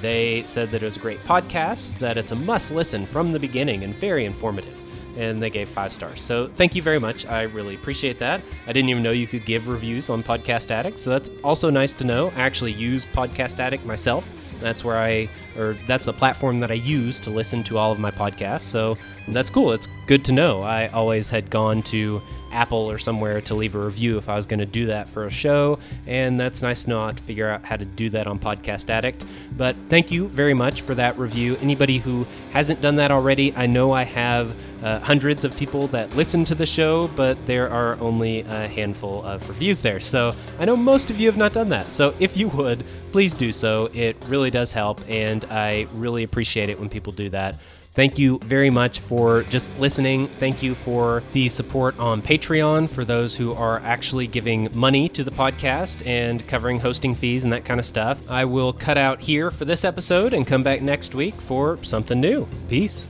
They 0.00 0.42
said 0.46 0.70
that 0.70 0.82
it 0.82 0.86
was 0.86 0.96
a 0.96 1.00
great 1.00 1.22
podcast, 1.24 1.98
that 1.98 2.16
it's 2.16 2.32
a 2.32 2.36
must 2.36 2.70
listen 2.70 3.04
from 3.04 3.32
the 3.32 3.38
beginning 3.38 3.84
and 3.84 3.94
very 3.94 4.24
informative. 4.24 4.74
And 5.16 5.38
they 5.38 5.50
gave 5.50 5.68
five 5.68 5.92
stars. 5.92 6.22
So 6.22 6.48
thank 6.56 6.74
you 6.74 6.82
very 6.82 6.98
much. 6.98 7.26
I 7.26 7.42
really 7.42 7.74
appreciate 7.74 8.18
that. 8.18 8.42
I 8.66 8.72
didn't 8.72 8.88
even 8.88 9.02
know 9.02 9.10
you 9.10 9.26
could 9.26 9.44
give 9.44 9.68
reviews 9.68 10.10
on 10.10 10.22
Podcast 10.22 10.70
Addict, 10.70 10.98
so 10.98 11.10
that's 11.10 11.30
also 11.42 11.70
nice 11.70 11.94
to 11.94 12.04
know. 12.04 12.28
I 12.36 12.40
actually 12.40 12.72
use 12.72 13.04
Podcast 13.04 13.58
Addict 13.58 13.84
myself. 13.84 14.30
That's 14.60 14.84
where 14.84 14.98
I, 14.98 15.28
or 15.58 15.76
that's 15.86 16.04
the 16.04 16.12
platform 16.12 16.60
that 16.60 16.70
I 16.70 16.74
use 16.74 17.18
to 17.20 17.30
listen 17.30 17.64
to 17.64 17.78
all 17.78 17.90
of 17.90 17.98
my 17.98 18.12
podcasts. 18.12 18.60
So 18.60 18.96
that's 19.28 19.50
cool. 19.50 19.72
It's 19.72 19.88
good 20.06 20.24
to 20.26 20.32
know. 20.32 20.62
I 20.62 20.86
always 20.88 21.28
had 21.28 21.50
gone 21.50 21.82
to 21.84 22.22
Apple 22.52 22.90
or 22.90 22.98
somewhere 22.98 23.40
to 23.42 23.54
leave 23.54 23.74
a 23.74 23.78
review 23.78 24.18
if 24.18 24.28
I 24.28 24.36
was 24.36 24.46
going 24.46 24.60
to 24.60 24.66
do 24.66 24.86
that 24.86 25.08
for 25.08 25.26
a 25.26 25.30
show, 25.30 25.78
and 26.06 26.38
that's 26.38 26.62
nice 26.62 26.84
to 26.84 26.90
know 26.90 27.04
how 27.04 27.12
to 27.12 27.22
figure 27.22 27.48
out 27.48 27.64
how 27.64 27.76
to 27.76 27.84
do 27.84 28.10
that 28.10 28.26
on 28.26 28.38
Podcast 28.38 28.90
Addict. 28.90 29.24
But 29.56 29.76
thank 29.88 30.10
you 30.10 30.28
very 30.28 30.54
much 30.54 30.82
for 30.82 30.94
that 30.94 31.18
review. 31.18 31.56
Anybody 31.60 31.98
who 31.98 32.26
hasn't 32.52 32.80
done 32.80 32.96
that 32.96 33.10
already, 33.10 33.54
I 33.56 33.66
know 33.66 33.92
I 33.92 34.02
have 34.04 34.54
uh, 34.82 34.98
hundreds 34.98 35.44
of 35.44 35.56
people 35.56 35.86
that 35.88 36.14
listen 36.16 36.44
to 36.44 36.54
the 36.54 36.66
show, 36.66 37.08
but 37.08 37.44
there 37.46 37.70
are 37.70 37.98
only 38.00 38.40
a 38.40 38.66
handful 38.68 39.22
of 39.24 39.48
reviews 39.48 39.80
there. 39.82 40.00
So 40.00 40.34
I 40.58 40.64
know 40.64 40.76
most 40.76 41.10
of 41.10 41.20
you 41.20 41.28
have 41.28 41.36
not 41.36 41.52
done 41.52 41.68
that. 41.70 41.92
So 41.92 42.14
if 42.18 42.36
you 42.36 42.48
would, 42.48 42.84
please 43.12 43.32
do 43.34 43.52
so. 43.52 43.90
It 43.94 44.16
really 44.26 44.50
does 44.50 44.72
help, 44.72 45.00
and 45.08 45.44
I 45.46 45.86
really 45.94 46.24
appreciate 46.24 46.68
it 46.68 46.78
when 46.78 46.88
people 46.88 47.12
do 47.12 47.28
that. 47.30 47.58
Thank 47.94 48.18
you 48.18 48.38
very 48.38 48.70
much 48.70 49.00
for 49.00 49.42
just 49.44 49.68
listening. 49.78 50.28
Thank 50.38 50.62
you 50.62 50.74
for 50.74 51.22
the 51.32 51.48
support 51.48 51.98
on 51.98 52.22
Patreon 52.22 52.88
for 52.88 53.04
those 53.04 53.36
who 53.36 53.52
are 53.52 53.80
actually 53.80 54.26
giving 54.26 54.70
money 54.72 55.10
to 55.10 55.22
the 55.22 55.30
podcast 55.30 56.06
and 56.06 56.46
covering 56.48 56.80
hosting 56.80 57.14
fees 57.14 57.44
and 57.44 57.52
that 57.52 57.66
kind 57.66 57.78
of 57.78 57.84
stuff. 57.84 58.18
I 58.30 58.46
will 58.46 58.72
cut 58.72 58.96
out 58.96 59.20
here 59.20 59.50
for 59.50 59.66
this 59.66 59.84
episode 59.84 60.32
and 60.32 60.46
come 60.46 60.62
back 60.62 60.80
next 60.80 61.14
week 61.14 61.34
for 61.34 61.82
something 61.84 62.18
new. 62.18 62.48
Peace. 62.68 63.06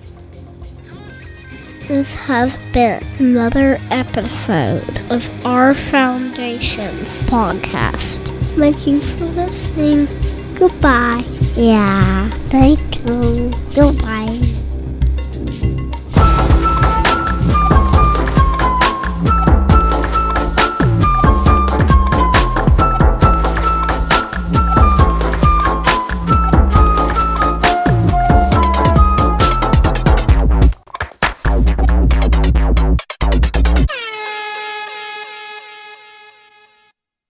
This 1.87 2.15
has 2.27 2.57
been 2.73 3.05
another 3.19 3.79
episode 3.91 4.99
of 5.11 5.47
our 5.47 5.75
Foundation's 5.75 7.09
podcast. 7.25 8.27
Thank 8.57 8.87
you 8.87 9.01
for 9.01 9.25
listening. 9.27 10.07
Goodbye. 10.55 11.25
Yeah, 11.57 12.29
thank 12.49 12.99
you. 13.07 13.53
Goodbye. 13.75 14.52